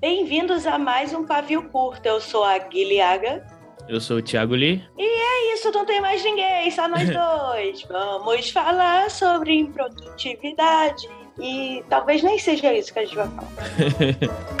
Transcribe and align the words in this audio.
Bem-vindos 0.00 0.66
a 0.66 0.78
mais 0.78 1.12
um 1.12 1.26
Pavio 1.26 1.68
Curto. 1.68 2.06
Eu 2.06 2.22
sou 2.22 2.42
a 2.42 2.56
Guilhaga. 2.56 3.46
Eu 3.86 4.00
sou 4.00 4.16
o 4.16 4.22
Thiago 4.22 4.54
Lee. 4.54 4.82
E 4.96 5.02
é 5.04 5.52
isso, 5.54 5.70
não 5.72 5.84
tem 5.84 6.00
mais 6.00 6.24
ninguém, 6.24 6.70
só 6.70 6.88
nós 6.88 7.04
dois. 7.12 7.82
Vamos 7.82 8.48
falar 8.48 9.10
sobre 9.10 9.52
improdutividade. 9.58 11.06
E 11.38 11.84
talvez 11.90 12.22
nem 12.22 12.38
seja 12.38 12.72
isso 12.72 12.94
que 12.94 12.98
a 12.98 13.04
gente 13.04 13.14
vai 13.14 13.28
falar. 13.28 13.48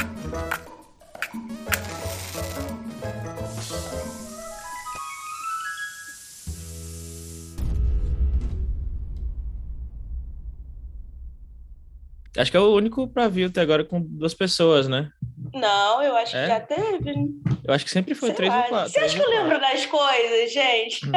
Acho 12.36 12.50
que 12.50 12.56
é 12.56 12.60
o 12.60 12.74
único 12.74 13.08
Pavio 13.08 13.48
até 13.48 13.60
agora 13.60 13.84
com 13.84 14.00
duas 14.00 14.34
pessoas, 14.34 14.86
né? 14.86 15.10
Não, 15.54 16.02
eu 16.02 16.16
acho 16.16 16.36
É? 16.36 16.42
que 16.42 16.48
já 16.48 16.60
teve. 16.60 17.14
Eu 17.64 17.74
acho 17.74 17.84
que 17.84 17.90
sempre 17.90 18.14
foi 18.14 18.28
Sei 18.28 18.36
três 18.36 18.52
lá. 18.52 18.62
ou 18.62 18.68
quatro. 18.68 18.92
Você 18.92 19.00
acha 19.00 19.16
que 19.18 19.24
eu 19.24 19.30
lembro 19.30 19.60
das 19.60 19.86
coisas, 19.86 20.52
gente? 20.52 21.00
Hum. 21.08 21.12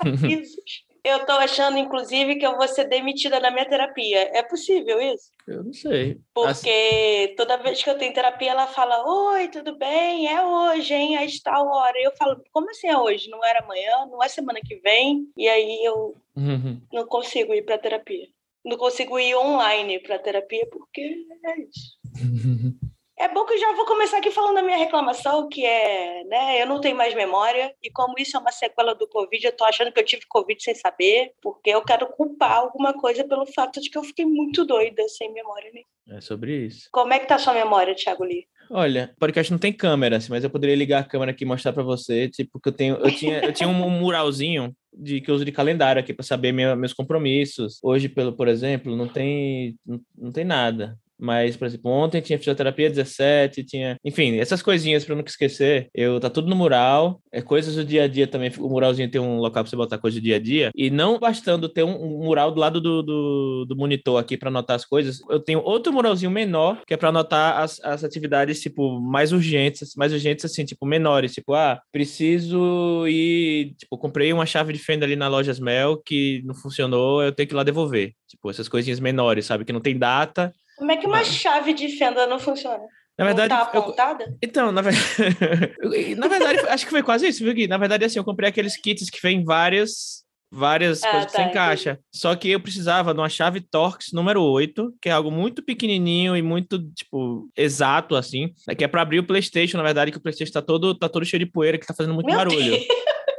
Eu 1.02 1.24
tô 1.24 1.32
achando, 1.32 1.78
inclusive, 1.78 2.36
que 2.36 2.44
eu 2.46 2.58
vou 2.58 2.68
ser 2.68 2.84
demitida 2.84 3.40
da 3.40 3.50
minha 3.50 3.64
terapia. 3.66 4.30
É 4.34 4.42
possível 4.42 5.00
isso? 5.00 5.30
Eu 5.48 5.64
não 5.64 5.72
sei. 5.72 6.10
Assim, 6.10 6.20
Porque 6.34 7.34
toda 7.38 7.56
vez 7.56 7.82
que 7.82 7.88
eu 7.88 7.96
tenho 7.96 8.12
terapia, 8.12 8.50
ela 8.50 8.66
fala: 8.66 9.02
Oi, 9.32 9.48
tudo 9.48 9.78
bem? 9.78 10.28
É 10.28 10.44
hoje, 10.44 10.92
hein? 10.92 11.16
É 11.16 11.24
de 11.24 11.42
tal 11.42 11.66
hora. 11.66 11.94
Eu 12.02 12.12
falo: 12.18 12.42
Como 12.52 12.68
assim 12.68 12.88
é 12.88 12.98
hoje? 12.98 13.30
Não 13.30 13.42
era 13.42 13.60
amanhã? 13.60 14.04
Não 14.10 14.22
é 14.22 14.28
semana 14.28 14.60
que 14.62 14.76
vem? 14.76 15.24
E 15.38 15.48
aí 15.48 15.82
eu 15.82 16.14
Uhum. 16.36 16.82
não 16.92 17.06
consigo 17.06 17.54
ir 17.54 17.62
pra 17.64 17.78
terapia. 17.78 18.26
Não 18.62 18.76
consigo 18.76 19.18
ir 19.18 19.34
online 19.34 20.00
pra 20.00 20.18
terapia 20.18 20.66
porque 20.70 21.00
é 21.46 21.60
isso. 21.62 21.98
É 23.20 23.28
bom 23.28 23.44
que 23.44 23.52
eu 23.52 23.58
já 23.58 23.74
vou 23.76 23.84
começar 23.84 24.16
aqui 24.16 24.30
falando 24.30 24.54
da 24.54 24.62
minha 24.62 24.78
reclamação, 24.78 25.46
que 25.46 25.62
é, 25.64 26.24
né, 26.24 26.62
eu 26.62 26.66
não 26.66 26.80
tenho 26.80 26.96
mais 26.96 27.14
memória, 27.14 27.70
e 27.82 27.90
como 27.90 28.14
isso 28.18 28.34
é 28.34 28.40
uma 28.40 28.50
sequela 28.50 28.94
do 28.94 29.06
Covid, 29.06 29.44
eu 29.44 29.52
tô 29.54 29.62
achando 29.64 29.92
que 29.92 30.00
eu 30.00 30.04
tive 30.04 30.22
Covid 30.26 30.62
sem 30.62 30.74
saber, 30.74 31.32
porque 31.42 31.68
eu 31.68 31.82
quero 31.82 32.06
culpar 32.06 32.52
alguma 32.56 32.94
coisa 32.94 33.22
pelo 33.22 33.44
fato 33.44 33.78
de 33.78 33.90
que 33.90 33.98
eu 33.98 34.02
fiquei 34.02 34.24
muito 34.24 34.64
doida, 34.64 35.06
sem 35.08 35.30
memória 35.34 35.70
nenhuma. 35.70 36.18
É 36.18 36.20
sobre 36.22 36.64
isso. 36.66 36.88
Como 36.90 37.12
é 37.12 37.18
que 37.18 37.26
tá 37.26 37.34
a 37.34 37.38
sua 37.38 37.52
memória, 37.52 37.94
Thiago 37.94 38.24
Lee? 38.24 38.46
Olha, 38.70 39.12
o 39.16 39.20
podcast 39.20 39.52
não 39.52 39.58
tem 39.58 39.72
câmera, 39.72 40.16
assim, 40.16 40.30
mas 40.30 40.42
eu 40.42 40.48
poderia 40.48 40.74
ligar 40.76 41.00
a 41.00 41.04
câmera 41.04 41.32
aqui 41.32 41.44
e 41.44 41.46
mostrar 41.46 41.72
pra 41.74 41.82
você, 41.82 42.26
tipo, 42.28 42.58
que 42.58 42.68
eu 42.70 42.72
tenho, 42.72 42.94
eu 42.96 43.14
tinha, 43.14 43.40
eu 43.44 43.52
tinha 43.52 43.68
um 43.68 43.90
muralzinho 43.90 44.72
de 44.94 45.20
que 45.20 45.30
eu 45.30 45.34
uso 45.34 45.44
de 45.44 45.52
calendário 45.52 46.00
aqui 46.00 46.14
pra 46.14 46.24
saber 46.24 46.52
minha- 46.52 46.74
meus 46.74 46.94
compromissos. 46.94 47.78
Hoje, 47.82 48.08
pelo, 48.08 48.32
por 48.32 48.48
exemplo, 48.48 48.96
não 48.96 49.06
tem, 49.08 49.76
não, 49.84 50.00
não 50.16 50.32
tem 50.32 50.44
nada. 50.44 50.96
Mas, 51.20 51.56
por 51.56 51.66
exemplo, 51.66 51.90
ontem 51.90 52.20
tinha 52.20 52.38
fisioterapia 52.38 52.88
17, 52.88 53.64
tinha, 53.64 53.96
enfim, 54.04 54.38
essas 54.38 54.62
coisinhas 54.62 55.04
para 55.04 55.14
não 55.14 55.24
esquecer. 55.24 55.88
Eu 55.94 56.18
tá 56.18 56.30
tudo 56.30 56.48
no 56.48 56.56
mural, 56.56 57.20
é 57.32 57.42
coisas 57.42 57.74
do 57.74 57.84
dia 57.84 58.04
a 58.04 58.08
dia 58.08 58.26
também. 58.26 58.50
O 58.58 58.68
muralzinho 58.68 59.10
tem 59.10 59.20
um 59.20 59.38
local 59.38 59.62
para 59.62 59.70
você 59.70 59.76
botar 59.76 59.98
coisa 59.98 60.18
do 60.18 60.22
dia 60.22 60.36
a 60.36 60.40
dia. 60.40 60.70
E 60.74 60.90
não 60.90 61.18
bastando 61.18 61.68
ter 61.68 61.84
um, 61.84 61.94
um 61.94 62.24
mural 62.24 62.50
do 62.50 62.60
lado 62.60 62.80
do, 62.80 63.02
do, 63.02 63.64
do 63.66 63.76
monitor 63.76 64.20
aqui 64.20 64.36
para 64.36 64.48
anotar 64.48 64.76
as 64.76 64.84
coisas, 64.84 65.20
eu 65.28 65.40
tenho 65.40 65.60
outro 65.60 65.92
muralzinho 65.92 66.30
menor 66.30 66.82
que 66.86 66.94
é 66.94 66.96
para 66.96 67.08
anotar 67.10 67.58
as, 67.58 67.80
as 67.84 68.04
atividades 68.04 68.60
tipo 68.60 69.00
mais 69.00 69.32
urgentes, 69.32 69.94
mais 69.96 70.12
urgentes 70.12 70.44
assim, 70.44 70.64
tipo 70.64 70.86
menores, 70.86 71.32
tipo, 71.32 71.54
ah, 71.54 71.80
preciso 71.92 73.06
ir, 73.06 73.74
tipo, 73.76 73.96
comprei 73.98 74.32
uma 74.32 74.46
chave 74.46 74.72
de 74.72 74.78
fenda 74.78 75.04
ali 75.04 75.16
na 75.16 75.28
lojas 75.28 75.60
Mel 75.60 75.96
que 76.04 76.42
não 76.44 76.54
funcionou, 76.54 77.22
eu 77.22 77.32
tenho 77.32 77.48
que 77.48 77.54
ir 77.54 77.56
lá 77.56 77.62
devolver. 77.62 78.14
Tipo, 78.28 78.50
essas 78.50 78.68
coisinhas 78.68 79.00
menores, 79.00 79.46
sabe, 79.46 79.64
que 79.64 79.72
não 79.72 79.80
tem 79.80 79.98
data. 79.98 80.54
Como 80.80 80.90
é 80.92 80.96
que 80.96 81.06
uma 81.06 81.22
chave 81.22 81.74
de 81.74 81.88
fenda 81.98 82.26
não 82.26 82.38
funciona? 82.38 82.82
Na 83.18 83.26
verdade, 83.26 83.50
tá 83.50 83.70
eu- 83.74 83.80
apontada? 83.82 84.34
então, 84.42 84.72
na 84.72 84.80
verdade, 84.80 85.04
na 86.16 86.26
verdade, 86.26 86.58
acho 86.70 86.86
que 86.86 86.90
foi 86.90 87.02
quase 87.02 87.28
isso, 87.28 87.44
viu, 87.44 87.52
Gui? 87.52 87.68
Na 87.68 87.76
verdade, 87.76 88.06
assim, 88.06 88.18
eu 88.18 88.24
comprei 88.24 88.48
aqueles 88.48 88.78
kits 88.80 89.10
que 89.10 89.20
vem 89.22 89.44
várias, 89.44 90.24
várias 90.50 91.04
Ah, 91.04 91.10
coisas 91.10 91.30
que 91.30 91.36
tá, 91.36 91.42
você 91.42 91.48
encaixa. 91.50 91.98
Só 92.10 92.34
que 92.34 92.48
eu 92.48 92.58
precisava 92.58 93.12
de 93.12 93.20
uma 93.20 93.28
chave 93.28 93.60
Torx 93.60 94.06
número 94.14 94.42
8, 94.42 94.90
que 95.02 95.10
é 95.10 95.12
algo 95.12 95.30
muito 95.30 95.62
pequenininho 95.62 96.34
e 96.34 96.40
muito, 96.40 96.82
tipo, 96.94 97.50
exato, 97.54 98.16
assim, 98.16 98.48
né, 98.66 98.74
que 98.74 98.82
é 98.84 98.88
para 98.88 99.02
abrir 99.02 99.18
o 99.18 99.26
PlayStation, 99.26 99.76
na 99.76 99.82
verdade, 99.82 100.10
que 100.10 100.16
o 100.16 100.22
PlayStation 100.22 100.54
tá 100.54 100.62
todo, 100.62 100.94
tá 100.98 101.06
todo 101.06 101.26
cheio 101.26 101.44
de 101.44 101.50
poeira, 101.52 101.76
que 101.76 101.86
tá 101.86 101.92
fazendo 101.94 102.14
muito 102.14 102.26
Meu 102.26 102.36
barulho. 102.38 102.78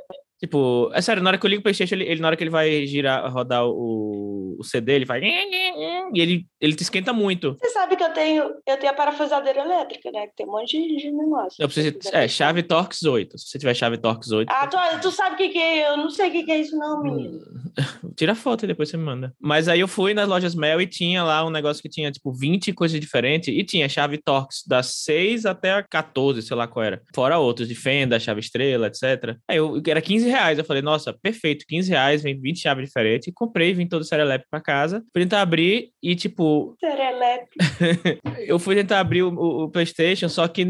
Tipo, 0.41 0.90
é 0.94 1.02
sério, 1.02 1.22
na 1.22 1.29
hora 1.29 1.38
que 1.38 1.46
eu 1.46 1.50
ligo 1.50 1.59
o 1.59 1.63
PlayStation, 1.63 1.94
ele, 1.96 2.06
ele- 2.06 2.19
na 2.19 2.28
hora 2.28 2.35
que 2.35 2.44
ele 2.44 2.50
vai 2.50 2.85
girar, 2.88 3.31
rodar 3.31 3.63
o, 3.66 4.57
o 4.59 4.63
CD, 4.63 4.94
ele 4.94 5.06
vai. 5.06 5.22
E 5.24 6.19
ele, 6.19 6.46
ele 6.59 6.74
te 6.75 6.81
esquenta 6.81 7.13
muito. 7.13 7.56
Você 7.62 7.69
sabe 7.69 7.96
que 7.96 8.03
eu 8.03 8.09
tenho, 8.09 8.44
eu 8.68 8.78
tenho 8.78 8.91
a 8.91 8.96
parafusadeira 8.96 9.62
elétrica, 9.62 10.12
né? 10.12 10.28
Que 10.28 10.35
tem 10.38 10.47
um 10.47 10.52
monte 10.52 10.81
de, 10.81 10.96
de 10.97 11.12
negócio. 11.12 11.62
Eu 11.62 11.68
preciso. 11.68 11.97
É, 12.12 12.28
chave 12.28 12.63
Torx 12.63 13.03
8. 13.03 13.38
Se 13.38 13.50
você 13.50 13.59
tiver 13.59 13.74
chave 13.75 13.97
Torx 13.97 14.31
8. 14.31 14.50
Ah, 14.52 14.68
tu, 14.68 14.78
tu 15.02 15.12
sabe 15.12 15.35
o 15.35 15.38
que, 15.38 15.50
que 15.50 15.59
é? 15.59 15.90
Eu 15.90 15.97
não 15.97 16.09
sei 16.09 16.29
o 16.29 16.31
que, 16.31 16.44
que 16.44 16.52
é 16.52 16.59
isso, 16.59 16.75
não, 16.75 17.03
menino. 17.03 17.40
Tira 18.18 18.31
a 18.31 18.35
foto 18.35 18.66
e 18.66 18.68
depois 18.68 18.90
você 18.90 18.97
me 18.97 19.03
manda. 19.03 19.34
Mas 19.40 19.68
aí 19.68 19.79
eu 19.79 19.88
fui 19.88 20.13
nas 20.13 20.28
lojas 20.28 20.56
Mel 20.56 20.81
e 20.81 20.88
tinha 20.88 21.23
lá 21.23 21.46
um 21.46 21.50
negócio 21.52 21.81
que 21.84 21.90
tinha, 21.90 22.12
tipo, 22.12 22.34
20 22.34 22.73
coisas 22.73 23.00
diferentes. 23.00 23.47
E 23.47 23.63
tinha 23.63 23.88
chave 23.88 24.18
Torx 24.18 24.63
das 24.68 24.88
6 25.03 25.46
até 25.46 25.73
a 25.73 25.84
14, 25.84 26.41
sei 26.41 26.58
lá 26.58 26.68
qual 26.68 26.84
era. 26.84 27.02
Fora 27.13 27.38
outros, 27.38 27.68
de 27.68 27.75
fenda, 27.75 28.19
chave 28.19 28.40
estrela, 28.40 28.88
etc. 28.88 29.38
Aí 29.47 29.58
eu, 29.58 29.79
era 29.88 30.02
15 30.02 30.30
reais. 30.31 30.57
Eu 30.57 30.65
falei, 30.65 30.81
nossa, 30.81 31.13
perfeito, 31.13 31.65
15 31.67 31.89
reais, 31.89 32.23
vem 32.23 32.39
20 32.39 32.59
chaves 32.59 32.85
diferentes. 32.85 33.31
Comprei, 33.35 33.73
vim 33.73 33.87
todo 33.87 34.01
o 34.01 34.05
Serelepe 34.05 34.45
pra 34.49 34.61
casa. 34.61 35.03
Fui 35.13 35.21
tentar 35.23 35.41
abrir 35.41 35.89
e, 36.01 36.15
tipo, 36.15 36.75
Serelepe. 36.79 37.49
eu 38.47 38.57
fui 38.59 38.75
tentar 38.75 38.99
abrir 38.99 39.23
o, 39.23 39.29
o- 39.33 39.63
o 39.65 39.69
PlayStation, 39.69 40.27
só 40.29 40.47
que 40.47 40.65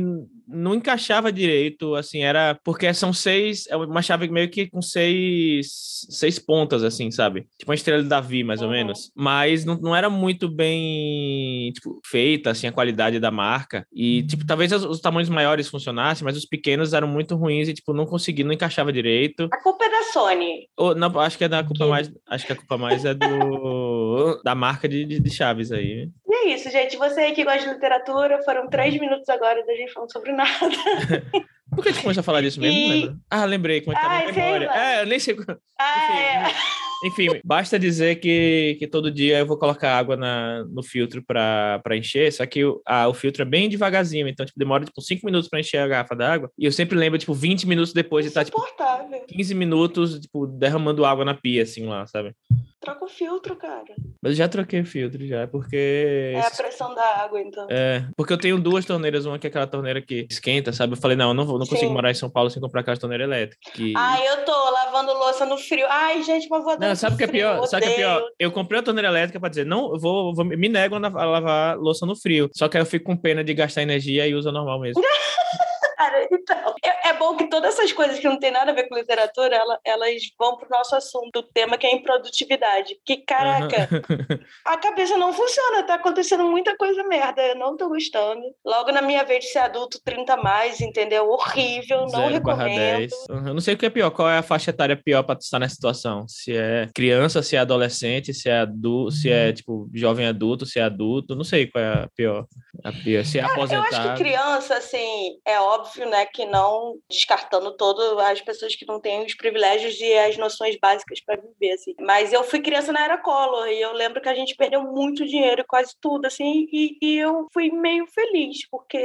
não 0.51 0.75
encaixava 0.75 1.31
direito, 1.31 1.95
assim, 1.95 2.23
era 2.23 2.59
porque 2.63 2.93
são 2.93 3.11
seis, 3.13 3.65
é 3.67 3.75
uma 3.75 4.01
chave 4.01 4.27
meio 4.29 4.49
que 4.49 4.67
com 4.69 4.81
seis, 4.81 5.67
seis 6.09 6.37
pontas, 6.39 6.83
assim, 6.83 7.09
sabe? 7.11 7.41
Tipo 7.57 7.71
uma 7.71 7.75
estrela 7.75 8.03
de 8.03 8.09
Davi, 8.09 8.43
mais 8.43 8.61
ou 8.61 8.67
Uhum. 8.67 8.73
menos. 8.73 9.11
Mas 9.15 9.65
não, 9.65 9.75
não 9.79 9.95
era 9.95 10.09
muito 10.09 10.47
bem, 10.49 11.71
tipo, 11.73 11.99
feita, 12.05 12.51
assim, 12.51 12.67
a 12.67 12.71
qualidade 12.71 13.19
da 13.19 13.31
marca. 13.31 13.85
E, 13.93 14.23
tipo, 14.23 14.45
talvez 14.45 14.71
os, 14.71 14.83
os 14.83 14.99
tamanhos 14.99 15.29
maiores 15.29 15.67
funcionassem, 15.67 16.23
mas 16.25 16.37
os 16.37 16.45
pequenos 16.45 16.93
eram 16.93 17.07
muito 17.07 17.35
ruins 17.35 17.67
e, 17.67 17.73
tipo, 17.73 17.93
não 17.93 18.05
consegui, 18.05 18.43
não 18.43 18.53
encaixava 18.53 18.91
direito. 18.91 19.47
A 19.51 19.61
culpa 19.61 19.85
é 19.85 19.89
da 19.89 20.03
Sony. 20.11 20.67
Ou, 20.77 20.95
não, 20.95 21.19
acho 21.19 21.37
que 21.37 21.43
é 21.43 21.49
da 21.49 21.63
culpa 21.63 21.87
mais, 21.87 22.11
acho 22.27 22.45
que 22.45 22.53
a 22.53 22.55
culpa 22.55 22.77
mais 22.77 23.05
é 23.05 23.13
do, 23.13 24.41
da 24.43 24.55
marca 24.55 24.87
de, 24.87 25.05
de, 25.05 25.19
de 25.19 25.29
chaves 25.29 25.71
aí. 25.71 26.09
E 26.31 26.33
é 26.33 26.53
isso, 26.55 26.69
gente. 26.71 26.95
Você 26.95 27.19
aí 27.19 27.33
que 27.33 27.43
gosta 27.43 27.67
de 27.67 27.73
literatura, 27.73 28.41
foram 28.43 28.69
três 28.69 28.97
minutos 28.97 29.27
agora 29.27 29.65
da 29.65 29.73
gente 29.73 29.91
falando 29.91 30.11
sobre 30.13 30.31
nada. 30.31 30.49
Por 31.75 31.83
que 31.83 31.89
a 31.89 31.91
gente 31.91 32.01
começou 32.03 32.21
a 32.21 32.23
falar 32.23 32.41
disso 32.41 32.59
mesmo? 32.59 32.77
E- 32.77 32.87
Não 32.87 32.95
lembro. 32.95 33.17
Ah, 33.29 33.45
lembrei, 33.45 33.81
como 33.81 33.95
é 33.97 33.99
que 33.99 34.05
tá 34.05 34.33
sei 34.33 34.43
memória. 34.43 34.67
lá. 34.67 34.93
É, 34.93 35.01
eu 35.01 35.05
nem 35.07 35.19
sei. 35.19 35.35
Ah, 35.79 36.19
é. 36.19 37.07
Enfim, 37.07 37.27
basta 37.43 37.79
dizer 37.79 38.15
que, 38.17 38.75
que 38.77 38.85
todo 38.87 39.09
dia 39.09 39.39
eu 39.39 39.45
vou 39.45 39.57
colocar 39.57 39.97
água 39.97 40.15
na, 40.15 40.63
no 40.65 40.83
filtro 40.83 41.23
para 41.25 41.81
encher, 41.97 42.31
só 42.31 42.45
que 42.45 42.63
o, 42.63 42.79
a- 42.85 43.07
o 43.07 43.13
filtro 43.13 43.41
é 43.41 43.45
bem 43.45 43.67
devagarzinho, 43.67 44.27
então 44.27 44.45
tipo, 44.45 44.59
demora 44.59 44.85
tipo 44.85 45.01
5 45.01 45.25
minutos 45.25 45.49
para 45.49 45.59
encher 45.59 45.77
a 45.79 45.87
garrafa 45.87 46.15
d'água. 46.15 46.51
E 46.59 46.63
eu 46.65 46.71
sempre 46.71 46.97
lembro, 46.97 47.17
tipo, 47.17 47.33
20 47.33 47.65
minutos 47.67 47.91
depois 47.93 48.23
de 48.23 48.29
estar, 48.29 48.45
tipo, 48.45 48.57
Insuportável. 48.61 49.21
15 49.27 49.55
minutos, 49.55 50.19
tipo, 50.19 50.45
derramando 50.45 51.03
água 51.05 51.25
na 51.25 51.33
pia, 51.33 51.63
assim, 51.63 51.85
lá, 51.87 52.05
sabe? 52.05 52.33
Troca 52.81 53.05
o 53.05 53.07
filtro, 53.07 53.55
cara. 53.55 53.83
Mas 54.19 54.31
eu 54.31 54.37
já 54.37 54.47
troquei 54.47 54.81
o 54.81 54.85
filtro, 54.85 55.23
já, 55.27 55.47
porque. 55.47 56.33
É 56.35 56.39
a 56.39 56.49
pressão 56.49 56.95
da 56.95 57.03
água, 57.23 57.39
então. 57.39 57.67
É, 57.69 58.07
porque 58.17 58.33
eu 58.33 58.39
tenho 58.39 58.59
duas 58.59 58.83
torneiras, 58.85 59.23
uma 59.27 59.37
que 59.37 59.45
é 59.45 59.49
aquela 59.49 59.67
torneira 59.67 60.01
que 60.01 60.25
esquenta, 60.27 60.73
sabe? 60.73 60.93
Eu 60.93 60.97
falei, 60.97 61.15
não, 61.15 61.27
eu 61.29 61.33
não, 61.35 61.45
vou, 61.45 61.59
não 61.59 61.67
consigo 61.67 61.93
morar 61.93 62.09
em 62.09 62.15
São 62.15 62.27
Paulo 62.27 62.49
sem 62.49 62.59
comprar 62.59 62.81
aquela 62.81 62.97
torneira 62.97 63.23
elétrica. 63.23 63.61
Que... 63.71 63.93
Ai, 63.95 64.27
eu 64.27 64.43
tô 64.45 64.71
lavando 64.71 65.13
louça 65.13 65.45
no 65.45 65.59
frio. 65.59 65.85
Ai, 65.87 66.23
gente, 66.23 66.47
mas 66.49 66.63
vou 66.63 66.79
Não, 66.79 66.95
sabe 66.95 67.13
o 67.13 67.17
que 67.19 67.23
é 67.25 67.27
pior? 67.27 67.67
Sabe 67.67 67.85
o 67.85 67.87
que 67.87 67.93
é 67.93 67.97
pior? 67.97 68.27
Eu 68.39 68.51
comprei 68.51 68.79
a 68.79 68.83
torneira 68.83 69.09
elétrica 69.09 69.39
pra 69.39 69.49
dizer, 69.49 69.65
não, 69.65 69.93
eu 69.93 69.99
vou, 69.99 70.33
vou- 70.33 70.43
me 70.43 70.67
nego 70.67 70.95
a 70.95 71.25
lavar 71.25 71.77
louça 71.77 72.05
no 72.07 72.15
frio. 72.15 72.49
Só 72.51 72.67
que 72.67 72.77
aí 72.77 72.81
eu 72.81 72.87
fico 72.87 73.05
com 73.05 73.15
pena 73.15 73.43
de 73.43 73.53
gastar 73.53 73.83
energia 73.83 74.27
e 74.27 74.33
usa 74.33 74.51
normal 74.51 74.79
mesmo. 74.79 75.01
Cara, 76.01 76.27
então, 76.31 76.75
é, 76.83 77.09
é 77.09 77.13
bom 77.13 77.35
que 77.37 77.47
todas 77.47 77.75
essas 77.77 77.91
coisas 77.93 78.17
que 78.19 78.27
não 78.27 78.39
tem 78.39 78.49
nada 78.49 78.71
a 78.71 78.73
ver 78.73 78.89
com 78.89 78.95
literatura, 78.95 79.55
ela- 79.55 79.79
elas 79.85 80.15
vão 80.39 80.57
pro 80.57 80.67
nosso 80.69 80.95
assunto, 80.95 81.37
o 81.39 81.43
tema 81.43 81.77
que 81.77 81.85
é 81.85 81.93
improdutividade. 81.93 82.95
Que, 83.05 83.17
caraca, 83.17 83.87
a 84.65 84.77
cabeça 84.77 85.15
não 85.17 85.31
funciona, 85.31 85.83
tá 85.83 85.95
acontecendo 85.95 86.43
muita 86.45 86.75
coisa 86.75 87.03
merda, 87.03 87.41
eu 87.43 87.55
não 87.55 87.77
tô 87.77 87.87
gostando. 87.87 88.41
Logo 88.65 88.91
na 88.91 89.01
minha 89.03 89.23
vez 89.23 89.45
de 89.45 89.51
ser 89.51 89.59
adulto, 89.59 89.99
30 90.03 90.33
a 90.33 90.37
mais, 90.37 90.81
entendeu? 90.81 91.29
Horrível, 91.29 92.07
não 92.11 92.29
recomendo. 92.29 92.75
10. 92.75 93.11
Uhum, 93.29 93.47
Eu 93.49 93.53
não 93.53 93.61
sei 93.61 93.75
o 93.75 93.77
que 93.77 93.85
é 93.85 93.89
pior. 93.91 94.09
Qual 94.09 94.27
é 94.27 94.39
a 94.39 94.43
faixa 94.43 94.71
etária 94.71 94.95
pior 94.95 95.21
pra 95.21 95.35
estar 95.39 95.59
nessa 95.59 95.75
situação? 95.75 96.27
Se 96.27 96.57
é 96.57 96.89
criança, 96.95 97.43
se 97.43 97.55
é 97.55 97.59
adolescente, 97.59 98.33
se 98.33 98.49
é 98.49 98.59
adulto, 98.59 99.11
se 99.11 99.29
é 99.31 99.53
tipo 99.53 99.87
jovem 99.93 100.25
adulto, 100.25 100.65
se 100.65 100.79
é 100.79 100.83
adulto. 100.83 101.35
Não 101.35 101.43
sei 101.43 101.67
qual 101.67 101.83
é 101.83 101.87
a 102.05 102.09
pior. 102.15 102.45
A 102.83 102.91
pior. 102.91 103.23
Se 103.23 103.37
é 103.37 103.41
Eu 103.41 103.45
acho 103.45 103.53
aposentado. 103.55 104.17
que 104.17 104.23
criança, 104.23 104.77
assim, 104.77 105.37
é 105.45 105.59
óbvio 105.59 105.90
óbvio, 105.91 106.09
né, 106.09 106.25
que 106.25 106.45
não 106.45 106.97
descartando 107.09 107.75
todo 107.75 108.19
as 108.19 108.41
pessoas 108.41 108.75
que 108.75 108.85
não 108.85 108.99
têm 108.99 109.25
os 109.25 109.35
privilégios 109.35 109.99
e 109.99 110.13
as 110.13 110.37
noções 110.37 110.77
básicas 110.79 111.19
para 111.21 111.41
viver, 111.41 111.73
assim. 111.73 111.93
Mas 111.99 112.31
eu 112.31 112.43
fui 112.43 112.61
criança 112.61 112.91
na 112.91 113.03
era 113.03 113.17
Collor 113.17 113.67
e 113.67 113.81
eu 113.81 113.91
lembro 113.93 114.21
que 114.21 114.29
a 114.29 114.33
gente 114.33 114.55
perdeu 114.55 114.83
muito 114.83 115.25
dinheiro, 115.25 115.65
quase 115.67 115.93
tudo, 115.99 116.25
assim, 116.25 116.67
e, 116.71 116.97
e 117.01 117.17
eu 117.17 117.47
fui 117.53 117.69
meio 117.71 118.07
feliz, 118.07 118.67
porque 118.69 118.97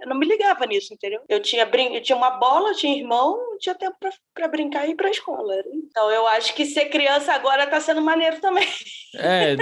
eu 0.00 0.08
não 0.08 0.16
me 0.16 0.26
ligava 0.26 0.66
nisso, 0.66 0.94
entendeu? 0.94 1.20
Eu 1.28 1.40
tinha, 1.40 1.66
brin... 1.66 1.94
eu 1.94 2.02
tinha 2.02 2.16
uma 2.16 2.30
bola, 2.30 2.74
tinha 2.74 2.96
irmão, 2.96 3.38
tinha 3.58 3.74
tempo 3.74 3.96
para 4.34 4.48
brincar 4.48 4.86
e 4.86 4.92
ir 4.92 4.96
pra 4.96 5.10
escola. 5.10 5.54
Então 5.72 6.10
eu 6.10 6.26
acho 6.26 6.54
que 6.54 6.64
ser 6.64 6.86
criança 6.86 7.32
agora 7.32 7.66
tá 7.66 7.80
sendo 7.80 8.00
maneiro 8.00 8.40
também. 8.40 8.66
É, 9.14 9.56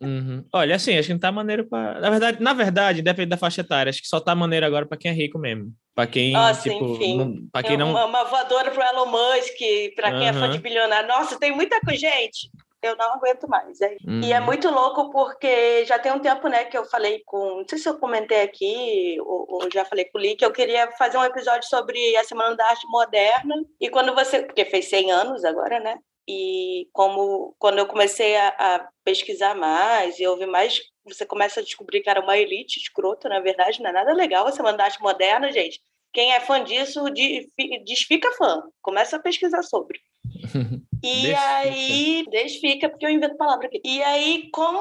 uhum. 0.00 0.44
olha, 0.52 0.76
assim, 0.76 0.96
acho 0.96 1.06
que 1.08 1.12
não 1.12 1.20
tá 1.20 1.32
maneiro 1.32 1.66
para. 1.68 2.00
Na 2.00 2.10
verdade, 2.10 2.42
na 2.42 2.52
verdade, 2.52 3.02
depende 3.02 3.30
da 3.30 3.36
faixa 3.36 3.60
etária. 3.60 3.90
Acho 3.90 4.00
que 4.00 4.08
só 4.08 4.20
tá 4.20 4.34
maneiro 4.34 4.64
agora 4.66 4.86
para 4.86 4.98
quem 4.98 5.10
é 5.10 5.14
rico 5.14 5.38
mesmo. 5.38 5.72
Para 5.94 6.06
quem, 6.06 6.32
Nossa, 6.32 6.62
tipo, 6.70 6.84
enfim. 6.94 7.18
não, 7.18 7.34
para 7.52 7.62
quem 7.66 7.76
não. 7.76 7.90
Uma, 7.90 8.06
uma 8.06 8.24
voadora 8.24 8.70
pro 8.70 8.82
Elon 8.82 9.06
Musk, 9.06 9.58
para 9.94 10.10
quem 10.12 10.28
é 10.28 10.32
fã 10.32 10.46
Uhum. 10.46 10.50
de 10.52 10.58
bilionário. 10.58 11.06
Nossa, 11.08 11.38
tem 11.38 11.52
muita 11.54 11.78
coisa, 11.80 12.00
gente. 12.00 12.48
Eu 12.82 12.96
não 12.96 13.12
aguento 13.14 13.46
mais. 13.48 13.80
é. 13.80 13.94
Uhum. 14.04 14.22
E 14.24 14.32
é 14.32 14.40
muito 14.40 14.68
louco 14.68 15.10
porque 15.12 15.84
já 15.84 15.98
tem 16.00 16.10
um 16.10 16.18
tempo, 16.18 16.48
né, 16.48 16.64
que 16.64 16.76
eu 16.76 16.84
falei 16.84 17.22
com. 17.26 17.58
Não 17.58 17.64
sei 17.68 17.78
se 17.78 17.88
eu 17.88 17.96
comentei 17.98 18.42
aqui, 18.42 19.16
ou, 19.20 19.46
ou 19.48 19.68
já 19.72 19.84
falei 19.84 20.04
com 20.06 20.18
o 20.18 20.20
Lee, 20.20 20.34
que 20.34 20.44
eu 20.44 20.50
queria 20.50 20.90
fazer 20.92 21.16
um 21.18 21.24
episódio 21.24 21.68
sobre 21.68 22.16
a 22.16 22.24
Semana 22.24 22.56
da 22.56 22.66
Arte 22.66 22.86
Moderna. 22.88 23.54
E 23.80 23.88
quando 23.88 24.14
você. 24.14 24.42
Porque 24.42 24.64
fez 24.64 24.88
100 24.88 25.12
anos 25.12 25.44
agora, 25.44 25.78
né? 25.78 25.94
E 26.28 26.88
como 26.92 27.54
quando 27.58 27.78
eu 27.78 27.86
comecei 27.86 28.36
a, 28.36 28.48
a 28.48 28.88
pesquisar 29.04 29.54
mais 29.54 30.18
e 30.20 30.26
ouvir 30.26 30.46
mais, 30.46 30.80
você 31.04 31.26
começa 31.26 31.60
a 31.60 31.62
descobrir 31.62 32.00
que 32.00 32.08
era 32.08 32.20
uma 32.20 32.38
elite 32.38 32.78
escrota, 32.78 33.28
na 33.28 33.40
verdade, 33.40 33.82
não 33.82 33.90
é 33.90 33.92
nada 33.92 34.12
legal 34.12 34.50
Semana 34.52 34.78
da 34.78 34.84
Arte 34.84 35.00
Moderna, 35.02 35.50
gente. 35.50 35.80
Quem 36.12 36.32
é 36.32 36.40
fã 36.40 36.62
disso 36.62 37.08
di- 37.10 37.50
fi- 37.56 37.82
desfica 37.84 38.30
fã, 38.32 38.62
começa 38.80 39.16
a 39.16 39.20
pesquisar 39.20 39.62
sobre. 39.62 40.00
E 41.02 41.22
Desfica. 41.22 41.40
aí, 41.56 42.24
desfica, 42.30 42.88
porque 42.88 43.04
eu 43.04 43.10
invento 43.10 43.36
palavra 43.36 43.66
aqui. 43.66 43.80
E 43.84 44.02
aí, 44.02 44.48
como, 44.52 44.78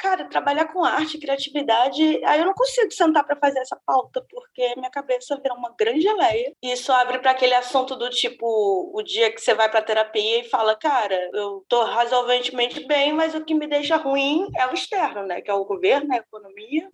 cara, 0.00 0.24
trabalhar 0.26 0.66
com 0.66 0.84
arte, 0.84 1.18
criatividade, 1.18 2.20
aí 2.24 2.40
eu 2.40 2.46
não 2.46 2.52
consigo 2.54 2.92
sentar 2.92 3.24
para 3.24 3.36
fazer 3.36 3.60
essa 3.60 3.78
pauta, 3.86 4.24
porque 4.30 4.74
minha 4.76 4.90
cabeça 4.90 5.36
vira 5.36 5.54
uma 5.54 5.74
grande 5.78 6.02
geleia. 6.02 6.54
E 6.62 6.72
isso 6.72 6.92
abre 6.92 7.18
para 7.18 7.30
aquele 7.30 7.54
assunto 7.54 7.96
do 7.96 8.10
tipo, 8.10 8.90
o 8.94 9.02
dia 9.02 9.32
que 9.32 9.40
você 9.40 9.54
vai 9.54 9.70
para 9.70 9.80
terapia 9.82 10.40
e 10.40 10.48
fala, 10.48 10.76
cara, 10.76 11.30
eu 11.32 11.64
tô 11.68 11.82
razoavelmente 11.84 12.86
bem, 12.86 13.12
mas 13.12 13.34
o 13.34 13.44
que 13.44 13.54
me 13.54 13.66
deixa 13.66 13.96
ruim 13.96 14.48
é 14.56 14.66
o 14.66 14.74
externo, 14.74 15.24
né? 15.24 15.40
Que 15.40 15.50
é 15.50 15.54
o 15.54 15.64
governo, 15.64 16.12
a 16.12 16.18
economia. 16.18 16.88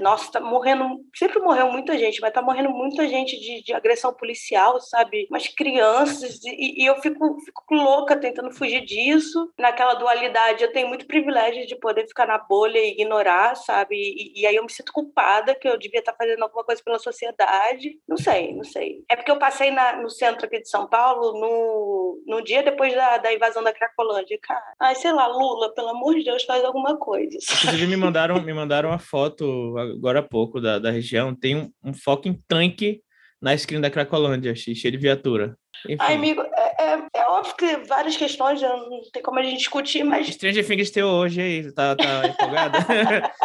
Nossa, 0.00 0.32
tá 0.32 0.40
morrendo, 0.40 1.00
sempre 1.14 1.40
morreu 1.40 1.70
muita 1.70 1.98
gente, 1.98 2.20
mas 2.20 2.32
tá 2.32 2.40
morrendo 2.40 2.70
muita 2.70 3.06
gente 3.06 3.38
de, 3.38 3.62
de 3.62 3.72
agressão 3.72 4.14
policial, 4.14 4.80
sabe? 4.80 5.26
Umas 5.30 5.48
crianças, 5.48 6.40
e, 6.44 6.82
e 6.82 6.86
eu 6.86 6.96
fico, 7.00 7.38
fico 7.40 7.74
louca 7.74 8.13
tentando 8.20 8.50
fugir 8.52 8.84
disso. 8.84 9.50
Naquela 9.58 9.94
dualidade, 9.94 10.62
eu 10.62 10.72
tenho 10.72 10.88
muito 10.88 11.06
privilégio 11.06 11.66
de 11.66 11.76
poder 11.76 12.06
ficar 12.06 12.26
na 12.26 12.38
bolha 12.38 12.78
e 12.78 12.92
ignorar, 12.92 13.54
sabe? 13.56 13.94
E, 13.96 14.40
e 14.42 14.46
aí 14.46 14.56
eu 14.56 14.62
me 14.64 14.72
sinto 14.72 14.92
culpada 14.92 15.54
que 15.54 15.68
eu 15.68 15.78
devia 15.78 16.00
estar 16.00 16.14
fazendo 16.14 16.42
alguma 16.42 16.64
coisa 16.64 16.82
pela 16.84 16.98
sociedade. 16.98 17.98
Não 18.08 18.16
sei, 18.16 18.54
não 18.54 18.64
sei. 18.64 19.04
É 19.10 19.16
porque 19.16 19.30
eu 19.30 19.38
passei 19.38 19.70
na- 19.70 19.96
no 20.00 20.10
centro 20.10 20.46
aqui 20.46 20.60
de 20.60 20.68
São 20.68 20.86
Paulo 20.88 21.38
no, 21.38 22.22
no 22.26 22.42
dia 22.42 22.62
depois 22.62 22.94
da, 22.94 23.18
da 23.18 23.32
invasão 23.32 23.62
da 23.62 23.72
Cracolândia. 23.72 24.38
Cara, 24.42 24.62
ai, 24.80 24.94
sei 24.94 25.12
lá, 25.12 25.26
Lula, 25.26 25.74
pelo 25.74 25.88
amor 25.90 26.14
de 26.14 26.24
Deus, 26.24 26.44
faz 26.44 26.64
alguma 26.64 26.96
coisa. 26.96 27.36
Inclusive, 27.36 27.86
me 27.86 27.96
mandaram, 27.96 28.40
me 28.42 28.52
mandaram 28.52 28.90
uma 28.90 28.98
foto 28.98 29.76
agora 29.78 30.20
há 30.20 30.22
pouco 30.22 30.60
da, 30.60 30.78
da 30.78 30.90
região. 30.90 31.34
Tem 31.34 31.56
um, 31.56 31.70
um 31.84 31.92
fucking 31.94 32.40
tanque 32.48 33.02
na 33.40 33.52
esquina 33.54 33.80
da 33.80 33.90
Cracolândia, 33.90 34.54
che- 34.54 34.74
cheio 34.74 34.92
de 34.92 34.98
viatura. 34.98 35.56
Enfim, 35.86 35.96
Ai, 36.00 36.14
amigo, 36.14 36.40
é, 36.40 36.92
é, 36.94 36.98
é 37.24 37.28
óbvio 37.28 37.56
que 37.56 37.76
várias 37.88 38.16
questões 38.16 38.60
não 38.60 39.02
tem 39.12 39.22
como 39.22 39.38
a 39.38 39.42
gente 39.42 39.58
discutir, 39.58 40.04
mas. 40.04 40.28
Stranger 40.28 40.66
Things 40.66 40.90
teu 40.90 41.06
hoje 41.06 41.40
aí, 41.40 41.72
tá, 41.72 41.96
tá 41.96 42.28
empolgada? 42.28 42.78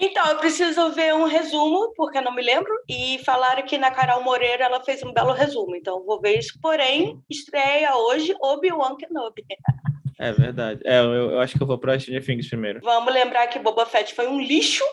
Então, 0.00 0.26
eu 0.26 0.38
preciso 0.38 0.90
ver 0.90 1.14
um 1.14 1.26
resumo, 1.26 1.92
porque 1.96 2.18
eu 2.18 2.22
não 2.22 2.34
me 2.34 2.42
lembro, 2.42 2.72
e 2.88 3.20
falaram 3.24 3.62
que 3.64 3.78
na 3.78 3.88
Carol 3.90 4.22
Moreira 4.24 4.64
ela 4.64 4.82
fez 4.82 5.00
um 5.04 5.12
belo 5.12 5.32
resumo, 5.32 5.76
então 5.76 6.04
vou 6.04 6.20
ver 6.20 6.40
isso. 6.40 6.58
Porém, 6.60 7.20
estreia 7.30 7.94
hoje 7.96 8.34
Obi-Wan 8.42 8.96
Kenobi. 8.96 9.44
é 10.18 10.32
verdade. 10.32 10.80
É, 10.84 10.98
eu, 10.98 11.30
eu 11.32 11.40
acho 11.40 11.56
que 11.56 11.62
eu 11.62 11.66
vou 11.68 11.78
pra 11.78 11.98
Stranger 11.98 12.24
Things 12.24 12.48
primeiro. 12.48 12.80
Vamos 12.82 13.14
lembrar 13.14 13.46
que 13.46 13.60
Boba 13.60 13.86
Fett 13.86 14.12
foi 14.12 14.26
um 14.26 14.40
lixo, 14.40 14.84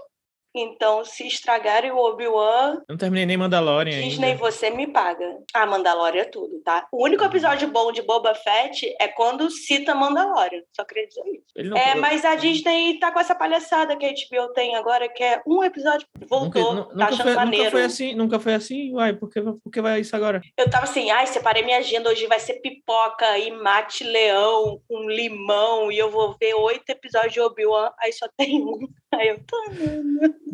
então 0.54 1.04
se 1.06 1.26
estragarem 1.28 1.92
o 1.92 1.98
Obi-Wan, 1.98 2.76
Eu 2.76 2.84
não 2.90 2.98
terminei 2.98 3.26
nem 3.26 3.38
Mandalorian 3.38 4.02
Disney, 4.02 4.32
ainda. 4.32 4.40
você 4.40 4.70
me 4.70 4.88
paga. 4.88 5.38
Ah, 5.54 5.66
Mandalorian 5.66 6.22
é 6.22 6.26
tudo, 6.26 6.60
tá? 6.64 6.88
O 6.92 7.04
único 7.04 7.24
episódio 7.24 7.70
bom 7.70 7.92
de 7.92 8.02
Boba 8.02 8.36
Fett 8.36 8.96
é 9.00 9.08
quando 9.08 9.50
cita 9.50 9.96
Mandalorian. 9.96 10.62
Só 10.76 10.84
queria 10.84 11.08
dizer 11.08 11.24
isso. 11.28 11.78
É, 11.78 11.96
mas 11.96 12.26
a 12.26 12.36
Disney 12.36 13.00
tá 13.00 13.12
com 13.12 13.20
essa 13.20 13.36
palhaçada 13.36 13.96
que 13.96 14.06
a 14.06 14.10
HBO 14.10 14.54
tem 14.54 14.76
agora, 14.76 15.08
que 15.10 15.24
é 15.24 15.42
um 15.46 15.64
episódio. 15.64 16.08
Voltou, 16.28 16.74
nunca, 16.74 16.90
tá 16.90 16.94
nunca, 16.94 17.06
achando 17.06 17.24
foi, 17.24 17.36
maneiro. 17.36 17.64
nunca 17.66 17.72
foi 17.72 17.84
assim, 17.84 18.16
nunca 18.16 18.40
foi 18.40 18.54
assim. 18.54 18.94
Uai, 18.94 19.14
por 19.14 19.30
que, 19.30 19.42
por 19.42 19.72
que 19.72 19.82
vai 19.82 20.02
isso 20.02 20.16
agora? 20.16 20.42
Eu 20.58 20.70
tava 20.70 20.84
assim, 20.84 21.10
ai, 21.12 21.28
separei 21.28 21.64
minha 21.64 21.78
agenda, 21.78 22.10
hoje 22.10 22.28
vai 22.28 22.40
ser 22.40 22.56
pipoca 22.56 23.38
e 23.38 23.52
mate 23.52 24.04
leão 24.04 24.82
com 24.88 25.10
limão, 25.10 25.92
e 25.92 25.98
eu 25.98 26.10
vou 26.10 26.36
ver 26.40 26.54
oito 26.56 26.90
episódios 26.90 27.34
de 27.34 27.42
Obi-Wan, 27.42 27.92
aí 28.00 28.12
só 28.14 28.28
tem 28.38 28.62
um. 28.62 28.88
Aí 29.14 29.30
eu 29.30 29.40
tô. 29.46 29.58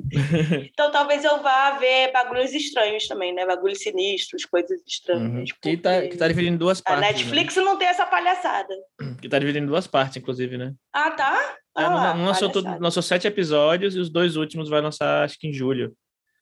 Então 0.71 0.89
talvez 0.89 1.24
eu 1.25 1.42
vá 1.44 1.71
ver 1.71 2.13
bagulhos 2.13 2.54
estranhos 2.54 3.07
também, 3.07 3.33
né? 3.33 3.45
Bagulhos 3.45 3.80
sinistros, 3.80 4.45
coisas 4.45 4.81
estranhas. 4.88 5.50
Uhum. 5.50 5.57
Que, 5.62 5.75
tá, 5.75 6.01
que 6.01 6.15
tá 6.15 6.27
dividindo 6.30 6.56
em 6.56 6.57
duas 6.57 6.80
A 6.80 6.83
partes. 6.83 7.07
Netflix 7.07 7.56
não 7.57 7.77
tem 7.77 7.89
essa 7.89 8.06
palhaçada. 8.06 8.74
Né? 9.01 9.15
Que 9.21 9.27
tá 9.27 9.38
dividindo 9.38 9.65
em 9.65 9.68
duas 9.68 9.86
partes, 9.86 10.18
inclusive, 10.18 10.57
né? 10.57 10.74
Ah, 10.94 11.12
tá? 11.12 11.57
Ah 11.75 11.94
lá, 11.94 12.13
não 12.13 12.25
lançou, 12.25 12.50
palhaçada. 12.50 12.81
lançou 12.81 13.04
sete 13.04 13.27
episódios 13.27 13.95
e 13.95 14.00
os 14.00 14.09
dois 14.09 14.38
últimos 14.38 14.69
vai 14.69 14.80
lançar, 14.81 15.25
acho 15.25 15.38
que 15.38 15.48
em 15.48 15.53
julho. 15.53 15.94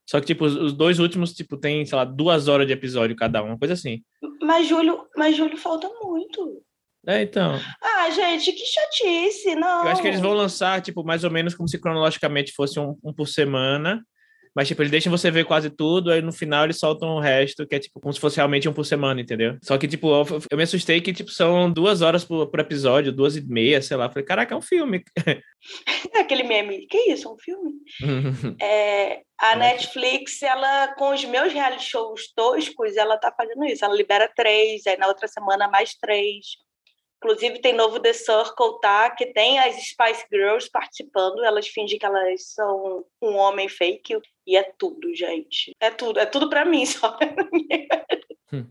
Só 0.08 0.20
que, 0.20 0.28
tipo, 0.28 0.46
os, 0.46 0.56
os 0.56 0.74
dois 0.74 1.00
últimos, 1.00 1.34
tipo, 1.34 1.58
tem, 1.58 1.84
sei 1.86 1.98
lá, 1.98 2.06
duas 2.06 2.48
horas 2.48 2.68
de 2.68 2.74
episódio 2.74 3.16
cada 3.16 3.42
um, 3.44 3.48
uma 3.48 3.58
coisa 3.58 3.74
assim. 3.74 4.04
Mas 4.42 4.68
Júlio, 4.68 5.08
mas 5.18 5.36
Júlio 5.36 5.58
falta 5.58 5.90
muito. 6.02 6.62
É, 7.08 7.22
então. 7.22 7.60
Ah, 7.82 8.10
gente, 8.10 8.52
que 8.52 8.66
chatice, 8.66 9.56
não. 9.56 9.84
Eu 9.84 9.90
acho 9.90 10.02
que 10.02 10.08
eles 10.08 10.20
vão 10.20 10.34
lançar, 10.34 10.82
tipo, 10.82 11.04
mais 11.04 11.24
ou 11.24 11.32
menos 11.32 11.54
como 11.54 11.68
se 11.68 11.80
cronologicamente 11.80 12.54
fosse 12.54 12.80
um, 12.80 12.98
um 13.04 13.14
por 13.14 13.28
semana. 13.28 14.02
Mas, 14.56 14.70
tipo, 14.70 14.82
eles 14.82 14.92
deixam 14.92 15.12
você 15.12 15.30
ver 15.30 15.44
quase 15.44 15.70
tudo, 15.70 16.10
aí 16.10 16.22
no 16.22 16.32
final 16.32 16.64
eles 16.64 16.80
soltam 16.80 17.10
o 17.10 17.20
resto, 17.20 17.68
que 17.68 17.76
é, 17.76 17.80
tipo, 17.80 18.00
como 18.00 18.14
se 18.14 18.22
fosse 18.22 18.38
realmente 18.38 18.70
um 18.70 18.74
por 18.74 18.86
semana, 18.86 19.20
entendeu? 19.20 19.58
Só 19.62 19.78
que, 19.78 19.86
tipo, 19.86 20.08
eu, 20.08 20.26
eu 20.50 20.58
me 20.58 20.64
assustei 20.64 21.02
que, 21.02 21.12
tipo, 21.12 21.30
são 21.30 21.70
duas 21.70 22.02
horas 22.02 22.24
por, 22.24 22.48
por 22.48 22.62
episódio, 22.62 23.12
duas 23.12 23.36
e 23.36 23.46
meia, 23.46 23.82
sei 23.82 23.98
lá. 23.98 24.08
Falei, 24.08 24.24
caraca, 24.24 24.56
é 24.56 24.58
um 24.58 24.62
filme. 24.62 25.04
Aquele 26.16 26.44
meme. 26.44 26.88
Que 26.88 27.12
isso? 27.12 27.28
É 27.28 27.32
um 27.32 27.38
filme? 27.38 27.72
É, 28.62 29.22
a. 29.38 29.58
Netflix, 29.58 30.42
ela, 30.42 30.96
com 30.96 31.14
os 31.14 31.26
meus 31.26 31.52
reality 31.52 31.84
shows 31.84 32.32
toscos, 32.34 32.96
ela 32.96 33.18
tá 33.18 33.34
fazendo 33.36 33.66
isso. 33.66 33.84
Ela 33.84 33.94
libera 33.94 34.32
três, 34.34 34.88
aí 34.88 34.98
na 34.98 35.08
outra 35.08 35.28
semana 35.28 35.68
mais 35.68 35.96
três. 35.96 36.46
Inclusive, 37.18 37.60
tem 37.60 37.74
novo 37.74 38.00
The 38.00 38.14
Circle, 38.14 38.80
tá? 38.82 39.10
Que 39.10 39.28
tem 39.28 39.58
as 39.60 39.76
Spice 39.76 40.26
Girls 40.32 40.70
participando. 40.70 41.44
Elas 41.44 41.68
fingem 41.68 41.98
que 41.98 42.06
elas 42.06 42.54
são 42.54 43.06
um 43.22 43.36
homem 43.36 43.68
fake. 43.68 44.20
E 44.46 44.56
é 44.56 44.64
tudo, 44.78 45.14
gente. 45.16 45.76
É 45.80 45.90
tudo. 45.90 46.20
É 46.20 46.26
tudo 46.26 46.50
pra 46.50 46.66
mim, 46.66 46.86
só. 46.86 47.18
Hum. 48.54 48.68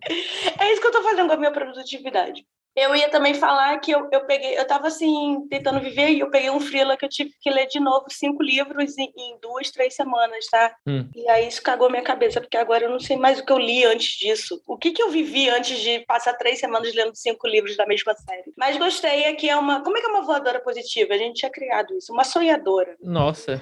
é 0.60 0.72
isso 0.72 0.80
que 0.80 0.86
eu 0.86 0.92
tô 0.92 1.02
fazendo 1.02 1.26
com 1.26 1.34
a 1.34 1.36
minha 1.36 1.52
produtividade. 1.52 2.46
Eu 2.76 2.94
ia 2.94 3.08
também 3.08 3.34
falar 3.34 3.78
que 3.78 3.92
eu, 3.92 4.08
eu 4.10 4.26
peguei, 4.26 4.58
eu 4.58 4.66
tava 4.66 4.88
assim, 4.88 5.46
tentando 5.48 5.80
viver 5.80 6.10
e 6.10 6.20
eu 6.20 6.30
peguei 6.30 6.50
um 6.50 6.60
freela 6.60 6.96
que 6.96 7.04
eu 7.04 7.08
tive 7.08 7.32
que 7.40 7.48
ler 7.48 7.66
de 7.66 7.78
novo 7.78 8.06
cinco 8.10 8.42
livros 8.42 8.98
em, 8.98 9.12
em 9.16 9.38
duas, 9.40 9.70
três 9.70 9.94
semanas, 9.94 10.46
tá? 10.46 10.74
Hum. 10.86 11.08
E 11.14 11.28
aí 11.28 11.46
isso 11.46 11.62
cagou 11.62 11.88
minha 11.88 12.02
cabeça, 12.02 12.40
porque 12.40 12.56
agora 12.56 12.84
eu 12.84 12.90
não 12.90 12.98
sei 12.98 13.16
mais 13.16 13.38
o 13.38 13.44
que 13.44 13.52
eu 13.52 13.58
li 13.58 13.84
antes 13.84 14.18
disso. 14.18 14.60
O 14.66 14.76
que, 14.76 14.90
que 14.90 15.02
eu 15.02 15.10
vivi 15.10 15.48
antes 15.48 15.78
de 15.78 16.00
passar 16.00 16.34
três 16.34 16.58
semanas 16.58 16.92
lendo 16.94 17.14
cinco 17.14 17.46
livros 17.46 17.76
da 17.76 17.86
mesma 17.86 18.14
série. 18.14 18.52
Mas 18.56 18.76
gostei, 18.76 19.24
é 19.24 19.32
que 19.34 19.48
é 19.48 19.56
uma. 19.56 19.82
Como 19.82 19.96
é 19.96 20.00
que 20.00 20.06
é 20.06 20.10
uma 20.10 20.22
voadora 20.22 20.60
positiva? 20.60 21.14
A 21.14 21.18
gente 21.18 21.38
tinha 21.38 21.50
criado 21.50 21.96
isso, 21.96 22.12
uma 22.12 22.24
sonhadora. 22.24 22.96
Nossa. 23.00 23.60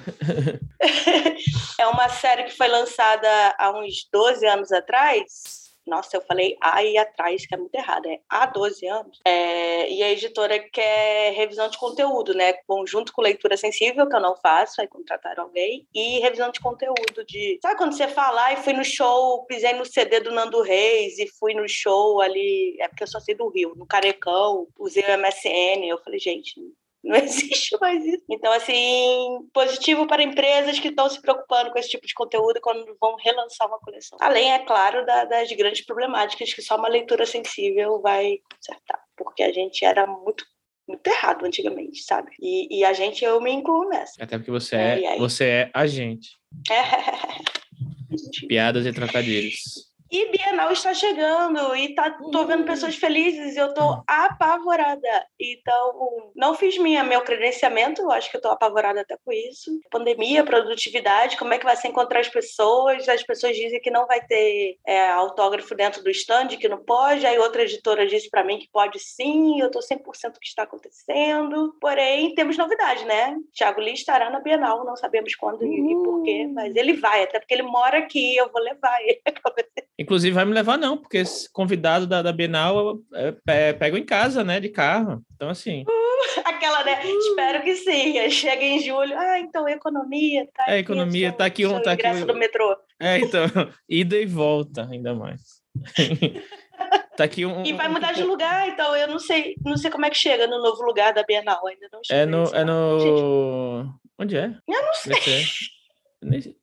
É 1.79 1.87
uma 1.87 2.09
série 2.09 2.43
que 2.43 2.57
foi 2.57 2.67
lançada 2.67 3.55
há 3.57 3.71
uns 3.71 4.07
12 4.11 4.45
anos 4.45 4.71
atrás. 4.71 5.62
Nossa, 5.85 6.15
eu 6.15 6.21
falei 6.21 6.55
aí 6.61 6.97
atrás, 6.97 7.45
que 7.45 7.53
é 7.53 7.57
muito 7.57 7.75
errado, 7.75 8.07
é 8.07 8.19
há 8.29 8.45
12 8.45 8.87
anos. 8.87 9.19
É, 9.25 9.89
e 9.89 10.01
a 10.01 10.11
editora 10.11 10.57
quer 10.59 11.33
revisão 11.33 11.67
de 11.69 11.77
conteúdo, 11.77 12.33
né? 12.33 12.53
Conjunto 12.65 13.11
com 13.11 13.21
leitura 13.21 13.57
sensível, 13.57 14.07
que 14.07 14.15
eu 14.15 14.21
não 14.21 14.35
faço, 14.37 14.81
aí 14.81 14.87
contrataram 14.87 15.43
alguém, 15.43 15.87
e 15.93 16.19
revisão 16.19 16.51
de 16.51 16.59
conteúdo 16.59 17.25
de. 17.27 17.59
Sabe 17.61 17.77
quando 17.77 17.95
você 17.95 18.07
fala, 18.07 18.43
ai, 18.45 18.57
fui 18.57 18.73
no 18.73 18.83
show, 18.83 19.45
pisei 19.45 19.73
no 19.73 19.85
CD 19.85 20.21
do 20.21 20.31
Nando 20.31 20.61
Reis 20.61 21.19
e 21.19 21.27
fui 21.27 21.53
no 21.53 21.67
show 21.67 22.21
ali. 22.21 22.77
É 22.79 22.87
porque 22.87 23.03
eu 23.03 23.07
só 23.07 23.19
sei 23.19 23.35
do 23.35 23.49
Rio, 23.49 23.73
no 23.75 23.85
Carecão, 23.85 24.67
usei 24.79 25.03
o 25.03 25.17
MSN. 25.17 25.85
Eu 25.85 25.97
falei, 25.99 26.19
gente, 26.19 26.61
Não 27.03 27.15
existe 27.17 27.77
mais 27.79 28.03
isso. 28.05 28.23
Então, 28.29 28.51
assim, 28.53 29.39
positivo 29.53 30.07
para 30.07 30.23
empresas 30.23 30.79
que 30.79 30.87
estão 30.87 31.09
se 31.09 31.21
preocupando 31.21 31.71
com 31.71 31.77
esse 31.77 31.89
tipo 31.89 32.07
de 32.07 32.13
conteúdo 32.13 32.61
quando 32.61 32.95
vão 32.99 33.15
relançar 33.17 33.67
uma 33.67 33.79
coleção. 33.79 34.17
Além, 34.21 34.53
é 34.53 34.59
claro, 34.59 35.05
da, 35.05 35.25
das 35.25 35.51
grandes 35.51 35.85
problemáticas 35.85 36.53
que 36.53 36.61
só 36.61 36.77
uma 36.77 36.87
leitura 36.87 37.25
sensível 37.25 38.01
vai 38.01 38.37
consertar. 38.51 39.03
Porque 39.17 39.43
a 39.43 39.51
gente 39.51 39.83
era 39.83 40.07
muito 40.07 40.45
muito 40.85 41.07
errado 41.07 41.45
antigamente, 41.45 42.03
sabe? 42.03 42.29
E, 42.41 42.79
e, 42.79 42.83
a 42.83 42.91
gente, 42.91 43.23
eu 43.23 43.39
me 43.39 43.49
incluo 43.53 43.87
nessa. 43.87 44.21
Até 44.21 44.37
porque 44.37 44.51
você 44.51 44.75
é, 44.75 45.15
é 45.15 45.17
você 45.17 45.45
é 45.45 45.71
a 45.73 45.87
gente. 45.87 46.37
É. 46.69 48.47
Piadas 48.47 48.85
e 48.85 48.93
trocadilhos. 48.93 49.92
E 50.13 50.29
Bienal 50.29 50.71
está 50.71 50.93
chegando 50.93 51.75
e 51.75 51.95
tá, 51.95 52.11
tô 52.31 52.45
vendo 52.45 52.65
pessoas 52.65 52.95
felizes 52.95 53.55
e 53.55 53.57
eu 53.57 53.73
tô 53.73 54.03
apavorada. 54.05 55.25
Então, 55.39 56.31
não 56.35 56.53
fiz 56.53 56.77
minha, 56.77 57.03
meu 57.03 57.21
credenciamento, 57.21 58.11
acho 58.11 58.29
que 58.29 58.37
eu 58.37 58.41
tô 58.41 58.49
apavorada 58.49 59.01
até 59.01 59.17
com 59.25 59.33
isso. 59.33 59.71
Pandemia, 59.89 60.43
produtividade, 60.43 61.35
como 61.35 61.51
é 61.55 61.57
que 61.57 61.65
vai 61.65 61.75
ser 61.75 61.87
encontrar 61.87 62.19
as 62.19 62.29
pessoas? 62.29 63.09
As 63.09 63.23
pessoas 63.23 63.57
dizem 63.57 63.81
que 63.81 63.89
não 63.89 64.05
vai 64.05 64.23
ter 64.23 64.77
é, 64.85 65.09
autógrafo 65.09 65.73
dentro 65.73 66.03
do 66.03 66.11
stand, 66.11 66.49
que 66.59 66.69
não 66.69 66.83
pode. 66.83 67.25
Aí 67.25 67.39
outra 67.39 67.63
editora 67.63 68.05
disse 68.05 68.29
para 68.29 68.43
mim 68.43 68.59
que 68.59 68.69
pode 68.71 68.99
sim, 68.99 69.59
eu 69.59 69.71
tô 69.71 69.79
100% 69.79 70.03
que 70.39 70.47
está 70.47 70.61
acontecendo. 70.61 71.75
Porém, 71.81 72.35
temos 72.35 72.55
novidade, 72.55 73.03
né? 73.05 73.35
Thiago 73.51 73.81
Lee 73.81 73.95
estará 73.95 74.29
na 74.29 74.39
Bienal, 74.41 74.85
não 74.85 74.95
sabemos 74.95 75.33
quando 75.33 75.65
e, 75.65 75.73
e 75.73 76.03
por 76.03 76.21
quê, 76.21 76.45
mas 76.53 76.75
ele 76.75 76.93
vai, 76.93 77.23
até 77.23 77.39
porque 77.39 77.55
ele 77.55 77.63
mora 77.63 77.97
aqui, 77.97 78.35
eu 78.35 78.51
vou 78.51 78.61
levar 78.61 79.01
ele. 79.01 79.19
Inclusive, 80.03 80.35
vai 80.35 80.43
me 80.43 80.53
levar, 80.53 80.77
não, 80.77 80.97
porque 80.97 81.17
esse 81.19 81.49
convidado 81.51 82.05
da, 82.05 82.21
da 82.21 82.33
Bienal 82.33 82.99
é, 83.13 83.35
é, 83.47 83.73
pego 83.73 83.97
em 83.97 84.05
casa, 84.05 84.43
né, 84.43 84.59
de 84.59 84.67
carro. 84.67 85.23
Então, 85.33 85.49
assim. 85.49 85.83
Uh, 85.83 86.39
aquela, 86.45 86.83
né? 86.83 87.01
Uh. 87.05 87.19
Espero 87.19 87.63
que 87.63 87.75
sim. 87.75 88.29
Chega 88.29 88.63
em 88.63 88.79
julho. 88.79 89.17
Ah, 89.17 89.39
então, 89.39 89.67
economia. 89.67 90.45
Tá 90.53 90.65
é, 90.67 90.79
economia, 90.79 91.31
tá 91.31 91.45
aqui 91.45 91.65
um. 91.65 91.81
Tá 91.81 91.93
aqui 91.93 92.25
do 92.25 92.35
metrô. 92.35 92.75
É, 92.99 93.17
então, 93.19 93.43
ida 93.87 94.17
e 94.17 94.25
volta, 94.25 94.87
ainda 94.91 95.15
mais. 95.15 95.63
tá 97.15 97.23
aqui 97.23 97.45
um, 97.45 97.65
e 97.65 97.73
vai 97.73 97.87
mudar 97.87 98.11
um... 98.11 98.13
de 98.13 98.23
lugar, 98.23 98.67
então 98.67 98.95
eu 98.95 99.07
não 99.07 99.17
sei, 99.17 99.55
não 99.65 99.75
sei 99.75 99.89
como 99.89 100.05
é 100.05 100.09
que 100.09 100.17
chega 100.17 100.45
no 100.45 100.61
novo 100.61 100.83
lugar 100.83 101.13
da 101.13 101.23
Bienal, 101.23 101.65
ainda 101.65 101.87
não 101.91 101.99
É 102.11 102.25
no, 102.27 102.43
é 102.53 102.63
no... 102.63 102.99
Gente, 102.99 104.03
Onde 104.19 104.37
é? 104.37 104.55
Eu 104.67 104.83
não 104.83 104.93
sei. 104.93 106.55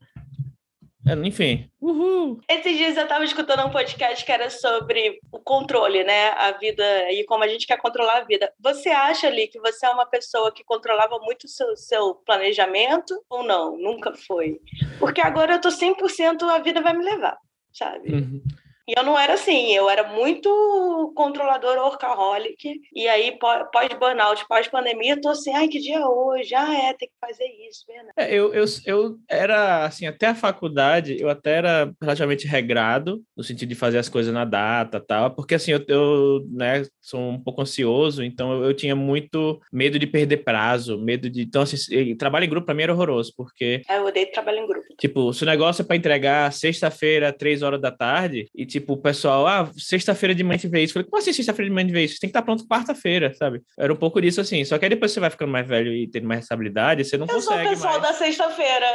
É, 1.06 1.14
enfim. 1.14 1.70
Uhul. 1.80 2.40
Esses 2.48 2.76
dias 2.76 2.96
eu 2.96 3.04
estava 3.04 3.24
escutando 3.24 3.66
um 3.66 3.70
podcast 3.70 4.24
que 4.24 4.30
era 4.30 4.50
sobre 4.50 5.18
o 5.32 5.38
controle, 5.38 6.04
né? 6.04 6.28
A 6.30 6.52
vida 6.52 6.84
e 7.10 7.24
como 7.24 7.42
a 7.42 7.48
gente 7.48 7.66
quer 7.66 7.78
controlar 7.78 8.18
a 8.18 8.24
vida. 8.24 8.52
Você 8.60 8.90
acha 8.90 9.26
ali 9.26 9.48
que 9.48 9.58
você 9.58 9.86
é 9.86 9.90
uma 9.90 10.06
pessoa 10.06 10.52
que 10.52 10.62
controlava 10.62 11.18
muito 11.20 11.44
o 11.44 11.48
seu, 11.48 11.74
seu 11.76 12.14
planejamento 12.14 13.14
ou 13.30 13.42
não? 13.42 13.78
Nunca 13.78 14.12
foi. 14.14 14.60
Porque 14.98 15.20
agora 15.20 15.54
eu 15.54 15.60
tô 15.60 15.70
100% 15.70 16.42
a 16.42 16.58
vida 16.58 16.82
vai 16.82 16.92
me 16.92 17.04
levar, 17.04 17.38
sabe? 17.72 18.12
Uhum. 18.12 18.42
E 18.90 18.98
eu 18.98 19.04
não 19.04 19.16
era 19.16 19.34
assim, 19.34 19.72
eu 19.72 19.88
era 19.88 20.08
muito 20.12 21.12
controlador 21.14 21.78
workaholic. 21.78 22.80
E 22.92 23.06
aí, 23.06 23.38
pós-burnout, 23.38 24.44
pós-pandemia, 24.48 25.12
eu 25.12 25.20
tô 25.20 25.28
assim, 25.28 25.54
ai, 25.54 25.68
que 25.68 25.78
dia 25.78 25.98
é 25.98 26.04
hoje? 26.04 26.52
Ah, 26.56 26.74
é, 26.74 26.92
tem 26.94 27.08
que 27.08 27.14
fazer 27.20 27.46
isso. 27.68 27.84
Né? 27.88 28.10
É, 28.16 28.34
eu, 28.34 28.52
eu, 28.52 28.64
eu 28.84 29.16
era, 29.28 29.84
assim, 29.84 30.08
até 30.08 30.26
a 30.26 30.34
faculdade, 30.34 31.16
eu 31.20 31.30
até 31.30 31.58
era 31.58 31.92
relativamente 32.02 32.48
regrado, 32.48 33.22
no 33.36 33.44
sentido 33.44 33.68
de 33.68 33.76
fazer 33.76 33.98
as 33.98 34.08
coisas 34.08 34.34
na 34.34 34.44
data 34.44 34.98
tal, 34.98 35.30
porque 35.30 35.54
assim, 35.54 35.70
eu, 35.70 35.84
eu 35.86 36.44
né, 36.50 36.84
sou 37.00 37.20
um 37.20 37.40
pouco 37.40 37.62
ansioso, 37.62 38.24
então 38.24 38.52
eu, 38.54 38.64
eu 38.64 38.74
tinha 38.74 38.96
muito 38.96 39.60
medo 39.72 40.00
de 40.00 40.06
perder 40.06 40.38
prazo, 40.38 40.98
medo 40.98 41.30
de. 41.30 41.42
Então, 41.42 41.62
assim, 41.62 42.16
trabalho 42.16 42.44
em 42.44 42.50
grupo 42.50 42.66
pra 42.66 42.74
mim 42.74 42.82
era 42.82 42.92
horroroso, 42.92 43.32
porque. 43.36 43.82
É, 43.88 43.98
eu 43.98 44.04
odeio 44.06 44.32
trabalho 44.32 44.58
em 44.58 44.66
grupo. 44.66 44.86
Tipo, 44.98 45.32
se 45.32 45.44
o 45.44 45.46
negócio 45.46 45.82
é 45.82 45.84
pra 45.84 45.94
entregar 45.94 46.52
sexta-feira, 46.52 47.32
três 47.32 47.62
horas 47.62 47.80
da 47.80 47.92
tarde, 47.92 48.48
e 48.54 48.66
tipo, 48.66 48.79
tipo, 48.80 48.94
o 48.94 48.96
pessoal, 48.96 49.46
ah, 49.46 49.70
sexta-feira 49.76 50.34
de 50.34 50.42
manhã 50.42 50.58
te 50.58 50.68
vê 50.68 50.82
isso. 50.82 50.92
Eu 50.92 50.94
falei, 50.94 51.10
como 51.10 51.22
assim 51.22 51.32
sexta-feira 51.32 51.68
de 51.68 51.74
manhã 51.74 51.86
te 51.86 51.92
vê 51.92 52.04
isso? 52.04 52.14
Você 52.14 52.20
tem 52.20 52.28
que 52.28 52.32
estar 52.32 52.42
pronto 52.42 52.66
quarta-feira, 52.66 53.32
sabe? 53.34 53.60
Era 53.78 53.92
um 53.92 53.96
pouco 53.96 54.20
disso 54.20 54.40
assim. 54.40 54.64
Só 54.64 54.78
que 54.78 54.84
aí 54.84 54.88
depois 54.88 55.12
você 55.12 55.20
vai 55.20 55.30
ficando 55.30 55.52
mais 55.52 55.66
velho 55.66 55.92
e 55.92 56.08
tendo 56.08 56.26
mais 56.26 56.40
responsabilidade, 56.40 57.04
você 57.04 57.16
não 57.16 57.26
eu 57.26 57.34
consegue. 57.34 57.60
Eu 57.60 57.64
sou 57.64 57.66
o 57.66 57.74
pessoal 57.74 58.00
mais... 58.00 58.12
da 58.12 58.24
sexta-feira. 58.24 58.86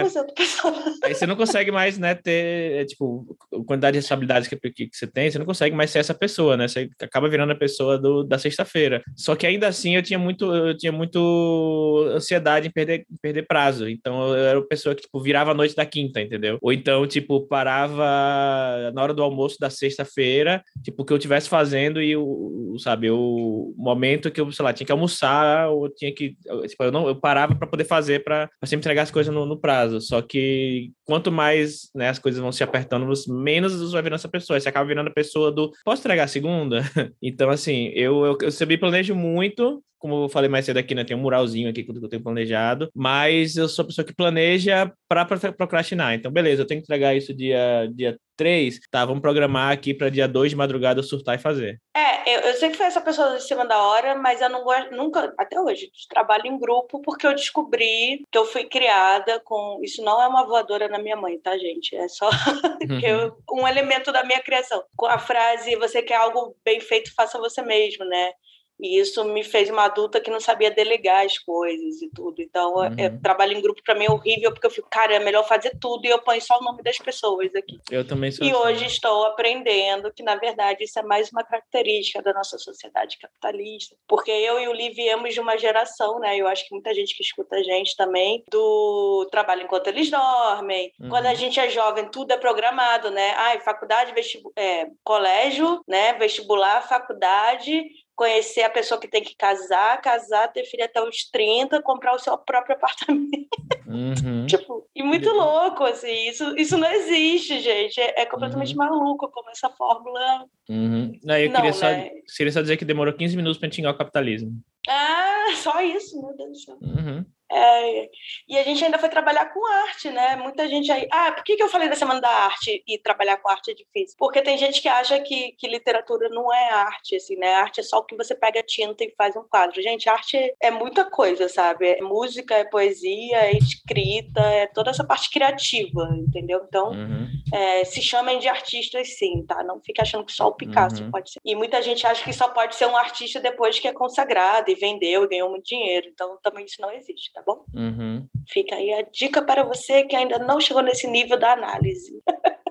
Eu 0.00 0.10
sou 0.10 0.24
100% 0.26 0.34
pessoal. 0.34 0.74
aí 1.02 1.14
você 1.14 1.26
não 1.26 1.36
consegue 1.36 1.70
mais, 1.70 1.98
né, 1.98 2.14
ter, 2.14 2.82
é, 2.82 2.84
tipo, 2.84 3.36
a 3.52 3.64
quantidade 3.64 3.94
de 3.94 3.98
responsabilidades 3.98 4.48
que, 4.48 4.56
que, 4.56 4.88
que, 4.88 4.96
você 4.96 5.06
tem, 5.06 5.30
você 5.30 5.38
não 5.38 5.46
consegue 5.46 5.74
mais 5.74 5.90
ser 5.90 5.98
essa 5.98 6.14
pessoa, 6.14 6.56
né? 6.56 6.68
Você 6.68 6.88
acaba 7.00 7.28
virando 7.28 7.52
a 7.52 7.56
pessoa 7.56 7.98
do, 7.98 8.22
da 8.22 8.38
sexta-feira. 8.38 9.02
Só 9.16 9.34
que 9.34 9.46
ainda 9.46 9.66
assim 9.66 9.96
eu 9.96 10.02
tinha 10.02 10.18
muito, 10.18 10.44
eu 10.54 10.76
tinha 10.76 10.92
muito 10.92 12.10
ansiedade 12.14 12.68
em 12.68 12.70
perder, 12.70 13.06
em 13.10 13.16
perder 13.20 13.46
prazo. 13.46 13.88
Então 13.88 14.34
eu 14.34 14.44
era 14.44 14.58
uma 14.58 14.68
pessoa 14.68 14.94
que, 14.94 15.02
tipo, 15.02 15.20
virava 15.20 15.50
a 15.50 15.54
noite 15.54 15.74
da 15.74 15.86
quinta, 15.86 16.20
entendeu? 16.20 16.58
Ou 16.60 16.72
então, 16.72 17.06
tipo, 17.06 17.46
parava 17.46 18.92
na 18.96 19.02
hora 19.02 19.14
do 19.14 19.22
almoço 19.22 19.58
da 19.60 19.70
sexta 19.70 19.96
sexta-feira, 19.96 20.62
tipo, 20.82 21.04
que 21.04 21.12
eu 21.12 21.16
estivesse 21.16 21.48
fazendo 21.48 22.00
e 22.02 22.16
o, 22.16 22.76
sabe, 22.78 23.10
o 23.10 23.74
momento 23.76 24.30
que 24.30 24.40
eu, 24.40 24.50
sei 24.52 24.64
lá, 24.64 24.72
tinha 24.72 24.86
que 24.86 24.92
almoçar, 24.92 25.68
ou 25.70 25.88
tinha 25.88 26.12
que, 26.14 26.36
tipo, 26.66 26.84
eu 26.84 26.92
não, 26.92 27.08
eu 27.08 27.16
parava 27.16 27.54
para 27.54 27.66
poder 27.66 27.84
fazer 27.84 28.22
para 28.22 28.48
sempre 28.64 28.82
entregar 28.82 29.02
as 29.02 29.10
coisas 29.10 29.34
no, 29.34 29.46
no, 29.46 29.58
prazo. 29.58 30.00
Só 30.00 30.20
que 30.20 30.92
quanto 31.04 31.32
mais, 31.32 31.90
né, 31.94 32.08
as 32.08 32.18
coisas 32.18 32.40
vão 32.40 32.52
se 32.52 32.62
apertando, 32.62 33.06
menos 33.28 33.74
você 33.74 33.92
vai 33.92 34.02
virando 34.02 34.18
essa 34.18 34.28
pessoa. 34.28 34.58
Você 34.58 34.68
acaba 34.68 34.86
virando 34.86 35.08
a 35.08 35.14
pessoa 35.14 35.50
do, 35.50 35.70
posso 35.84 36.02
entregar 36.02 36.28
segunda? 36.28 36.80
então, 37.22 37.50
assim, 37.50 37.88
eu, 37.94 38.24
eu, 38.24 38.38
eu 38.42 38.50
sempre 38.50 38.78
planejo 38.78 39.14
muito, 39.14 39.82
como 39.98 40.24
eu 40.24 40.28
falei 40.28 40.48
mais 40.48 40.64
cedo 40.64 40.78
aqui, 40.78 40.94
né? 40.94 41.04
Tem 41.04 41.16
um 41.16 41.20
muralzinho 41.20 41.68
aqui 41.68 41.82
que 41.82 41.90
eu 41.90 42.08
tenho 42.08 42.22
planejado, 42.22 42.88
mas 42.94 43.56
eu 43.56 43.68
sou 43.68 43.82
a 43.82 43.86
pessoa 43.86 44.04
que 44.04 44.14
planeja 44.14 44.92
para 45.08 45.24
procrastinar. 45.52 46.14
Então, 46.14 46.30
beleza, 46.30 46.62
eu 46.62 46.66
tenho 46.66 46.80
que 46.80 46.84
entregar 46.84 47.16
isso 47.16 47.34
dia, 47.34 47.90
dia 47.94 48.16
3, 48.36 48.80
tá, 48.90 49.04
vamos 49.04 49.20
programar 49.20 49.72
aqui 49.72 49.94
para 49.94 50.10
dia 50.10 50.28
2 50.28 50.50
de 50.50 50.56
madrugada 50.56 51.02
surtar 51.02 51.36
e 51.36 51.42
fazer. 51.42 51.80
É, 51.96 52.36
eu, 52.36 52.40
eu 52.40 52.54
sempre 52.54 52.76
fui 52.76 52.86
essa 52.86 53.00
pessoa 53.00 53.36
de 53.36 53.42
cima 53.42 53.64
da 53.64 53.80
hora, 53.80 54.14
mas 54.14 54.40
eu 54.40 54.50
não 54.50 54.62
gosto, 54.62 54.90
nunca, 54.92 55.32
até 55.38 55.60
hoje, 55.60 55.90
trabalho 56.08 56.46
em 56.46 56.58
grupo, 56.58 57.00
porque 57.00 57.26
eu 57.26 57.34
descobri 57.34 58.22
que 58.30 58.38
eu 58.38 58.44
fui 58.44 58.64
criada 58.64 59.40
com. 59.40 59.80
Isso 59.82 60.02
não 60.02 60.20
é 60.20 60.28
uma 60.28 60.44
voadora 60.46 60.88
na 60.88 60.98
minha 60.98 61.16
mãe, 61.16 61.38
tá, 61.38 61.56
gente? 61.56 61.96
É 61.96 62.08
só 62.08 62.28
eu, 63.02 63.36
um 63.50 63.66
elemento 63.66 64.12
da 64.12 64.24
minha 64.24 64.40
criação. 64.40 64.82
Com 64.96 65.06
a 65.06 65.18
frase: 65.18 65.76
você 65.76 66.02
quer 66.02 66.16
algo 66.16 66.54
bem 66.64 66.80
feito, 66.80 67.14
faça 67.14 67.38
você 67.38 67.62
mesmo, 67.62 68.04
né? 68.04 68.32
E 68.78 69.00
isso 69.00 69.24
me 69.24 69.42
fez 69.42 69.70
uma 69.70 69.84
adulta 69.84 70.20
que 70.20 70.30
não 70.30 70.40
sabia 70.40 70.70
delegar 70.70 71.24
as 71.24 71.38
coisas 71.38 72.02
e 72.02 72.10
tudo. 72.10 72.42
Então, 72.42 72.84
é, 72.84 72.88
uhum. 72.88 72.94
é, 72.98 73.10
trabalho 73.22 73.52
em 73.52 73.62
grupo 73.62 73.82
para 73.82 73.94
mim 73.94 74.04
é 74.04 74.10
horrível, 74.10 74.52
porque 74.52 74.66
eu 74.66 74.70
fico, 74.70 74.88
cara, 74.90 75.14
é 75.14 75.18
melhor 75.18 75.46
fazer 75.46 75.76
tudo 75.80 76.06
e 76.06 76.10
eu 76.10 76.18
ponho 76.18 76.40
só 76.40 76.58
o 76.58 76.64
nome 76.64 76.82
das 76.82 76.98
pessoas 76.98 77.54
aqui. 77.54 77.78
Eu 77.90 78.06
também 78.06 78.30
sou 78.30 78.46
E 78.46 78.50
assim. 78.50 78.58
hoje 78.60 78.86
estou 78.86 79.24
aprendendo 79.24 80.12
que, 80.12 80.22
na 80.22 80.36
verdade, 80.36 80.84
isso 80.84 80.98
é 80.98 81.02
mais 81.02 81.30
uma 81.30 81.42
característica 81.42 82.22
da 82.22 82.32
nossa 82.32 82.58
sociedade 82.58 83.18
capitalista. 83.18 83.96
Porque 84.06 84.30
eu 84.30 84.60
e 84.60 84.68
o 84.68 84.72
Li 84.72 84.90
viemos 84.90 85.32
de 85.32 85.40
uma 85.40 85.56
geração, 85.56 86.18
né? 86.18 86.36
Eu 86.36 86.46
acho 86.46 86.66
que 86.66 86.74
muita 86.74 86.94
gente 86.94 87.16
que 87.16 87.22
escuta 87.22 87.56
a 87.56 87.62
gente 87.62 87.96
também, 87.96 88.44
do 88.50 89.26
trabalho 89.30 89.62
enquanto 89.62 89.86
eles 89.88 90.10
dormem. 90.10 90.92
Uhum. 91.00 91.08
Quando 91.08 91.26
a 91.26 91.34
gente 91.34 91.58
é 91.58 91.70
jovem, 91.70 92.08
tudo 92.10 92.32
é 92.32 92.36
programado, 92.36 93.10
né? 93.10 93.32
Ai, 93.36 93.60
faculdade, 93.60 94.12
vestibu 94.12 94.52
é, 94.54 94.86
colégio, 95.02 95.80
né? 95.88 96.12
Vestibular, 96.14 96.86
faculdade 96.86 97.84
conhecer 98.16 98.62
a 98.62 98.70
pessoa 98.70 98.98
que 98.98 99.06
tem 99.06 99.22
que 99.22 99.36
casar, 99.36 100.00
casar, 100.00 100.50
ter 100.50 100.64
filho 100.64 100.84
até 100.84 101.00
os 101.02 101.28
30, 101.30 101.82
comprar 101.82 102.14
o 102.14 102.18
seu 102.18 102.36
próprio 102.38 102.74
apartamento. 102.74 103.46
Uhum. 103.86 104.46
tipo, 104.48 104.88
e 104.96 105.02
muito 105.02 105.28
uhum. 105.28 105.36
louco, 105.36 105.84
assim, 105.84 106.26
isso, 106.26 106.56
isso 106.56 106.78
não 106.78 106.90
existe, 106.90 107.60
gente. 107.60 108.00
É, 108.00 108.22
é 108.22 108.26
completamente 108.26 108.72
uhum. 108.72 108.78
maluco 108.78 109.30
como 109.30 109.50
essa 109.50 109.68
fórmula. 109.68 110.46
Uhum. 110.68 111.12
Não, 111.22 111.36
eu 111.36 111.50
não, 111.50 111.56
queria, 111.56 111.72
só, 111.74 111.86
né? 111.86 112.10
queria 112.34 112.52
só 112.52 112.62
dizer 112.62 112.78
que 112.78 112.86
demorou 112.86 113.12
15 113.12 113.36
minutos 113.36 113.58
para 113.58 113.70
xingar 113.70 113.90
o 113.90 113.98
capitalismo. 113.98 114.50
Ah, 114.88 115.46
só 115.56 115.82
isso, 115.82 116.20
meu 116.20 116.34
Deus 116.34 116.50
do 116.50 116.58
céu. 116.58 116.78
Uhum. 116.80 117.24
É, 117.50 118.08
e 118.48 118.58
a 118.58 118.62
gente 118.64 118.84
ainda 118.84 118.98
foi 118.98 119.08
trabalhar 119.08 119.46
com 119.46 119.64
arte, 119.66 120.10
né? 120.10 120.36
Muita 120.36 120.68
gente 120.68 120.90
aí. 120.90 121.06
Ah, 121.12 121.30
por 121.30 121.44
que, 121.44 121.56
que 121.56 121.62
eu 121.62 121.68
falei 121.68 121.88
da 121.88 121.94
Semana 121.94 122.20
da 122.20 122.28
Arte 122.28 122.82
e 122.86 122.98
trabalhar 122.98 123.36
com 123.36 123.48
arte 123.48 123.70
é 123.70 123.74
difícil? 123.74 124.16
Porque 124.18 124.42
tem 124.42 124.58
gente 124.58 124.82
que 124.82 124.88
acha 124.88 125.20
que, 125.20 125.52
que 125.52 125.68
literatura 125.68 126.28
não 126.28 126.52
é 126.52 126.70
arte, 126.70 127.16
assim, 127.16 127.36
né? 127.36 127.54
Arte 127.54 127.80
é 127.80 127.82
só 127.84 127.98
o 127.98 128.04
que 128.04 128.16
você 128.16 128.34
pega 128.34 128.62
tinta 128.62 129.04
e 129.04 129.14
faz 129.16 129.36
um 129.36 129.44
quadro. 129.44 129.80
Gente, 129.80 130.08
arte 130.08 130.36
é 130.60 130.70
muita 130.70 131.08
coisa, 131.08 131.48
sabe? 131.48 131.86
É 131.86 132.02
música, 132.02 132.54
é 132.54 132.64
poesia, 132.64 133.36
é 133.36 133.52
escrita, 133.56 134.40
é 134.40 134.66
toda 134.66 134.90
essa 134.90 135.04
parte 135.04 135.30
criativa, 135.30 136.08
entendeu? 136.16 136.62
Então, 136.66 136.90
uhum. 136.90 137.28
é, 137.54 137.84
se 137.84 138.02
chamem 138.02 138.40
de 138.40 138.48
artistas, 138.48 139.16
sim, 139.18 139.44
tá? 139.46 139.62
Não 139.62 139.80
fique 139.80 140.00
achando 140.00 140.24
que 140.24 140.32
só 140.32 140.48
o 140.48 140.54
Picasso 140.54 141.04
uhum. 141.04 141.10
pode 141.12 141.30
ser. 141.30 141.40
E 141.44 141.54
muita 141.54 141.80
gente 141.80 142.04
acha 142.06 142.24
que 142.24 142.32
só 142.32 142.48
pode 142.48 142.74
ser 142.74 142.86
um 142.86 142.96
artista 142.96 143.38
depois 143.38 143.78
que 143.78 143.86
é 143.86 143.92
consagrado 143.92 144.68
e 144.68 144.74
vendeu 144.74 145.22
e 145.24 145.28
ganhou 145.28 145.48
muito 145.48 145.64
dinheiro. 145.64 146.08
Então, 146.08 146.36
também 146.42 146.64
isso 146.64 146.80
não 146.80 146.90
existe 146.90 147.35
tá 147.36 147.42
bom? 147.46 147.64
Uhum. 147.74 148.26
Fica 148.48 148.74
aí 148.74 148.92
a 148.94 149.02
dica 149.02 149.42
para 149.42 149.62
você 149.62 150.04
que 150.04 150.16
ainda 150.16 150.38
não 150.38 150.58
chegou 150.58 150.82
nesse 150.82 151.06
nível 151.06 151.38
da 151.38 151.52
análise. 151.52 152.22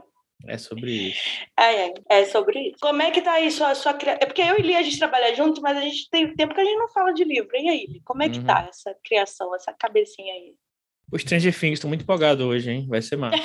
É 0.48 0.60
sobre 0.60 0.92
isso. 0.92 1.20
É, 1.60 1.88
é, 1.88 1.94
é 2.08 2.26
sobre 2.26 2.60
isso. 2.68 2.78
Como 2.80 3.02
é 3.02 3.10
que 3.10 3.20
tá 3.20 3.34
aí 3.34 3.50
sua, 3.50 3.74
sua 3.74 3.96
criação? 3.96 4.20
É 4.22 4.28
porque 4.28 4.44
eu 4.44 4.60
e 4.60 4.62
Lia, 4.62 4.78
a 4.78 4.84
gente 4.84 5.00
trabalha 5.00 5.34
junto, 5.34 5.60
mas 5.60 5.76
a 5.76 5.82
gente 5.82 6.08
tem 6.12 6.36
tempo 6.36 6.54
que 6.54 6.62
a 6.62 6.64
gente 6.64 6.78
não 6.78 6.88
fala 6.90 7.12
de 7.14 7.24
livro. 7.24 7.50
E 7.56 7.68
aí, 7.68 8.02
como 8.06 8.22
é 8.22 8.30
que 8.30 8.38
uhum. 8.38 8.46
tá 8.46 8.68
essa 8.70 8.96
criação, 9.04 9.56
essa 9.56 9.74
cabecinha 9.74 10.32
aí? 10.36 10.54
Os 11.12 11.24
Stranger 11.24 11.60
Things 11.60 11.74
estão 11.80 11.88
muito 11.88 12.04
empolgados 12.04 12.46
hoje, 12.46 12.70
hein? 12.70 12.86
Vai 12.88 13.02
ser 13.02 13.16
massa. 13.16 13.38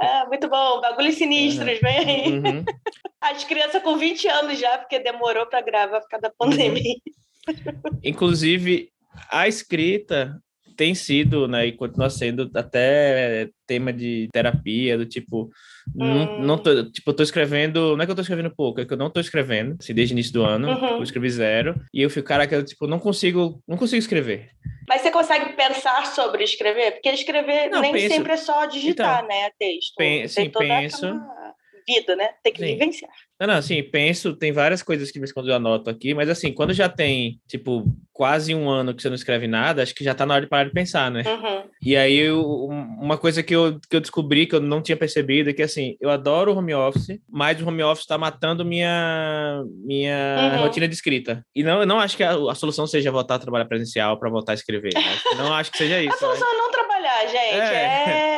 é, 0.00 0.26
muito 0.30 0.48
bom. 0.48 0.80
Bagulhos 0.80 1.16
sinistros, 1.16 1.80
vem 1.80 1.98
aí. 1.98 2.32
Uhum. 2.32 2.64
As 3.20 3.42
crianças 3.42 3.82
com 3.82 3.96
20 3.96 4.28
anos 4.28 4.60
já, 4.60 4.78
porque 4.78 5.00
demorou 5.00 5.46
para 5.46 5.60
gravar 5.60 6.00
por 6.00 6.08
causa 6.08 6.22
da 6.22 6.30
pandemia. 6.30 6.94
Uhum. 7.48 7.98
Inclusive, 8.04 8.92
a 9.30 9.48
escrita 9.48 10.40
tem 10.76 10.94
sido, 10.94 11.46
né, 11.46 11.66
e 11.66 11.72
continua 11.72 12.10
sendo 12.10 12.50
até 12.54 13.48
tema 13.66 13.92
de 13.92 14.28
terapia, 14.32 14.96
do 14.96 15.06
tipo, 15.06 15.50
hum. 15.94 16.06
não, 16.06 16.38
não 16.40 16.58
tô, 16.58 16.90
tipo, 16.90 17.10
eu 17.10 17.14
tô 17.14 17.22
escrevendo, 17.22 17.96
não 17.96 18.02
é 18.02 18.06
que 18.06 18.10
eu 18.10 18.16
tô 18.16 18.22
escrevendo 18.22 18.54
pouco, 18.54 18.80
é 18.80 18.84
que 18.84 18.92
eu 18.92 18.96
não 18.96 19.10
tô 19.10 19.20
escrevendo, 19.20 19.76
assim, 19.78 19.94
desde 19.94 20.14
o 20.14 20.16
início 20.16 20.32
do 20.32 20.44
ano, 20.44 20.68
uhum. 20.68 20.96
eu 20.96 21.02
escrevi 21.02 21.30
zero, 21.30 21.74
e 21.92 22.02
eu 22.02 22.10
fico, 22.10 22.26
caraca, 22.26 22.54
eu, 22.54 22.64
tipo, 22.64 22.86
não 22.86 22.98
consigo, 22.98 23.62
não 23.66 23.76
consigo 23.76 23.98
escrever. 23.98 24.50
Mas 24.88 25.02
você 25.02 25.10
consegue 25.10 25.52
pensar 25.52 26.06
sobre 26.06 26.44
escrever? 26.44 26.92
Porque 26.92 27.10
escrever 27.10 27.70
não, 27.70 27.80
nem 27.80 27.92
penso... 27.92 28.14
sempre 28.14 28.32
é 28.32 28.36
só 28.36 28.66
digitar, 28.66 29.24
então, 29.24 29.28
né, 29.28 29.50
texto. 29.58 29.94
Pen 29.96 30.26
sim, 30.26 30.50
penso. 30.50 31.06
Vida, 31.86 32.16
né? 32.16 32.28
Tem 32.42 32.52
que 32.52 32.60
sim. 32.60 32.72
vivenciar. 32.72 33.10
Não, 33.40 33.48
não, 33.48 33.54
assim, 33.54 33.82
penso, 33.82 34.36
tem 34.36 34.52
várias 34.52 34.82
coisas 34.82 35.10
que 35.10 35.20
quando 35.32 35.48
eu 35.48 35.56
anoto 35.56 35.90
aqui, 35.90 36.14
mas 36.14 36.28
assim, 36.28 36.52
quando 36.52 36.72
já 36.72 36.88
tem, 36.88 37.40
tipo, 37.48 37.84
quase 38.12 38.54
um 38.54 38.68
ano 38.68 38.94
que 38.94 39.02
você 39.02 39.08
não 39.08 39.16
escreve 39.16 39.48
nada, 39.48 39.82
acho 39.82 39.94
que 39.94 40.04
já 40.04 40.14
tá 40.14 40.24
na 40.24 40.34
hora 40.34 40.44
de 40.44 40.48
parar 40.48 40.64
de 40.64 40.70
pensar, 40.70 41.10
né? 41.10 41.24
Uhum. 41.26 41.64
E 41.82 41.96
aí, 41.96 42.16
eu, 42.16 42.40
uma 42.40 43.18
coisa 43.18 43.42
que 43.42 43.54
eu, 43.54 43.80
que 43.90 43.96
eu 43.96 44.00
descobri 44.00 44.46
que 44.46 44.54
eu 44.54 44.60
não 44.60 44.80
tinha 44.80 44.96
percebido 44.96 45.50
é 45.50 45.52
que, 45.52 45.62
assim, 45.62 45.96
eu 46.00 46.08
adoro 46.08 46.52
o 46.52 46.56
home 46.56 46.72
office, 46.72 47.18
mas 47.28 47.60
o 47.60 47.66
home 47.66 47.82
office 47.82 48.06
tá 48.06 48.16
matando 48.16 48.64
minha, 48.64 49.64
minha 49.84 50.52
uhum. 50.54 50.62
rotina 50.62 50.86
de 50.86 50.94
escrita. 50.94 51.44
E 51.52 51.64
não, 51.64 51.80
eu 51.80 51.86
não 51.86 51.98
acho 51.98 52.16
que 52.16 52.22
a, 52.22 52.34
a 52.34 52.54
solução 52.54 52.86
seja 52.86 53.10
voltar 53.10 53.34
a 53.34 53.40
trabalhar 53.40 53.64
presencial 53.64 54.20
para 54.20 54.30
voltar 54.30 54.52
a 54.52 54.54
escrever. 54.54 54.94
Né? 54.94 55.18
Não 55.36 55.52
acho 55.52 55.72
que 55.72 55.78
seja 55.78 55.98
isso. 56.02 56.14
a 56.14 56.18
solução 56.18 56.48
né? 56.48 56.54
é 56.54 56.58
não 56.58 56.70
trabalhar, 56.70 57.26
gente. 57.26 57.60
É... 57.60 58.08
é, 58.08 58.31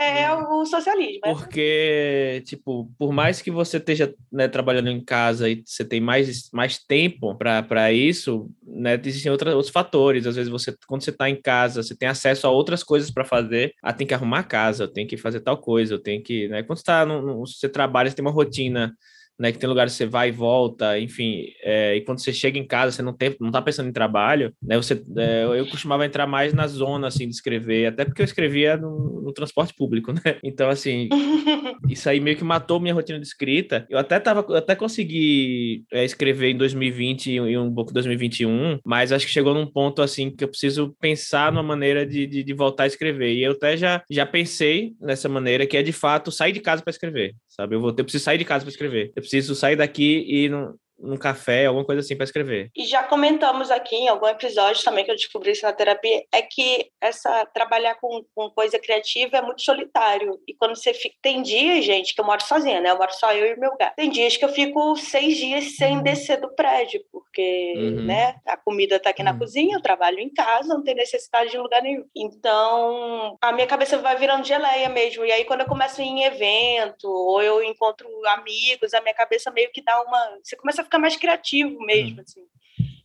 é 0.00 0.32
o 0.32 0.64
socialismo. 0.64 1.20
É 1.24 1.32
Porque, 1.34 2.42
tipo, 2.46 2.90
por 2.98 3.12
mais 3.12 3.40
que 3.42 3.50
você 3.50 3.78
esteja 3.78 4.14
né, 4.30 4.48
trabalhando 4.48 4.88
em 4.88 5.04
casa 5.04 5.48
e 5.48 5.62
você 5.64 5.84
tem 5.84 6.00
mais, 6.00 6.50
mais 6.52 6.78
tempo 6.78 7.34
para 7.36 7.92
isso, 7.92 8.50
né, 8.66 9.00
existem 9.04 9.30
outra, 9.30 9.54
outros 9.54 9.72
fatores. 9.72 10.26
Às 10.26 10.36
vezes, 10.36 10.50
você, 10.50 10.74
quando 10.86 11.02
você 11.02 11.10
está 11.10 11.28
em 11.28 11.40
casa, 11.40 11.82
você 11.82 11.96
tem 11.96 12.08
acesso 12.08 12.46
a 12.46 12.50
outras 12.50 12.82
coisas 12.82 13.10
para 13.10 13.24
fazer. 13.24 13.72
Ah, 13.82 13.92
tem 13.92 14.06
que 14.06 14.14
arrumar 14.14 14.40
a 14.40 14.44
casa, 14.44 14.84
eu 14.84 14.88
tenho 14.88 15.08
que 15.08 15.16
fazer 15.16 15.40
tal 15.40 15.58
coisa, 15.58 15.94
eu 15.94 15.98
tenho 15.98 16.22
que. 16.22 16.48
Né, 16.48 16.62
quando 16.62 16.78
você, 16.78 16.84
tá 16.84 17.04
você 17.04 17.68
trabalha, 17.68 18.10
você 18.10 18.16
tem 18.16 18.24
uma 18.24 18.32
rotina 18.32 18.94
né? 19.38 19.52
Que 19.52 19.58
tem 19.58 19.68
lugares 19.68 19.92
que 19.92 19.98
você 19.98 20.06
vai 20.06 20.28
e 20.28 20.32
volta, 20.32 20.98
enfim. 20.98 21.44
É, 21.62 21.96
e 21.96 22.00
quando 22.00 22.22
você 22.22 22.32
chega 22.32 22.58
em 22.58 22.66
casa, 22.66 22.92
você 22.92 23.02
não 23.02 23.12
tem, 23.12 23.34
não 23.40 23.50
tá 23.50 23.62
pensando 23.62 23.88
em 23.88 23.92
trabalho, 23.92 24.52
né? 24.62 24.76
Você, 24.76 25.02
é, 25.16 25.44
eu 25.44 25.66
costumava 25.66 26.04
entrar 26.04 26.26
mais 26.26 26.52
na 26.52 26.66
zona, 26.66 27.06
assim, 27.06 27.26
de 27.26 27.34
escrever, 27.34 27.86
até 27.86 28.04
porque 28.04 28.22
eu 28.22 28.24
escrevia 28.24 28.76
no, 28.76 29.22
no 29.22 29.32
transporte 29.32 29.74
público, 29.74 30.12
né? 30.24 30.38
Então, 30.42 30.68
assim, 30.68 31.08
isso 31.88 32.08
aí 32.08 32.20
meio 32.20 32.36
que 32.36 32.44
matou 32.44 32.80
minha 32.80 32.94
rotina 32.94 33.18
de 33.18 33.26
escrita. 33.26 33.86
Eu 33.88 33.98
até 33.98 34.18
tava, 34.18 34.44
eu 34.48 34.56
até 34.56 34.74
consegui 34.74 35.84
é, 35.92 36.04
escrever 36.04 36.50
em 36.50 36.56
2020 36.56 37.32
e 37.32 37.58
um 37.58 37.72
pouco 37.72 37.92
2021, 37.92 38.78
mas 38.84 39.12
acho 39.12 39.26
que 39.26 39.32
chegou 39.32 39.54
num 39.54 39.66
ponto, 39.66 40.02
assim, 40.02 40.30
que 40.30 40.44
eu 40.44 40.48
preciso 40.48 40.94
pensar 41.00 41.52
numa 41.52 41.62
maneira 41.62 42.06
de, 42.06 42.26
de, 42.26 42.42
de 42.42 42.54
voltar 42.54 42.84
a 42.84 42.86
escrever. 42.86 43.34
E 43.34 43.42
eu 43.42 43.52
até 43.52 43.76
já, 43.76 44.02
já 44.10 44.26
pensei 44.26 44.92
nessa 45.00 45.28
maneira, 45.28 45.66
que 45.66 45.76
é 45.76 45.82
de 45.82 45.92
fato 45.92 46.30
sair 46.30 46.52
de 46.52 46.60
casa 46.60 46.82
para 46.82 46.90
escrever, 46.90 47.34
sabe? 47.48 47.76
Eu, 47.76 47.80
vou, 47.80 47.90
eu 47.90 48.04
preciso 48.04 48.24
sair 48.24 48.38
de 48.38 48.44
casa 48.44 48.64
para 48.64 48.70
escrever. 48.70 49.12
Eu 49.14 49.22
preciso 49.28 49.54
sair 49.54 49.76
daqui 49.76 50.24
e 50.26 50.48
não, 50.48 50.74
num 50.98 51.16
café, 51.16 51.66
alguma 51.66 51.84
coisa 51.84 52.00
assim 52.00 52.16
para 52.16 52.24
escrever. 52.24 52.70
E 52.76 52.84
já 52.84 53.02
comentamos 53.02 53.70
aqui 53.70 53.94
em 53.94 54.08
algum 54.08 54.26
episódio 54.26 54.82
também 54.84 55.04
que 55.04 55.10
eu 55.10 55.16
descobri 55.16 55.52
isso 55.52 55.64
na 55.64 55.72
terapia, 55.72 56.24
é 56.32 56.42
que 56.42 56.90
essa 57.00 57.46
trabalhar 57.46 57.94
com, 57.96 58.24
com 58.34 58.50
coisa 58.50 58.78
criativa 58.78 59.38
é 59.38 59.42
muito 59.42 59.62
solitário. 59.62 60.40
E 60.46 60.54
quando 60.54 60.76
você 60.76 60.92
fica. 60.92 61.16
Tem 61.22 61.42
dias, 61.42 61.84
gente, 61.84 62.14
que 62.14 62.20
eu 62.20 62.24
moro 62.24 62.42
sozinha, 62.42 62.80
né? 62.80 62.90
Eu 62.90 62.98
moro 62.98 63.12
só 63.12 63.32
eu 63.32 63.54
e 63.54 63.58
meu 63.58 63.76
gato. 63.76 63.94
Tem 63.96 64.10
dias 64.10 64.36
que 64.36 64.44
eu 64.44 64.48
fico 64.48 64.96
seis 64.96 65.36
dias 65.36 65.76
sem 65.76 65.96
uhum. 65.96 66.02
descer 66.02 66.40
do 66.40 66.54
prédio, 66.54 67.02
porque, 67.10 67.74
uhum. 67.76 68.04
né, 68.04 68.36
a 68.46 68.56
comida 68.56 69.00
tá 69.00 69.10
aqui 69.10 69.22
uhum. 69.22 69.32
na 69.32 69.38
cozinha, 69.38 69.76
eu 69.76 69.82
trabalho 69.82 70.18
em 70.18 70.32
casa, 70.32 70.68
não 70.68 70.82
tem 70.82 70.94
necessidade 70.94 71.50
de 71.50 71.58
lugar 71.58 71.82
nenhum. 71.82 72.04
Então, 72.14 73.36
a 73.40 73.52
minha 73.52 73.66
cabeça 73.66 73.98
vai 73.98 74.16
virando 74.16 74.46
geleia 74.46 74.88
mesmo. 74.88 75.24
E 75.24 75.32
aí, 75.32 75.44
quando 75.44 75.60
eu 75.60 75.66
começo 75.66 76.00
em 76.00 76.24
evento, 76.24 77.08
ou 77.08 77.42
eu 77.42 77.62
encontro 77.62 78.08
amigos, 78.26 78.94
a 78.94 79.00
minha 79.00 79.14
cabeça 79.14 79.50
meio 79.50 79.70
que 79.72 79.82
dá 79.82 80.00
uma. 80.02 80.38
Você 80.42 80.56
começa 80.56 80.82
a 80.82 80.84
ficar 80.88 80.98
mais 80.98 81.16
criativo 81.16 81.78
mesmo, 81.80 82.16
uhum. 82.16 82.24
assim. 82.26 82.42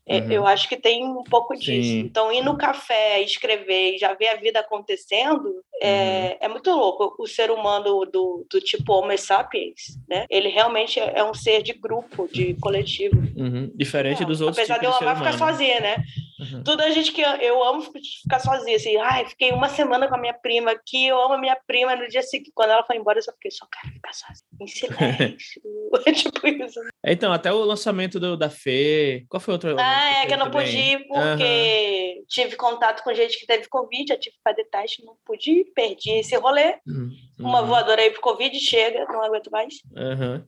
É, 0.05 0.19
uhum. 0.19 0.31
Eu 0.31 0.47
acho 0.47 0.67
que 0.67 0.75
tem 0.75 1.05
um 1.05 1.23
pouco 1.23 1.55
disso. 1.55 1.89
Sim. 1.89 1.99
Então, 1.99 2.31
ir 2.31 2.43
no 2.43 2.57
café, 2.57 3.21
escrever 3.21 3.95
e 3.95 3.97
já 3.97 4.13
ver 4.13 4.29
a 4.29 4.35
vida 4.35 4.59
acontecendo 4.59 5.63
é, 5.81 6.37
uhum. 6.41 6.45
é 6.45 6.47
muito 6.47 6.71
louco. 6.71 7.15
O 7.19 7.27
ser 7.27 7.51
humano 7.51 8.05
do, 8.05 8.45
do 8.49 8.61
tipo 8.61 8.93
Homo 8.93 9.17
sapiens, 9.17 9.99
né? 10.07 10.25
Ele 10.29 10.49
realmente 10.49 10.99
é, 10.99 11.19
é 11.19 11.23
um 11.23 11.33
ser 11.33 11.61
de 11.61 11.73
grupo, 11.73 12.27
de 12.31 12.53
coletivo. 12.55 13.17
Uhum. 13.35 13.71
Diferente 13.75 14.23
é, 14.23 14.25
dos 14.25 14.41
outros 14.41 14.59
Apesar 14.59 14.77
de 14.79 14.85
eu 14.85 14.93
amar 14.93 15.17
ficar 15.17 15.37
sozinha, 15.37 15.79
né? 15.79 16.03
Uhum. 16.39 16.63
Toda 16.63 16.83
a 16.83 16.89
gente 16.89 17.11
que 17.11 17.21
eu, 17.21 17.29
eu 17.35 17.63
amo 17.63 17.81
ficar 18.23 18.39
sozinha, 18.39 18.75
assim, 18.75 18.97
ai, 18.97 19.25
fiquei 19.25 19.51
uma 19.51 19.69
semana 19.69 20.07
com 20.07 20.15
a 20.15 20.17
minha 20.17 20.33
prima 20.33 20.71
aqui, 20.71 21.07
eu 21.07 21.19
amo 21.21 21.35
a 21.35 21.37
minha 21.37 21.57
prima, 21.67 21.95
no 21.95 22.07
dia 22.07 22.21
seguinte, 22.21 22.51
quando 22.53 22.71
ela 22.71 22.83
foi 22.83 22.97
embora, 22.97 23.19
eu 23.19 23.23
só 23.23 23.31
fiquei, 23.33 23.51
só 23.51 23.65
quero 23.71 23.93
ficar 23.93 24.13
sozinha, 24.13 24.49
em 24.59 24.67
silêncio. 24.67 25.61
tipo 26.31 26.47
isso. 26.47 26.79
Então, 27.05 27.31
até 27.31 27.51
o 27.51 27.63
lançamento 27.63 28.19
do, 28.19 28.35
da 28.35 28.49
Fê, 28.49 29.25
qual 29.29 29.39
foi 29.39 29.53
outro? 29.53 29.75
Ah, 29.79 30.21
é 30.21 30.25
que 30.25 30.33
eu 30.33 30.37
não 30.37 30.49
também? 30.49 30.65
pude 30.65 30.77
ir 30.77 31.07
porque 31.07 32.15
uhum. 32.17 32.25
tive 32.27 32.55
contato 32.55 33.03
com 33.03 33.13
gente 33.13 33.39
que 33.39 33.45
teve 33.45 33.67
Covid, 33.69 34.11
eu 34.11 34.19
tive 34.19 34.35
que 34.35 34.43
fazer 34.43 34.65
teste, 34.65 35.05
não 35.05 35.15
pude 35.25 35.51
ir, 35.51 35.72
perdi 35.73 36.11
esse 36.11 36.35
rolê. 36.37 36.75
Uhum. 36.87 37.09
Uma 37.39 37.61
voadora 37.63 38.01
aí 38.01 38.11
pro 38.11 38.21
Covid, 38.21 38.57
chega, 38.59 39.05
não 39.05 39.23
aguento 39.23 39.49
mais. 39.51 39.75
Uhum. 39.95 40.43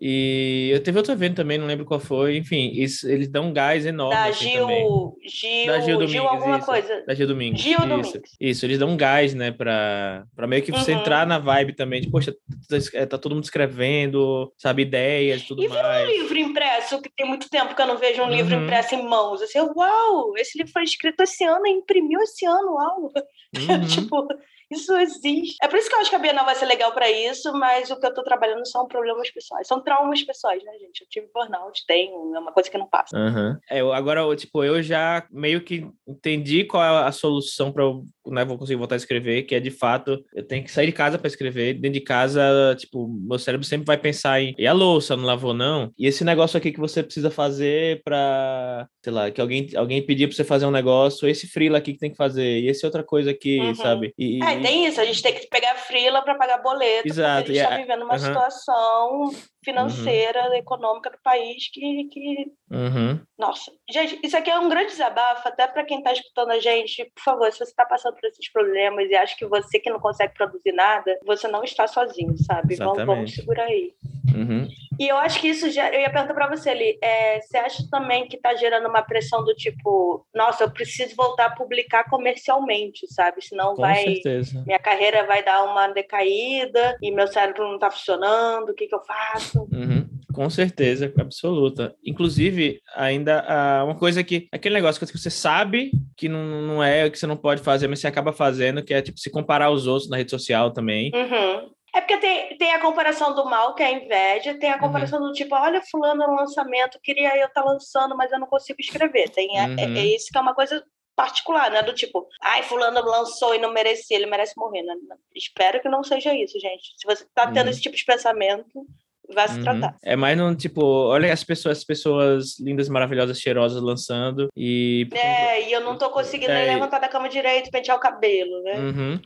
E 0.00 0.70
eu 0.72 0.82
teve 0.82 0.96
outro 0.96 1.12
evento 1.12 1.36
também, 1.36 1.58
não 1.58 1.66
lembro 1.66 1.84
qual 1.84 2.00
foi. 2.00 2.38
Enfim, 2.38 2.70
isso, 2.72 3.06
eles 3.06 3.28
dão 3.28 3.48
um 3.48 3.52
gás 3.52 3.84
enorme. 3.84 4.14
Da 4.14 4.24
assim, 4.28 4.52
Gil, 4.52 5.16
Gil, 5.26 5.66
da 5.66 5.80
Gil 5.80 5.98
Domingues. 5.98 6.12
Gil 6.12 6.26
alguma 6.26 6.56
isso. 6.56 6.66
coisa. 6.66 7.04
Da 7.06 7.14
Gil 7.14 7.26
Domingues. 7.26 7.60
Gil 7.60 7.78
isso. 7.78 7.86
Domingues. 7.86 8.36
Isso, 8.40 8.64
eles 8.64 8.78
dão 8.78 8.88
um 8.88 8.96
gás, 8.96 9.34
né, 9.34 9.50
pra, 9.50 10.24
pra 10.34 10.46
meio 10.46 10.62
que 10.62 10.72
você 10.72 10.94
uhum. 10.94 11.00
entrar 11.00 11.26
na 11.26 11.38
vibe 11.38 11.74
também. 11.74 12.00
De, 12.00 12.10
poxa, 12.10 12.32
tá, 12.32 12.76
é, 12.94 13.04
tá 13.04 13.18
todo 13.18 13.34
mundo 13.34 13.44
escrevendo, 13.44 14.50
sabe, 14.56 14.82
ideias 14.82 15.42
tudo 15.42 15.62
e 15.62 15.68
mais. 15.68 16.08
E 16.08 16.12
um 16.12 16.22
livro 16.22 16.38
impresso, 16.38 17.02
que 17.02 17.10
tem 17.14 17.26
muito 17.26 17.50
tempo 17.50 17.74
que 17.74 17.82
eu 17.82 17.86
não 17.86 17.98
vejo 17.98 18.22
um 18.22 18.24
uhum. 18.24 18.30
livro 18.30 18.54
impresso 18.54 18.94
em 18.94 19.06
mãos. 19.06 19.42
Assim, 19.42 19.58
uau, 19.58 20.32
esse 20.38 20.56
livro 20.56 20.72
foi 20.72 20.84
escrito 20.84 21.22
esse 21.22 21.44
ano 21.44 21.66
imprimiu 21.66 22.20
esse 22.20 22.46
ano, 22.46 22.72
uau. 22.72 23.12
Uhum. 23.52 23.84
tipo, 23.84 24.28
isso 24.70 24.96
existe. 24.96 25.56
É 25.62 25.68
por 25.68 25.78
isso 25.78 25.88
que 25.88 25.94
eu 25.94 26.00
acho 26.00 26.10
que 26.10 26.16
a 26.16 26.20
Bienal 26.20 26.44
vai 26.44 26.54
ser 26.54 26.66
legal 26.66 26.92
para 26.92 27.10
isso, 27.10 27.52
mas 27.52 27.90
o 27.90 27.98
que 27.98 28.06
eu 28.06 28.14
tô 28.14 28.22
trabalhando 28.22 28.66
são 28.66 28.86
problemas 28.86 29.30
pessoais. 29.30 29.66
São 29.66 29.82
traumas 29.82 30.22
pessoais, 30.22 30.62
né, 30.64 30.72
gente? 30.78 31.00
Eu 31.00 31.08
tive 31.08 31.28
burnout, 31.34 31.84
tenho, 31.86 32.34
é 32.34 32.38
uma 32.38 32.52
coisa 32.52 32.70
que 32.70 32.78
não 32.78 32.88
passa. 32.88 33.16
Uhum. 33.16 33.58
É, 33.68 33.80
agora, 33.80 34.36
tipo, 34.36 34.62
eu 34.62 34.82
já 34.82 35.26
meio 35.30 35.62
que 35.62 35.88
entendi 36.06 36.64
qual 36.64 36.82
é 36.82 37.06
a 37.06 37.12
solução 37.12 37.72
para 37.72 37.84
eu 37.84 38.04
né, 38.26 38.44
vou 38.44 38.58
conseguir 38.58 38.76
voltar 38.78 38.94
a 38.94 38.98
escrever, 38.98 39.42
que 39.42 39.54
é 39.54 39.60
de 39.60 39.70
fato, 39.70 40.22
eu 40.34 40.46
tenho 40.46 40.64
que 40.64 40.70
sair 40.70 40.86
de 40.86 40.92
casa 40.92 41.18
para 41.18 41.28
escrever. 41.28 41.74
Dentro 41.74 41.98
de 41.98 42.04
casa, 42.04 42.76
tipo, 42.78 43.08
meu 43.08 43.38
cérebro 43.38 43.66
sempre 43.66 43.86
vai 43.86 43.96
pensar 43.96 44.40
em 44.40 44.54
e 44.58 44.66
a 44.66 44.72
louça 44.72 45.16
não 45.16 45.24
lavou 45.24 45.54
não? 45.54 45.90
E 45.98 46.06
esse 46.06 46.24
negócio 46.24 46.56
aqui 46.56 46.72
que 46.72 46.80
você 46.80 47.02
precisa 47.02 47.30
fazer 47.30 48.02
para, 48.04 48.86
sei 49.02 49.12
lá, 49.12 49.30
que 49.30 49.40
alguém 49.40 49.68
alguém 49.76 50.04
pedir 50.04 50.26
para 50.26 50.36
você 50.36 50.44
fazer 50.44 50.66
um 50.66 50.70
negócio, 50.70 51.28
esse 51.28 51.46
freela 51.46 51.78
aqui 51.78 51.92
que 51.94 51.98
tem 51.98 52.10
que 52.10 52.16
fazer, 52.16 52.60
e 52.60 52.68
esse 52.68 52.84
outra 52.84 53.02
coisa 53.02 53.30
aqui, 53.30 53.60
uhum. 53.60 53.74
sabe? 53.74 54.12
E, 54.18 54.42
é, 54.42 54.58
tem 54.60 54.86
isso, 54.86 55.00
a 55.00 55.04
gente 55.04 55.22
tem 55.22 55.34
que 55.34 55.48
pegar 55.48 55.74
freela 55.76 56.22
para 56.22 56.34
pagar 56.34 56.58
boleto, 56.58 57.08
Exato. 57.08 57.44
porque 57.44 57.58
a 57.58 57.62
gente 57.62 57.72
está 57.72 57.76
vivendo 57.76 58.04
uma 58.04 58.14
uhum. 58.14 58.18
situação 58.18 59.30
financeira, 59.64 60.48
uhum. 60.48 60.54
econômica 60.54 61.10
do 61.10 61.18
país 61.22 61.70
que. 61.70 62.04
que... 62.10 62.52
Uhum. 62.70 63.20
Nossa, 63.38 63.70
gente, 63.90 64.18
isso 64.22 64.36
aqui 64.36 64.50
é 64.50 64.58
um 64.58 64.68
grande 64.68 64.92
desabafo, 64.92 65.46
até 65.48 65.66
para 65.66 65.84
quem 65.84 65.98
está 65.98 66.12
escutando 66.12 66.50
a 66.50 66.60
gente. 66.60 67.04
Por 67.14 67.22
favor, 67.22 67.52
se 67.52 67.58
você 67.58 67.64
está 67.64 67.84
passando 67.84 68.14
por 68.14 68.26
esses 68.26 68.50
problemas 68.50 69.08
e 69.08 69.14
acha 69.14 69.36
que 69.36 69.46
você 69.46 69.78
que 69.78 69.90
não 69.90 70.00
consegue 70.00 70.34
produzir 70.34 70.72
nada, 70.72 71.18
você 71.24 71.48
não 71.48 71.62
está 71.62 71.86
sozinho, 71.86 72.36
sabe? 72.38 72.76
Vamos, 72.76 73.04
vamos 73.04 73.34
segurar 73.34 73.64
aí. 73.64 73.92
Uhum. 74.34 74.68
E 75.00 75.08
eu 75.08 75.16
acho 75.16 75.40
que 75.40 75.48
isso 75.48 75.70
já. 75.70 75.90
Eu 75.90 76.02
ia 76.02 76.10
perguntar 76.10 76.34
para 76.34 76.54
você 76.54 76.68
ali. 76.68 76.98
É, 77.02 77.40
você 77.40 77.56
acha 77.56 77.82
também 77.90 78.28
que 78.28 78.36
está 78.36 78.54
gerando 78.54 78.86
uma 78.86 79.00
pressão 79.00 79.42
do 79.42 79.54
tipo, 79.54 80.26
nossa, 80.34 80.64
eu 80.64 80.70
preciso 80.70 81.16
voltar 81.16 81.46
a 81.46 81.54
publicar 81.54 82.04
comercialmente, 82.04 83.06
sabe? 83.10 83.42
Senão 83.42 83.74
Com 83.74 83.80
vai. 83.80 84.04
Certeza. 84.04 84.62
Minha 84.66 84.78
carreira 84.78 85.26
vai 85.26 85.42
dar 85.42 85.64
uma 85.64 85.88
decaída 85.88 86.98
e 87.00 87.10
meu 87.10 87.26
cérebro 87.26 87.66
não 87.66 87.76
está 87.76 87.90
funcionando, 87.90 88.68
o 88.68 88.74
que, 88.74 88.86
que 88.86 88.94
eu 88.94 89.02
faço? 89.02 89.66
Uhum. 89.72 90.06
Com 90.34 90.50
certeza, 90.50 91.10
absoluta. 91.18 91.94
Inclusive, 92.04 92.78
ainda 92.94 93.42
uh, 93.42 93.86
uma 93.86 93.94
coisa 93.94 94.22
que. 94.22 94.48
Aquele 94.52 94.74
negócio 94.74 95.00
que 95.00 95.18
você 95.18 95.30
sabe 95.30 95.92
que 96.14 96.28
não, 96.28 96.44
não 96.60 96.84
é, 96.84 97.08
que 97.08 97.18
você 97.18 97.26
não 97.26 97.38
pode 97.38 97.62
fazer, 97.62 97.88
mas 97.88 98.00
você 98.00 98.06
acaba 98.06 98.34
fazendo, 98.34 98.84
que 98.84 98.92
é 98.92 99.00
tipo 99.00 99.18
se 99.18 99.30
comparar 99.30 99.66
aos 99.66 99.86
outros 99.86 100.10
na 100.10 100.18
rede 100.18 100.30
social 100.30 100.70
também. 100.70 101.10
Uhum. 101.14 101.70
É 101.94 102.00
porque 102.00 102.18
tem, 102.18 102.56
tem 102.56 102.72
a 102.72 102.80
comparação 102.80 103.34
do 103.34 103.44
mal, 103.44 103.74
que 103.74 103.82
é 103.82 103.86
a 103.86 103.92
inveja, 103.92 104.54
tem 104.58 104.70
a 104.70 104.74
uhum. 104.74 104.80
comparação 104.80 105.20
uhum. 105.20 105.28
do 105.28 105.32
tipo, 105.32 105.54
olha, 105.54 105.82
fulano 105.90 106.26
no 106.26 106.34
lançamento, 106.34 107.00
queria 107.02 107.36
eu 107.36 107.46
estar 107.46 107.62
tá 107.62 107.68
lançando, 107.68 108.16
mas 108.16 108.30
eu 108.30 108.38
não 108.38 108.46
consigo 108.46 108.80
escrever. 108.80 109.28
Tem 109.30 109.58
é, 109.58 109.62
é, 109.62 109.66
uhum. 109.66 109.96
é, 109.96 109.98
é, 109.98 110.06
isso 110.14 110.28
que 110.30 110.38
é 110.38 110.40
uma 110.40 110.54
coisa 110.54 110.82
particular, 111.16 111.70
né? 111.70 111.82
Do 111.82 111.92
tipo, 111.92 112.26
ai, 112.40 112.62
fulano 112.62 113.02
lançou 113.02 113.54
e 113.54 113.58
não 113.58 113.72
merecia, 113.72 114.16
ele 114.16 114.26
merece 114.26 114.54
morrer. 114.56 114.82
Né? 114.82 114.94
Espero 115.34 115.80
que 115.80 115.88
não 115.88 116.02
seja 116.02 116.34
isso, 116.34 116.58
gente. 116.58 116.92
Se 116.96 117.06
você 117.06 117.26
tá 117.34 117.46
tendo 117.48 117.64
uhum. 117.64 117.70
esse 117.70 117.80
tipo 117.80 117.96
de 117.96 118.04
pensamento, 118.04 118.86
vai 119.34 119.48
se 119.48 119.56
uhum. 119.56 119.62
tratar. 119.62 119.96
É 120.02 120.16
mais 120.16 120.36
no 120.36 120.54
tipo, 120.54 120.82
olha 120.82 121.32
as 121.32 121.44
pessoas, 121.44 121.78
as 121.78 121.84
pessoas 121.84 122.58
lindas, 122.58 122.88
maravilhosas, 122.88 123.38
cheirosas 123.38 123.82
lançando 123.82 124.48
e. 124.56 125.08
É, 125.12 125.68
e 125.68 125.72
eu 125.72 125.80
não 125.80 125.96
tô 125.96 126.10
conseguindo 126.10 126.52
é, 126.52 126.66
levantar 126.66 126.98
da 126.98 127.08
cama 127.08 127.28
direito, 127.28 127.70
pentear 127.70 127.96
o 127.96 128.00
cabelo, 128.00 128.62
né? 128.62 128.78
Uhum. 128.78 129.20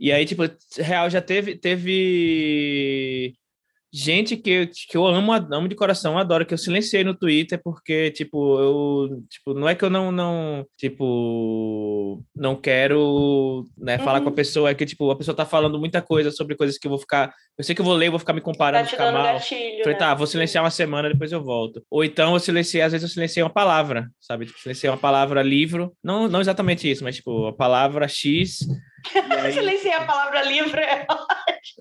E 0.00 0.10
aí, 0.10 0.24
tipo, 0.24 0.42
real 0.78 1.10
já 1.10 1.20
teve, 1.20 1.56
teve 1.56 3.34
gente 3.92 4.36
que, 4.36 4.68
que 4.88 4.96
eu 4.96 5.04
amo, 5.04 5.32
amo 5.32 5.68
de 5.68 5.74
coração, 5.74 6.16
adoro, 6.16 6.46
que 6.46 6.54
eu 6.54 6.58
silenciei 6.58 7.02
no 7.02 7.14
Twitter 7.14 7.60
porque, 7.62 8.10
tipo, 8.12 8.58
eu, 8.58 9.22
tipo, 9.28 9.52
não 9.52 9.68
é 9.68 9.74
que 9.74 9.84
eu 9.84 9.90
não, 9.90 10.12
não 10.12 10.64
tipo, 10.78 12.22
não 12.34 12.54
quero, 12.56 13.66
né, 13.76 13.98
uhum. 13.98 14.04
falar 14.04 14.20
com 14.20 14.26
a 14.26 14.30
uhum. 14.30 14.34
pessoa, 14.34 14.70
é 14.70 14.74
que, 14.74 14.86
tipo, 14.86 15.10
a 15.10 15.16
pessoa 15.16 15.36
tá 15.36 15.44
falando 15.44 15.78
muita 15.78 16.00
coisa 16.00 16.30
sobre 16.30 16.56
coisas 16.56 16.78
que 16.78 16.86
eu 16.86 16.90
vou 16.90 16.98
ficar, 16.98 17.34
eu 17.58 17.64
sei 17.64 17.74
que 17.74 17.80
eu 17.80 17.84
vou 17.84 17.94
ler, 17.94 18.10
vou 18.10 18.18
ficar 18.18 18.32
me 18.32 18.40
comparando, 18.40 18.84
tá 18.84 18.90
ficar 18.90 19.12
mal. 19.12 19.24
Gatilho, 19.34 19.82
Falei, 19.82 19.92
né? 19.92 19.98
tá, 19.98 20.14
vou 20.14 20.26
silenciar 20.26 20.64
uma 20.64 20.70
semana, 20.70 21.10
depois 21.10 21.32
eu 21.32 21.42
volto. 21.42 21.84
Ou 21.90 22.04
então 22.04 22.32
eu 22.32 22.40
silenciei, 22.40 22.82
às 22.82 22.92
vezes 22.92 23.06
eu 23.06 23.12
silenciei 23.12 23.42
uma 23.42 23.50
palavra, 23.50 24.08
sabe? 24.20 24.46
Tipo, 24.46 24.60
silenciei 24.60 24.88
uma 24.88 24.96
palavra 24.96 25.42
livro, 25.42 25.92
não, 26.02 26.28
não 26.28 26.40
exatamente 26.40 26.88
isso, 26.88 27.02
mas, 27.02 27.16
tipo, 27.16 27.48
a 27.48 27.52
palavra 27.52 28.06
X 28.06 28.60
Aí... 29.14 29.52
Silenciei 29.52 29.92
a 29.94 30.04
palavra 30.04 30.42
livre. 30.42 30.82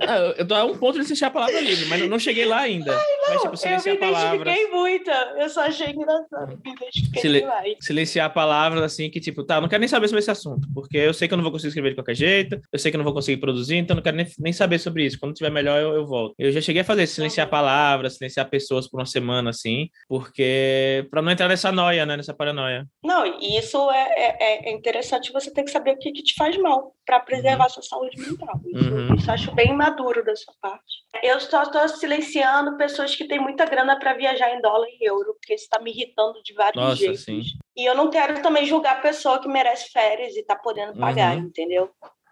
Ah, 0.02 0.34
eu 0.38 0.48
tô 0.48 0.56
a 0.56 0.66
um 0.66 0.78
ponto 0.78 0.98
de 0.98 1.06
silenciar 1.06 1.30
a 1.30 1.34
palavra 1.34 1.60
livre, 1.60 1.86
mas 1.86 2.08
não 2.10 2.20
cheguei 2.20 2.46
lá 2.46 2.60
ainda. 2.60 2.96
Ai, 2.96 3.19
mas, 3.30 3.42
tipo, 3.42 3.58
silenciar 3.58 3.96
eu 3.96 4.02
me 4.02 4.08
identifiquei 4.08 4.68
muito. 4.72 5.12
Eu 5.12 5.50
só 5.50 5.62
achei 5.62 5.90
engraçado. 5.92 6.60
Me 6.64 6.72
identifiquei 6.72 7.22
Sil 7.22 7.34
Silenciar 7.82 8.34
palavras 8.34 8.84
assim 8.84 9.10
que, 9.10 9.20
tipo, 9.20 9.44
tá, 9.44 9.60
não 9.62 9.68
quero 9.68 9.80
nem 9.80 9.88
saber 9.88 10.08
sobre 10.08 10.20
esse 10.20 10.32
assunto, 10.32 10.68
porque 10.74 10.98
eu 10.98 11.14
sei 11.14 11.28
que 11.28 11.34
eu 11.34 11.38
não 11.38 11.44
vou 11.44 11.52
conseguir 11.52 11.70
escrever 11.70 11.90
de 11.90 11.96
qualquer 11.96 12.16
jeito, 12.16 12.60
eu 12.72 12.80
sei 12.80 12.92
que 12.92 12.96
eu 12.96 13.00
não 13.00 13.06
vou 13.06 13.14
conseguir 13.14 13.40
produzir, 13.40 13.78
então 13.78 13.96
não 13.96 14.04
quero 14.04 14.18
nem, 14.18 14.28
nem 14.40 14.54
saber 14.54 14.80
sobre 14.80 15.06
isso. 15.06 15.20
Quando 15.20 15.34
tiver 15.34 15.50
melhor, 15.50 15.80
eu, 15.80 15.94
eu 15.94 16.06
volto. 16.06 16.36
Eu 16.38 16.52
já 16.52 16.62
cheguei 16.62 16.82
a 16.82 16.86
fazer 16.86 17.08
silenciar 17.08 17.48
uhum. 17.48 17.52
palavras, 17.52 18.18
silenciar 18.18 18.50
pessoas 18.50 18.88
por 18.88 19.00
uma 19.00 19.06
semana, 19.06 19.50
assim, 19.50 19.90
porque. 20.08 21.08
pra 21.10 21.22
não 21.22 21.32
entrar 21.32 21.48
nessa 21.48 21.72
noia, 21.72 22.06
né? 22.06 22.18
Nessa 22.18 22.34
paranoia. 22.34 22.86
Não, 23.04 23.26
e 23.26 23.58
isso 23.58 23.90
é, 23.92 24.14
é, 24.16 24.70
é 24.70 24.72
interessante, 24.72 25.32
você 25.32 25.52
tem 25.52 25.66
que 25.66 25.72
saber 25.72 25.92
o 25.92 25.98
que, 25.98 26.12
que 26.12 26.24
te 26.24 26.34
faz 26.36 26.58
mal 26.58 26.94
para 27.06 27.20
preservar 27.20 27.66
uhum. 27.66 27.70
sua 27.70 27.84
saúde 27.84 28.22
mental. 28.22 28.60
Isso, 28.66 28.94
uhum. 28.94 29.16
isso 29.16 29.32
acho 29.32 29.52
bem 29.56 29.74
maduro 29.76 30.24
da 30.24 30.36
sua 30.36 30.54
parte. 30.62 31.00
Eu 31.24 31.40
só 31.40 31.64
estou 31.64 31.88
silenciando 31.88 32.78
pessoas 32.78 33.16
que 33.20 33.28
têm 33.28 33.40
muita 33.40 33.66
grana 33.66 34.00
para 34.00 34.14
viajar 34.14 34.56
em 34.56 34.62
dólar 34.62 34.88
e 34.88 35.06
euro, 35.06 35.34
porque 35.34 35.54
isso 35.54 35.66
está 35.66 35.78
me 35.78 35.92
irritando 35.92 36.42
de 36.42 36.54
vários 36.54 36.82
Nossa, 36.82 36.96
jeitos. 36.96 37.26
Sim. 37.26 37.42
E 37.76 37.86
eu 37.86 37.94
não 37.94 38.10
quero 38.10 38.42
também 38.42 38.66
julgar 38.66 38.98
a 38.98 39.02
pessoa 39.02 39.40
que 39.42 39.48
merece 39.50 39.92
férias 39.92 40.38
e 40.38 40.40
está 40.40 40.56
podendo 40.56 40.98
pagar, 40.98 41.36
uhum. 41.36 41.44
entendeu? 41.44 41.92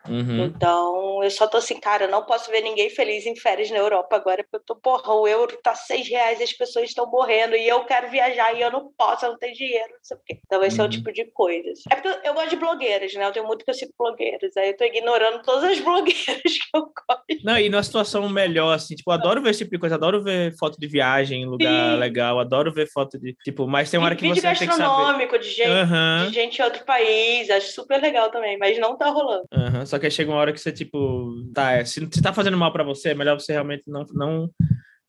Uhum. 0.10 0.46
Então, 0.46 1.24
eu 1.24 1.30
só 1.30 1.48
tô 1.48 1.58
assim, 1.58 1.80
cara, 1.80 2.08
não 2.08 2.26
posso 2.26 2.50
ver 2.50 2.62
ninguém 2.62 2.89
feliz 2.89 3.26
em 3.26 3.36
férias 3.36 3.70
na 3.70 3.78
Europa 3.78 4.15
agora, 4.15 4.43
porque 4.43 4.58
eu 4.58 4.65
tô, 4.65 4.76
porra, 4.76 5.13
o 5.13 5.28
euro 5.28 5.58
tá 5.62 5.76
seis 5.76 6.08
reais 6.08 6.39
e 6.39 6.43
as 6.43 6.54
pessoas 6.54 6.89
estão 6.89 7.10
morrendo, 7.10 7.56
e 7.56 7.67
eu 7.67 7.84
quero 7.86 8.10
viajar 8.10 8.54
e 8.54 8.62
eu 8.62 8.72
não 8.72 8.91
posso, 8.98 9.26
eu 9.26 9.32
não 9.32 9.38
tenho 9.38 9.54
dinheiro, 9.54 9.89
não 9.89 10.04
sei 10.04 10.17
o 10.17 10.20
quê. 10.26 10.39
Então, 10.46 10.63
esse 10.63 10.78
uhum. 10.78 10.86
é 10.86 10.88
o 10.88 10.91
uhum. 10.91 10.98
tipo 10.98 11.12
de 11.12 11.26
coisas. 11.26 11.80
É 11.91 11.96
porque 11.96 12.28
eu 12.28 12.34
gosto 12.34 12.50
de 12.50 12.56
blogueiras, 12.56 13.13
né? 13.13 13.26
Eu 13.26 13.32
tenho 13.32 13.48
muito 13.48 13.63
que 13.63 13.72
eu 13.72 13.76
sigo 13.76 13.93
blogueiras, 13.98 14.56
aí 14.58 14.70
eu 14.70 14.78
tô 14.78 14.84
ignorando 14.84 15.41
todas 15.41 15.63
as 15.63 15.80
blogueiras 15.82 16.41
que 16.41 16.78
eu 16.78 16.82
gosto. 16.82 17.43
Não, 17.43 17.58
e 17.58 17.70
numa 17.70 17.84
situação 17.84 18.28
melhor, 18.30 18.74
assim, 18.74 18.96
tipo, 18.96 19.12
eu 19.12 19.15
adoro 19.15 19.41
ver 19.41 19.52
esse 19.52 19.60
tipo 19.60 19.72
de 19.72 19.80
coisa, 19.80 19.96
adoro 19.96 20.22
ver 20.22 20.56
foto 20.58 20.80
de 20.80 20.88
viagem 20.88 21.43
em 21.43 21.46
lugar 21.46 21.93
Sim. 21.93 22.00
legal, 22.00 22.39
adoro 22.39 22.72
ver 22.72 22.88
foto 22.91 23.20
de, 23.20 23.36
tipo, 23.43 23.67
mas 23.67 23.89
tem 23.89 24.00
uma 24.00 24.08
hora 24.08 24.15
que 24.15 24.28
você 24.28 24.41
tem 24.41 24.54
que 24.54 24.58
saber. 24.60 24.72
gastronômico 24.72 25.39
de 25.39 25.50
gente, 25.50 25.70
uhum. 25.70 26.28
de 26.28 26.34
gente 26.34 26.60
em 26.60 26.63
outro 26.63 26.86
país, 26.86 27.50
acho 27.50 27.72
super 27.72 28.02
legal 28.02 28.30
também, 28.30 28.58
mas 28.58 28.78
não 28.80 28.98
tá 28.98 29.10
rolando. 29.10 29.46
Uhum. 29.52 29.86
Só 29.86 29.97
que 30.00 30.10
chega 30.10 30.32
uma 30.32 30.40
hora 30.40 30.54
que 30.54 30.60
você, 30.60 30.72
tipo, 30.72 31.34
tá, 31.54 31.84
se, 31.86 32.08
se 32.12 32.22
tá 32.22 32.34
fazendo 32.34 32.58
mal 32.58 32.72
para 32.72 32.84
você, 32.84 33.10
é 33.10 33.16
melhor 33.16 33.40
você 33.40 33.54
realmente 33.54 33.84
não, 33.88 34.06
não 34.14 34.50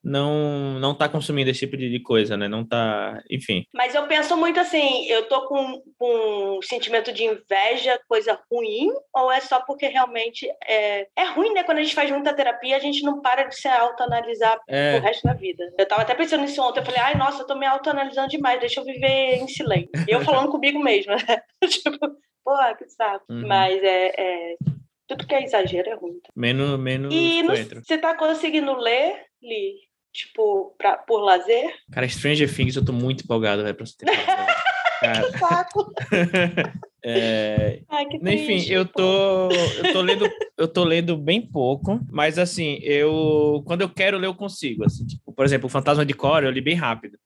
não 0.03 0.79
não 0.79 0.95
tá 0.95 1.09
consumindo 1.09 1.51
esse 1.51 1.61
tipo 1.61 1.77
de, 1.77 1.91
de, 1.91 2.01
coisa, 2.01 2.37
né? 2.37 2.49
Não 2.49 2.67
tá, 2.67 3.21
enfim. 3.31 3.65
Mas 3.75 3.95
eu 3.95 4.07
penso 4.07 4.37
muito 4.37 4.59
assim, 4.59 5.07
eu 5.09 5.29
tô 5.29 5.47
com, 5.47 5.83
com 5.99 6.57
um 6.59 6.63
sentimento 6.63 7.13
de 7.13 7.25
inveja, 7.25 8.01
coisa 8.09 8.39
ruim, 8.51 8.89
ou 9.15 9.31
é 9.31 9.41
só 9.41 9.61
porque 9.61 9.87
realmente 9.87 10.49
é, 10.67 11.07
é 11.17 11.25
ruim, 11.25 11.53
né? 11.53 11.63
Quando 11.63 11.79
a 11.79 11.83
gente 11.83 11.95
faz 11.95 12.11
muita 12.11 12.35
terapia, 12.35 12.77
a 12.77 12.81
gente 12.81 13.03
não 13.03 13.21
para 13.21 13.45
de 13.45 13.57
se 13.57 13.69
autoanalisar 13.69 14.59
é. 14.69 14.99
o 14.99 15.03
resto 15.03 15.25
da 15.25 15.35
vida. 15.35 15.65
Eu 15.79 15.87
tava 15.87 16.03
até 16.03 16.15
pensando 16.15 16.41
nisso 16.41 16.63
ontem, 16.63 16.81
eu 16.81 16.85
falei, 16.85 17.01
ai, 17.01 17.15
nossa, 17.17 17.43
eu 17.43 17.47
tô 17.47 17.55
me 17.57 17.67
autoanalisando 17.67 18.29
demais, 18.29 18.61
deixa 18.61 18.81
eu 18.81 18.85
viver 18.85 19.37
em 19.37 19.49
silêncio. 19.49 19.91
E 20.07 20.11
eu 20.11 20.21
falando 20.23 20.49
comigo 20.51 20.79
mesma, 20.79 21.17
né? 21.17 21.43
tipo, 21.69 21.99
porra, 22.45 22.75
que 22.77 22.89
saco. 22.89 23.25
Uhum. 23.29 23.47
Mas 23.47 23.83
é, 23.83 24.13
é 24.17 24.57
tudo 25.09 25.27
que 25.27 25.35
é 25.35 25.43
exagero 25.43 25.89
é 25.89 25.95
ruim. 25.95 26.21
Menos, 26.37 26.79
menos 26.79 27.13
E 27.13 27.43
no, 27.43 27.55
você 27.57 27.97
tá 27.99 28.15
conseguindo 28.15 28.77
ler, 28.77 29.15
Li? 29.43 29.75
Tipo, 30.13 30.75
pra, 30.77 30.99
por 30.99 31.21
lazer? 31.21 31.75
Cara, 31.91 32.09
Stranger 32.09 32.55
Things 32.55 32.77
eu 32.77 32.85
tô 32.85 32.93
muito 32.93 33.25
empolgado, 33.25 33.63
velho, 33.63 33.75
pra 33.75 33.87
você 33.87 33.97
ter 33.97 34.07
que 35.33 35.39
saco! 35.39 35.93
É... 37.05 37.83
Ai, 37.89 38.07
que 38.07 38.19
triste, 38.19 38.53
Enfim, 38.53 38.73
eu 38.73 38.85
tô, 38.85 39.49
eu 39.53 39.93
tô 39.93 40.03
lendo, 40.03 40.29
eu 40.59 40.67
tô 40.67 40.83
lendo 40.83 41.17
bem 41.17 41.41
pouco, 41.41 42.01
mas 42.11 42.41
assim, 42.41 42.81
eu 42.83 43.63
quando 43.65 43.83
eu 43.83 43.89
quero 43.89 44.19
ler 44.19 44.27
eu 44.27 44.35
consigo, 44.35 44.85
assim, 44.85 45.07
tipo, 45.07 45.33
por 45.33 45.45
exemplo, 45.45 45.67
o 45.69 45.71
Fantasma 45.71 46.05
de 46.05 46.13
Cora 46.13 46.47
eu 46.47 46.51
li 46.51 46.61
bem 46.61 46.75
rápido. 46.75 47.17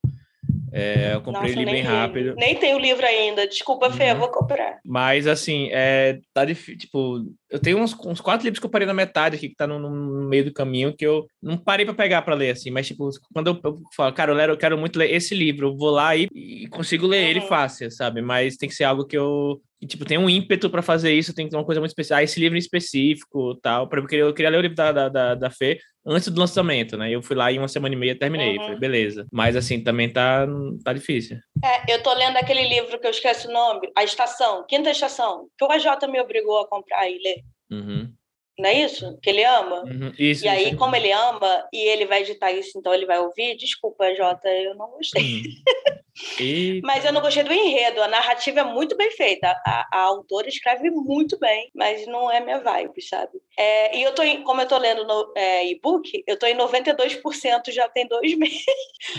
É, 0.72 1.14
eu 1.14 1.20
comprei 1.20 1.50
Nossa, 1.50 1.60
ele 1.60 1.70
bem 1.70 1.82
rápido. 1.82 2.34
Nem 2.36 2.54
tenho 2.54 2.78
o 2.78 2.80
livro 2.80 3.04
ainda. 3.04 3.46
Desculpa, 3.46 3.88
uhum. 3.88 3.92
Fê, 3.92 4.10
eu 4.10 4.16
vou 4.16 4.28
comprar. 4.28 4.78
Mas, 4.84 5.26
assim, 5.26 5.68
é, 5.70 6.18
tá 6.32 6.44
difícil. 6.46 6.78
Tipo, 6.78 7.24
eu 7.50 7.58
tenho 7.58 7.78
uns, 7.78 7.94
uns 8.06 8.20
quatro 8.20 8.44
livros 8.44 8.58
que 8.58 8.64
eu 8.64 8.70
parei 8.70 8.86
na 8.86 8.94
metade 8.94 9.36
aqui, 9.36 9.50
que 9.50 9.54
tá 9.54 9.66
no, 9.66 9.78
no 9.78 10.28
meio 10.28 10.46
do 10.46 10.52
caminho, 10.52 10.96
que 10.96 11.06
eu 11.06 11.26
não 11.42 11.58
parei 11.58 11.84
para 11.84 11.94
pegar 11.94 12.22
para 12.22 12.34
ler, 12.34 12.50
assim. 12.50 12.70
Mas, 12.70 12.86
tipo, 12.86 13.10
quando 13.34 13.48
eu, 13.48 13.60
eu 13.62 13.80
falo, 13.94 14.14
cara, 14.14 14.32
eu, 14.32 14.38
eu 14.38 14.56
quero 14.56 14.78
muito 14.78 14.98
ler 14.98 15.12
esse 15.12 15.34
livro, 15.34 15.68
eu 15.68 15.76
vou 15.76 15.90
lá 15.90 16.16
e, 16.16 16.26
e 16.34 16.66
consigo 16.68 17.06
ler 17.06 17.24
uhum. 17.24 17.30
ele 17.30 17.40
fácil, 17.42 17.90
sabe? 17.90 18.22
Mas 18.22 18.56
tem 18.56 18.68
que 18.68 18.74
ser 18.74 18.84
algo 18.84 19.04
que 19.04 19.16
eu, 19.16 19.60
e, 19.82 19.86
tipo, 19.86 20.04
tem 20.04 20.16
um 20.16 20.30
ímpeto 20.30 20.70
para 20.70 20.80
fazer 20.80 21.12
isso, 21.12 21.34
tem 21.34 21.44
que 21.44 21.50
ter 21.50 21.56
uma 21.56 21.66
coisa 21.66 21.80
muito 21.80 21.90
especial. 21.90 22.20
Ah, 22.20 22.22
esse 22.22 22.38
livro 22.40 22.56
em 22.56 22.60
específico, 22.60 23.56
tal. 23.56 23.88
Queria, 23.88 24.24
eu 24.24 24.32
queria 24.32 24.50
ler 24.50 24.58
o 24.58 24.62
livro 24.62 24.76
da, 24.76 25.08
da, 25.08 25.34
da 25.34 25.50
Fê 25.50 25.78
antes 26.06 26.28
do 26.28 26.40
lançamento, 26.40 26.96
né? 26.96 27.10
Eu 27.10 27.22
fui 27.22 27.36
lá 27.36 27.50
em 27.52 27.58
uma 27.58 27.68
semana 27.68 27.94
e 27.94 27.98
meia 27.98 28.18
terminei. 28.18 28.56
Uhum. 28.56 28.64
Falei, 28.64 28.78
beleza. 28.78 29.26
Mas, 29.32 29.56
assim, 29.56 29.82
também 29.82 30.12
tá, 30.12 30.46
tá 30.84 30.92
difícil. 30.92 31.38
É, 31.64 31.94
eu 31.94 32.02
tô 32.02 32.12
lendo 32.14 32.36
aquele 32.36 32.68
livro 32.68 32.98
que 32.98 33.06
eu 33.06 33.10
esqueço 33.10 33.48
o 33.48 33.52
nome, 33.52 33.90
A 33.96 34.04
Estação, 34.04 34.64
Quinta 34.68 34.90
Estação, 34.90 35.48
que 35.56 35.64
o 35.64 35.70
AJ 35.70 36.08
me 36.10 36.20
obrigou 36.20 36.58
a 36.60 36.68
comprar 36.68 37.08
e 37.08 37.18
ler. 37.18 37.42
Uhum. 37.70 38.12
Não 38.58 38.68
é 38.68 38.74
isso? 38.74 39.18
Que 39.22 39.30
ele 39.30 39.44
ama? 39.44 39.82
Uhum. 39.84 40.12
Isso, 40.18 40.44
e 40.44 40.48
aí, 40.48 40.68
isso. 40.68 40.76
como 40.76 40.94
ele 40.94 41.10
ama 41.10 41.66
e 41.72 41.88
ele 41.88 42.04
vai 42.06 42.20
editar 42.20 42.52
isso, 42.52 42.78
então 42.78 42.92
ele 42.92 43.06
vai 43.06 43.18
ouvir, 43.18 43.56
desculpa, 43.56 44.14
Jota, 44.14 44.48
eu 44.48 44.74
não 44.74 44.90
gostei. 44.90 45.42
Mas 46.82 47.04
eu 47.04 47.12
não 47.12 47.20
gostei 47.20 47.42
do 47.42 47.52
enredo. 47.52 48.02
A 48.02 48.08
narrativa 48.08 48.60
é 48.60 48.64
muito 48.64 48.96
bem 48.96 49.10
feita. 49.10 49.48
A, 49.66 49.88
a 49.90 50.00
autora 50.02 50.48
escreve 50.48 50.90
muito 50.90 51.38
bem, 51.38 51.70
mas 51.74 52.06
não 52.06 52.30
é 52.30 52.40
minha 52.40 52.60
vibe, 52.60 53.00
sabe? 53.02 53.32
É, 53.58 53.96
e 53.96 54.02
eu 54.02 54.14
tô, 54.14 54.22
em, 54.22 54.42
como 54.42 54.60
eu 54.60 54.66
tô 54.66 54.78
lendo 54.78 55.06
no 55.06 55.32
é, 55.36 55.66
e-book, 55.68 56.22
eu 56.26 56.38
tô 56.38 56.46
em 56.46 56.56
92% 56.56 57.70
já 57.70 57.88
tem 57.88 58.06
dois 58.06 58.34
meses. 58.38 58.64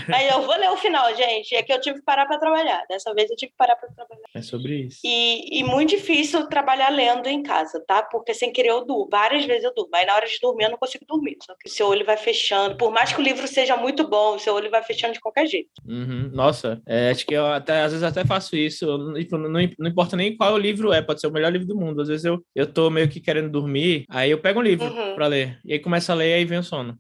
Mas 0.08 0.32
eu 0.32 0.42
vou 0.42 0.56
ler 0.56 0.70
o 0.70 0.78
final, 0.78 1.14
gente. 1.16 1.56
É 1.56 1.64
que 1.64 1.72
eu 1.72 1.82
tive 1.82 2.00
que 2.00 2.06
parar 2.06 2.26
para 2.26 2.40
trabalhar. 2.40 2.86
Dessa 2.90 3.14
vez 3.14 3.30
eu 3.30 3.36
tive 3.36 3.52
que 3.52 3.58
parar 3.58 3.76
para 3.76 3.90
trabalhar. 3.90 4.24
É 4.34 4.42
sobre 4.42 4.76
isso. 4.88 5.00
E, 5.04 5.60
e 5.60 5.64
muito 5.64 5.90
difícil 5.90 6.48
trabalhar 6.48 6.90
lendo 6.90 7.28
em 7.28 7.44
casa, 7.44 7.84
tá? 7.86 8.02
Porque 8.02 8.34
sem 8.34 8.52
querer 8.52 8.70
eu 8.70 8.86
durmo. 8.86 9.08
Várias 9.12 9.46
vezes 9.46 9.64
eu 9.64 9.74
durmo. 9.74 9.90
Mas 9.92 10.08
na 10.08 10.16
hora 10.16 10.28
de 10.28 10.40
dormir 10.40 10.66
eu 10.66 10.72
não 10.72 10.78
consigo 10.78 11.06
dormir. 11.08 11.38
Só 11.44 11.54
que 11.56 11.70
o 11.70 11.72
seu 11.72 11.88
olho 11.88 12.06
vai 12.06 12.18
fechando. 12.18 12.78
Por 12.78 12.92
mais 12.92 13.14
que 13.14 13.20
o 13.20 13.24
livro 13.24 13.48
seja 13.48 13.78
muito 13.78 14.08
bom, 14.08 14.36
o 14.36 14.40
seu 14.40 14.54
olho 14.54 14.72
vai 14.72 14.84
fechando 14.84 15.14
de 15.14 15.20
qualquer 15.20 15.48
jeito. 15.48 15.70
Uhum. 15.88 16.30
Nossa, 16.34 16.82
é, 16.88 16.93
acho 17.12 17.26
que 17.26 17.34
eu 17.34 17.46
até, 17.48 17.82
às 17.82 17.92
vezes 17.92 18.04
até 18.04 18.26
faço 18.26 18.56
isso. 18.56 18.86
Não, 18.86 19.12
não, 19.32 19.50
não, 19.50 19.90
importa 19.90 20.16
nem 20.16 20.36
qual 20.36 20.58
livro 20.58 20.94
é, 20.94 21.02
pode 21.02 21.22
ser 21.22 21.28
o 21.28 21.32
melhor 21.32 21.52
livro 21.52 21.68
do 21.68 21.76
mundo. 21.76 22.02
Às 22.02 22.08
vezes 22.08 22.26
eu, 22.26 22.44
eu 22.54 22.68
tô 22.68 22.90
meio 22.90 23.10
que 23.10 23.20
querendo 23.20 23.50
dormir, 23.50 24.06
aí 24.10 24.32
eu 24.32 24.40
pego 24.40 24.60
um 24.60 24.64
livro 24.64 24.86
uhum. 24.86 25.16
para 25.16 25.28
ler. 25.28 25.60
E 25.66 25.74
aí 25.74 25.80
começa 25.80 26.12
a 26.12 26.16
ler 26.16 26.30
e 26.30 26.34
aí 26.34 26.46
vem 26.46 26.60
o 26.60 26.64
sono. 26.64 26.98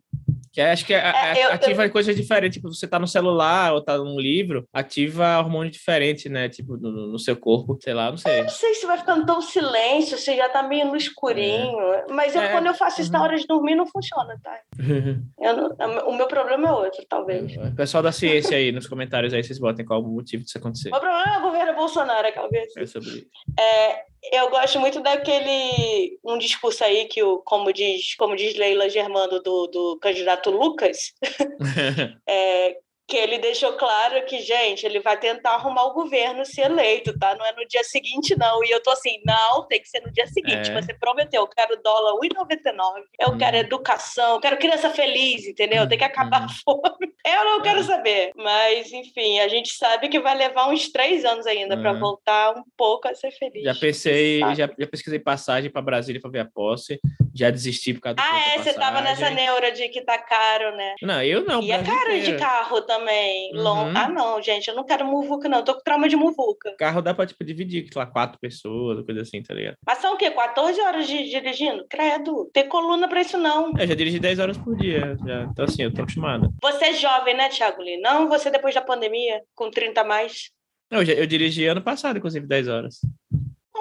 Que 0.54 0.62
acho 0.62 0.86
que 0.86 0.94
é, 0.94 1.00
é, 1.00 1.44
ativa 1.52 1.86
eu... 1.86 1.92
coisas 1.92 2.16
diferentes. 2.16 2.58
Tipo, 2.58 2.72
você 2.72 2.88
tá 2.88 3.00
no 3.00 3.08
celular 3.08 3.74
ou 3.74 3.82
tá 3.82 3.98
num 3.98 4.20
livro, 4.20 4.68
ativa 4.72 5.39
hormônio 5.39 5.72
diferente, 5.72 6.30
né? 6.30 6.48
Tipo, 6.48 6.78
no, 6.78 7.08
no, 7.08 7.18
seu 7.18 7.36
corpo, 7.36 7.76
sei 7.82 7.92
lá, 7.96 8.12
não 8.12 8.18
sei. 8.18 8.42
Eu 8.42 8.44
não 8.44 8.50
sei 8.52 8.76
se 8.76 8.86
vai 8.86 9.00
ficando 9.00 9.26
tão 9.26 9.42
silêncio, 9.42 10.16
você 10.16 10.36
já 10.36 10.48
tá 10.48 10.62
meio 10.62 10.86
no 10.86 10.96
escurinho. 10.96 11.80
É. 11.94 12.06
Mas 12.12 12.36
eu, 12.36 12.42
é. 12.44 12.52
quando 12.52 12.68
eu 12.68 12.76
faço 12.76 13.02
isso 13.02 13.12
na 13.12 13.18
uhum. 13.18 13.26
hora 13.26 13.36
de 13.36 13.48
dormir, 13.48 13.74
não 13.74 13.88
funciona, 13.88 14.39
tá? 14.44 14.60
não, 14.78 16.10
o 16.10 16.16
meu 16.16 16.28
problema 16.28 16.70
é 16.70 16.72
outro, 16.72 17.04
talvez. 17.10 17.52
Pessoal 17.76 18.04
da 18.04 18.12
ciência 18.12 18.56
aí, 18.56 18.72
nos 18.72 18.86
comentários 18.86 19.34
aí, 19.34 19.44
vocês 19.44 19.58
botem 19.58 19.84
qual 19.84 20.02
o 20.02 20.08
motivo 20.08 20.44
disso 20.44 20.60
acontecer. 20.60 20.89
O 20.89 21.00
problema 21.00 21.36
é 21.36 21.38
o 21.39 21.42
governo 21.42 21.74
Bolsonaro, 21.74 22.28
aquela 22.28 22.48
vez. 22.50 22.72
É 22.78 22.86
sobre 22.86 23.10
isso. 23.10 23.28
É, 23.60 24.04
eu 24.32 24.50
gosto 24.50 24.80
muito 24.80 25.02
daquele 25.02 26.18
um 26.24 26.38
discurso 26.38 26.84
aí 26.84 27.06
que 27.06 27.22
o 27.22 27.39
como 27.39 27.74
diz 27.74 28.16
como 28.16 28.36
diz 28.36 28.56
Leila 28.56 28.89
Germano 28.89 29.42
do, 29.42 29.68
do 29.68 29.98
candidato 30.02 30.43
Lucas 30.52 31.14
é, 32.28 32.78
que 33.08 33.18
ele 33.18 33.38
deixou 33.38 33.74
claro 33.74 34.26
que, 34.26 34.40
gente, 34.40 34.86
ele 34.86 35.00
vai 35.00 35.20
tentar 35.20 35.52
arrumar 35.52 35.84
o 35.86 35.94
governo 35.94 36.46
se 36.46 36.62
eleito, 36.62 37.18
tá? 37.20 37.36
Não 37.36 37.46
é 37.46 37.52
no 37.52 37.68
dia 37.68 37.84
seguinte, 37.84 38.36
não. 38.38 38.64
E 38.64 38.72
eu 38.72 38.82
tô 38.82 38.92
assim, 38.92 39.22
não, 39.26 39.68
tem 39.68 39.82
que 39.82 39.90
ser 39.90 40.02
no 40.02 40.12
dia 40.12 40.26
seguinte. 40.28 40.72
É. 40.72 40.82
Você 40.82 40.94
prometeu, 40.94 41.42
eu 41.42 41.48
quero 41.48 41.82
dólar 41.84 42.14
1,99, 42.14 43.04
eu 43.20 43.30
hum. 43.30 43.38
quero 43.38 43.58
educação, 43.58 44.36
eu 44.36 44.40
quero 44.40 44.58
criança 44.58 44.90
feliz, 44.90 45.46
entendeu? 45.46 45.88
Tem 45.88 45.98
que 45.98 46.04
acabar 46.04 46.42
hum. 46.42 46.46
a 46.46 46.50
fome. 46.50 47.14
Eu 47.26 47.46
não 47.46 47.62
quero 47.62 47.80
é. 47.80 47.84
saber. 47.84 48.32
Mas, 48.36 48.92
enfim, 48.92 49.40
a 49.40 49.48
gente 49.48 49.74
sabe 49.76 50.10
que 50.10 50.20
vai 50.20 50.36
levar 50.36 50.70
uns 50.70 50.92
três 50.92 51.24
anos 51.24 51.48
ainda 51.48 51.78
para 51.78 51.94
voltar 51.94 52.54
um 52.58 52.64
pouco 52.76 53.08
a 53.08 53.16
ser 53.16 53.32
feliz. 53.32 53.64
Já 53.64 53.74
pensei, 53.74 54.40
já, 54.40 54.70
já 54.78 54.88
pesquisei 54.88 55.20
passagem 55.20 55.72
para 55.72 55.82
Brasília 55.82 56.20
para 56.20 56.30
ver 56.30 56.40
a 56.40 56.46
posse, 56.46 57.00
já 57.34 57.50
desisti 57.50 57.93
por 57.93 58.02
causa 58.02 58.15
do 58.15 58.22
Ah, 58.22 58.54
é, 58.54 58.60
você 58.60 58.74
tava 58.74 59.02
nessa 59.02 59.30
neura 59.30 59.72
de 59.72 59.89
que 59.89 60.02
tá 60.02 60.17
caro, 60.17 60.76
né? 60.76 60.96
Não, 61.02 61.22
eu 61.24 61.43
não. 61.43 61.62
E 61.62 61.72
é 61.72 61.82
caro 61.84 62.19
de 62.19 62.38
carro 62.38 62.82
também. 62.82 63.52
Uhum. 63.56 63.93
Ah, 63.96 64.10
não, 64.10 64.41
gente, 64.41 64.67
eu 64.67 64.76
não 64.76 64.84
quero 64.84 65.06
muvuca, 65.06 65.50
não. 65.50 65.60
Eu 65.60 65.63
tô 65.63 65.74
com 65.74 65.82
trauma 65.82 66.08
de 66.08 66.15
muvuca. 66.15 66.76
Carro 66.78 67.02
dá 67.02 67.13
pra, 67.13 67.26
tipo, 67.26 67.43
dividir, 67.43 67.88
lá, 67.96 68.06
quatro 68.06 68.39
pessoas, 68.39 69.04
coisa 69.06 69.22
assim, 69.22 69.41
tá 69.41 69.54
ligado? 69.54 69.78
Mas 69.86 69.98
são 69.98 70.13
o 70.13 70.17
quê? 70.17 70.30
14 70.30 70.80
horas 70.82 71.08
de, 71.08 71.30
dirigindo? 71.30 71.86
Credo. 71.89 72.50
Tem 72.54 72.67
coluna 72.67 73.08
pra 73.08 73.22
isso, 73.22 73.38
não. 73.38 73.72
Eu 73.78 73.88
já 73.88 73.96
dirigi 73.96 74.19
10 74.19 74.39
horas 74.39 74.58
por 74.58 74.76
dia. 74.76 75.17
Já. 75.26 75.43
Então, 75.43 75.65
assim, 75.65 75.84
eu 75.84 75.93
tô 75.93 76.02
acostumada. 76.02 76.50
Você 76.62 76.86
é 76.86 76.93
jovem, 76.93 77.36
né, 77.36 77.50
Thiago? 77.50 77.84
Não 78.02 78.30
você 78.30 78.52
depois 78.52 78.76
da 78.76 78.82
pandemia, 78.82 79.41
com 79.56 79.69
30 79.69 80.02
a 80.02 80.04
mais? 80.04 80.52
Não, 80.91 81.00
eu, 81.00 81.06
já, 81.06 81.13
eu 81.13 81.26
dirigi 81.26 81.65
ano 81.65 81.82
passado, 81.82 82.17
inclusive, 82.17 82.46
10 82.46 82.67
horas. 82.67 83.00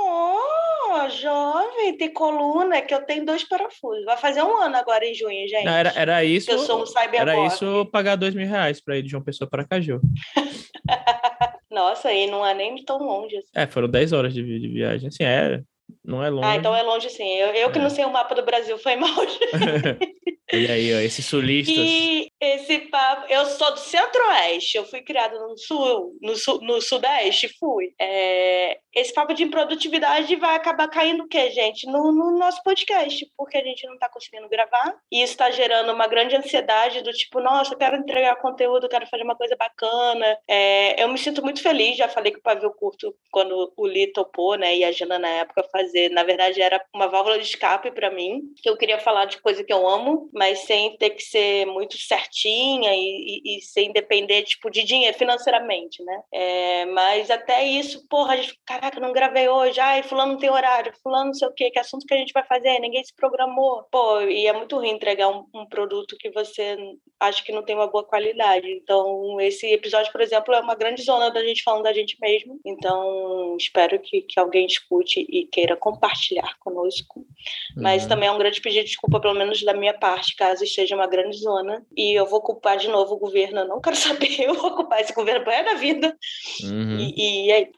Oh, 0.04 1.08
jovem, 1.10 1.96
tem 1.96 2.12
coluna, 2.12 2.82
que 2.82 2.94
eu 2.94 3.02
tenho 3.02 3.24
dois 3.24 3.44
parafusos. 3.44 4.04
Vai 4.04 4.16
fazer 4.16 4.42
um 4.42 4.56
ano 4.60 4.76
agora 4.76 5.06
em 5.06 5.14
junho, 5.14 5.48
gente. 5.48 5.64
Não, 5.64 5.72
era, 5.72 5.92
era 5.96 6.24
isso. 6.24 6.50
Eu 6.50 6.58
sou 6.58 6.82
um 6.82 6.84
Era 7.12 7.46
isso 7.46 7.86
pagar 7.86 8.16
dois 8.16 8.34
mil 8.34 8.46
reais 8.46 8.80
para 8.80 8.96
ir 8.96 9.02
de 9.02 9.10
João 9.10 9.22
Pessoa 9.22 9.48
para 9.48 9.66
Caju. 9.66 10.00
Nossa, 11.70 12.12
e 12.12 12.26
não 12.30 12.44
é 12.44 12.52
nem 12.52 12.84
tão 12.84 12.98
longe. 12.98 13.36
Assim. 13.36 13.48
É, 13.54 13.66
foram 13.66 13.88
10 13.88 14.12
horas 14.12 14.34
de, 14.34 14.42
de 14.42 14.68
viagem. 14.68 15.08
Assim, 15.08 15.24
é. 15.24 15.62
Não 16.04 16.22
é 16.22 16.28
longe. 16.28 16.46
Ah, 16.46 16.56
então 16.56 16.74
é 16.74 16.82
longe 16.82 17.08
sim. 17.08 17.28
Eu, 17.36 17.48
eu 17.48 17.68
é. 17.68 17.72
que 17.72 17.78
não 17.78 17.88
sei 17.88 18.04
o 18.04 18.12
mapa 18.12 18.34
do 18.34 18.44
Brasil, 18.44 18.76
foi 18.78 18.96
mal. 18.96 19.10
E 20.52 20.70
aí, 20.70 20.94
ó, 20.94 20.98
esses 20.98 21.24
sulistas. 21.24 21.74
E 21.76 22.30
esse 22.38 22.78
papo. 22.90 23.26
Eu 23.32 23.46
sou 23.46 23.70
do 23.72 23.78
centro-oeste, 23.78 24.76
eu 24.76 24.84
fui 24.84 25.00
criada 25.00 25.38
no 25.38 25.56
sul, 25.56 26.16
no, 26.20 26.36
sul, 26.36 26.60
no 26.60 26.80
sudeste, 26.80 27.48
fui. 27.58 27.94
É, 27.98 28.78
esse 28.94 29.14
papo 29.14 29.32
de 29.32 29.44
improdutividade 29.44 30.36
vai 30.36 30.56
acabar 30.56 30.88
caindo 30.88 31.24
o 31.24 31.28
quê, 31.28 31.50
gente? 31.50 31.86
No, 31.86 32.12
no 32.12 32.36
nosso 32.36 32.62
podcast, 32.62 33.26
porque 33.36 33.56
a 33.56 33.64
gente 33.64 33.86
não 33.86 33.94
está 33.94 34.08
conseguindo 34.08 34.48
gravar. 34.48 34.94
E 35.10 35.22
isso 35.22 35.32
está 35.32 35.50
gerando 35.50 35.92
uma 35.92 36.06
grande 36.06 36.36
ansiedade 36.36 37.02
do 37.02 37.12
tipo, 37.12 37.40
nossa, 37.40 37.72
eu 37.72 37.78
quero 37.78 37.96
entregar 37.96 38.36
conteúdo, 38.36 38.88
quero 38.88 39.06
fazer 39.06 39.22
uma 39.22 39.36
coisa 39.36 39.56
bacana. 39.56 40.36
É, 40.46 41.02
eu 41.02 41.08
me 41.08 41.18
sinto 41.18 41.42
muito 41.42 41.62
feliz, 41.62 41.96
já 41.96 42.08
falei 42.08 42.32
que 42.32 42.38
o 42.38 42.42
pavio 42.42 42.72
curto, 42.72 43.14
quando 43.30 43.72
o 43.76 43.86
Li 43.86 44.12
topou, 44.12 44.56
né, 44.56 44.76
e 44.76 44.84
a 44.84 44.92
Jana 44.92 45.18
na 45.18 45.28
época 45.28 45.64
fazer, 45.72 46.10
na 46.10 46.24
verdade 46.24 46.60
era 46.60 46.84
uma 46.94 47.06
válvula 47.06 47.38
de 47.38 47.44
escape 47.44 47.90
para 47.92 48.10
mim, 48.10 48.42
que 48.56 48.68
eu 48.68 48.76
queria 48.76 48.98
falar 48.98 49.24
de 49.24 49.40
coisa 49.40 49.64
que 49.64 49.72
eu 49.72 49.88
amo, 49.88 50.28
mas 50.42 50.58
sem 50.64 50.96
ter 50.96 51.10
que 51.10 51.22
ser 51.22 51.66
muito 51.66 51.96
certinha 51.96 52.92
e, 52.92 52.98
e, 53.44 53.58
e 53.58 53.60
sem 53.60 53.92
depender 53.92 54.42
tipo 54.42 54.68
de 54.70 54.82
dinheiro 54.82 55.16
financeiramente, 55.16 56.02
né? 56.02 56.20
É, 56.32 56.84
mas 56.86 57.30
até 57.30 57.64
isso, 57.64 58.04
porra, 58.08 58.34
a 58.34 58.36
gente, 58.36 58.58
caraca, 58.66 58.98
não 58.98 59.12
gravei 59.12 59.48
hoje, 59.48 59.78
ai, 59.78 60.02
fulano 60.02 60.32
não 60.32 60.40
tem 60.40 60.50
horário, 60.50 60.92
fulano 61.00 61.26
não 61.26 61.34
sei 61.34 61.46
o 61.46 61.52
quê, 61.52 61.70
que 61.70 61.78
assunto 61.78 62.04
que 62.04 62.14
a 62.14 62.16
gente 62.16 62.32
vai 62.32 62.44
fazer, 62.44 62.80
ninguém 62.80 63.04
se 63.04 63.14
programou. 63.14 63.84
Pô, 63.84 64.20
e 64.22 64.48
é 64.48 64.52
muito 64.52 64.74
ruim 64.74 64.90
entregar 64.90 65.28
um, 65.28 65.46
um 65.54 65.64
produto 65.64 66.16
que 66.18 66.28
você 66.30 66.76
acha 67.20 67.44
que 67.44 67.52
não 67.52 67.62
tem 67.62 67.76
uma 67.76 67.86
boa 67.86 68.02
qualidade. 68.02 68.68
Então, 68.68 69.40
esse 69.40 69.66
episódio, 69.72 70.10
por 70.10 70.20
exemplo, 70.20 70.52
é 70.52 70.60
uma 70.60 70.74
grande 70.74 71.02
zona 71.02 71.30
da 71.30 71.44
gente 71.44 71.62
falando 71.62 71.84
da 71.84 71.92
gente 71.92 72.18
mesmo. 72.20 72.58
Então, 72.64 73.56
espero 73.56 74.00
que, 74.00 74.22
que 74.22 74.40
alguém 74.40 74.66
escute 74.66 75.24
e 75.28 75.46
queira 75.46 75.76
compartilhar 75.76 76.56
conosco. 76.58 77.20
Uhum. 77.20 77.82
Mas 77.82 78.06
também 78.06 78.28
é 78.28 78.32
um 78.32 78.38
grande 78.38 78.60
pedido 78.60 78.82
de 78.82 78.90
desculpa, 78.90 79.20
pelo 79.20 79.34
menos 79.34 79.62
da 79.62 79.72
minha 79.72 79.94
parte, 79.94 80.31
caso 80.36 80.64
esteja 80.64 80.94
uma 80.94 81.06
grande 81.06 81.36
zona. 81.38 81.84
E 81.96 82.12
eu 82.12 82.26
vou 82.26 82.40
culpar 82.40 82.76
de 82.76 82.88
novo 82.88 83.14
o 83.14 83.18
governo. 83.18 83.60
Eu 83.60 83.68
não 83.68 83.80
quero 83.80 83.96
saber, 83.96 84.40
eu 84.40 84.54
vou 84.54 84.74
culpar 84.74 85.00
esse 85.00 85.12
governo 85.12 85.44
para 85.44 85.62
da 85.62 85.74
vida. 85.74 86.16
Uhum. 86.62 86.98
E, 86.98 87.46
e 87.46 87.52
é, 87.52 87.70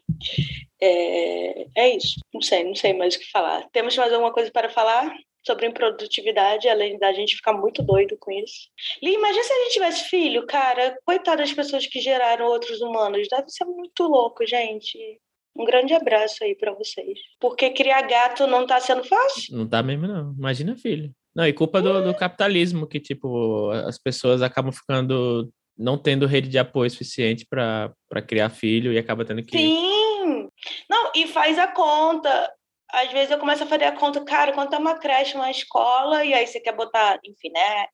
é, 0.81 1.67
é 1.77 1.97
isso. 1.97 2.21
Não 2.33 2.41
sei, 2.41 2.65
não 2.65 2.75
sei 2.75 2.93
mais 2.93 3.15
o 3.15 3.19
que 3.19 3.31
falar. 3.31 3.69
Temos 3.73 3.97
mais 3.97 4.13
alguma 4.13 4.33
coisa 4.33 4.51
para 4.51 4.69
falar? 4.69 5.15
sobre 5.47 5.67
improdutividade, 5.67 6.69
além 6.69 6.99
da 6.99 7.13
gente 7.13 7.37
ficar 7.37 7.53
muito 7.53 7.83
doido 7.83 8.17
com 8.19 8.33
isso. 8.33 8.71
Li, 9.03 9.13
imagina 9.13 9.45
se 9.45 9.53
a 9.53 9.57
gente 9.57 9.73
tivesse 9.75 10.05
filho, 10.09 10.47
cara, 10.47 10.99
coitada 11.05 11.43
das 11.43 11.53
pessoas 11.53 11.87
que 11.87 12.01
geraram 12.01 12.47
outros 12.47 12.81
humanos, 12.81 13.29
deve 13.29 13.51
ser 13.51 13.67
muito 13.67 14.05
louco, 14.05 14.47
gente. 14.47 14.99
Um 15.57 15.65
grande 15.65 15.95
abraço 15.95 16.43
aí 16.43 16.55
para 16.55 16.73
vocês. 16.73 17.19
Porque 17.39 17.71
criar 17.71 18.03
gato 18.03 18.47
não 18.47 18.67
tá 18.67 18.81
sendo 18.81 19.05
fácil? 19.05 19.57
Não 19.57 19.69
tá 19.69 19.83
mesmo, 19.83 20.09
não. 20.09 20.33
Imagina 20.33 20.77
filho. 20.77 21.15
Não, 21.35 21.47
e 21.47 21.53
culpa 21.53 21.83
do, 21.83 22.03
do 22.03 22.15
capitalismo, 22.15 22.87
que, 22.87 23.01
tipo, 23.01 23.71
as 23.71 23.99
pessoas 23.99 24.43
acabam 24.43 24.73
ficando 24.73 25.51
não 25.77 25.99
tendo 25.99 26.27
rede 26.27 26.49
de 26.49 26.59
apoio 26.59 26.91
suficiente 26.91 27.47
para 27.47 28.23
criar 28.27 28.51
filho 28.51 28.93
e 28.93 28.99
acaba 28.99 29.25
tendo 29.25 29.43
que. 29.43 29.57
Sim! 29.57 30.49
Não, 30.89 31.11
e 31.15 31.27
faz 31.27 31.59
a 31.59 31.67
conta. 31.67 32.53
Às 32.93 33.11
vezes 33.11 33.33
eu 33.33 33.39
começo 33.39 33.65
a 33.65 33.67
fazer 33.67 33.87
a 33.87 33.93
conta, 33.93 34.25
cara, 34.25 34.53
quanto 34.53 34.73
é 34.73 34.79
uma 34.79 34.97
creche, 34.97 35.35
uma 35.35 35.51
escola, 35.51 36.25
e 36.25 36.33
aí 36.33 36.47
você 36.47 36.61
quer 36.61 36.77
botar, 36.77 37.19
enfim, 37.25 37.51
né? 37.51 37.87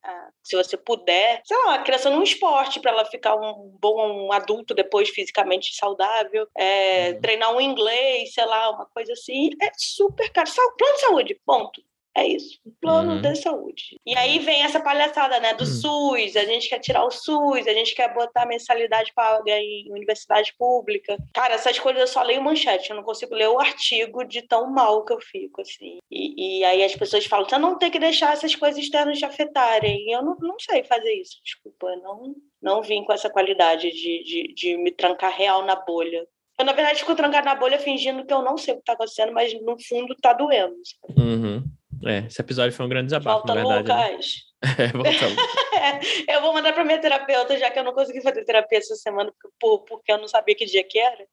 Se 0.44 0.54
você 0.54 0.76
puder, 0.76 1.40
sei 1.42 1.56
lá, 1.56 1.68
uma 1.68 1.82
criança 1.82 2.10
num 2.10 2.22
esporte 2.22 2.80
para 2.80 2.90
ela 2.90 3.06
ficar 3.06 3.34
um 3.34 3.74
bom 3.80 4.30
adulto 4.30 4.74
depois 4.74 5.08
fisicamente 5.08 5.74
saudável, 5.74 6.46
é, 6.54 7.12
uhum. 7.12 7.20
treinar 7.22 7.56
um 7.56 7.60
inglês, 7.62 8.34
sei 8.34 8.44
lá, 8.44 8.72
uma 8.72 8.84
coisa 8.94 9.14
assim, 9.14 9.48
é 9.62 9.70
super 9.74 10.30
caro. 10.32 10.50
Plano 10.76 10.94
de 10.94 11.00
saúde, 11.00 11.40
ponto. 11.46 11.80
É 12.20 12.26
isso, 12.26 12.60
plano 12.82 13.12
uhum. 13.12 13.22
de 13.22 13.34
saúde. 13.36 13.98
E 14.04 14.14
aí 14.14 14.38
vem 14.40 14.62
essa 14.62 14.78
palhaçada, 14.78 15.40
né, 15.40 15.54
do 15.54 15.64
uhum. 15.64 16.14
SUS, 16.14 16.36
a 16.36 16.44
gente 16.44 16.68
quer 16.68 16.78
tirar 16.78 17.02
o 17.02 17.10
SUS, 17.10 17.66
a 17.66 17.72
gente 17.72 17.94
quer 17.94 18.12
botar 18.12 18.44
mensalidade 18.44 19.10
paga 19.14 19.58
em 19.58 19.90
universidade 19.90 20.54
pública. 20.58 21.16
Cara, 21.32 21.54
essas 21.54 21.78
coisas 21.78 21.98
eu 21.98 22.06
só 22.06 22.22
leio 22.22 22.42
manchete, 22.42 22.90
eu 22.90 22.96
não 22.96 23.02
consigo 23.02 23.34
ler 23.34 23.48
o 23.48 23.58
artigo 23.58 24.22
de 24.22 24.42
tão 24.42 24.70
mal 24.70 25.02
que 25.02 25.14
eu 25.14 25.20
fico, 25.20 25.62
assim. 25.62 25.96
E, 26.10 26.58
e 26.58 26.64
aí 26.64 26.84
as 26.84 26.94
pessoas 26.94 27.24
falam, 27.24 27.48
você 27.48 27.56
não 27.56 27.78
tem 27.78 27.90
que 27.90 27.98
deixar 27.98 28.34
essas 28.34 28.54
coisas 28.54 28.78
externas 28.78 29.18
te 29.18 29.24
afetarem. 29.24 30.06
E 30.06 30.12
eu 30.14 30.22
não, 30.22 30.36
não 30.40 30.58
sei 30.58 30.84
fazer 30.84 31.14
isso, 31.14 31.40
desculpa, 31.42 31.96
não, 32.02 32.34
não 32.60 32.82
vim 32.82 33.02
com 33.02 33.14
essa 33.14 33.30
qualidade 33.30 33.90
de, 33.90 34.24
de, 34.24 34.54
de 34.54 34.76
me 34.76 34.90
trancar 34.90 35.34
real 35.34 35.64
na 35.64 35.74
bolha. 35.74 36.26
Eu, 36.60 36.66
na 36.66 36.74
verdade, 36.74 37.00
fico 37.00 37.14
trancada 37.14 37.46
na 37.46 37.54
bolha 37.54 37.78
fingindo 37.78 38.26
que 38.26 38.34
eu 38.34 38.42
não 38.42 38.58
sei 38.58 38.74
o 38.74 38.76
que 38.76 38.82
está 38.82 38.92
acontecendo, 38.92 39.32
mas 39.32 39.50
no 39.62 39.82
fundo 39.82 40.14
tá 40.16 40.34
doendo. 40.34 40.76
Uhum. 41.16 41.64
É, 42.06 42.26
esse 42.26 42.40
episódio 42.40 42.72
foi 42.72 42.86
um 42.86 42.88
grande 42.88 43.06
desabafo, 43.06 43.46
Volta, 43.46 43.54
na 43.54 43.74
verdade. 43.74 43.88
Né? 43.88 44.10
Lucas. 44.10 44.26
Né? 44.26 44.50
É, 44.78 44.88
voltamos. 44.88 45.36
eu 46.28 46.42
vou 46.42 46.52
mandar 46.52 46.74
para 46.74 46.84
minha 46.84 46.98
terapeuta, 46.98 47.58
já 47.58 47.70
que 47.70 47.78
eu 47.78 47.84
não 47.84 47.94
consegui 47.94 48.20
fazer 48.20 48.44
terapia 48.44 48.76
essa 48.76 48.94
semana, 48.94 49.32
porque 49.58 50.12
eu 50.12 50.18
não 50.18 50.28
sabia 50.28 50.54
que 50.54 50.66
dia 50.66 50.84
que 50.84 50.98
era. 50.98 51.24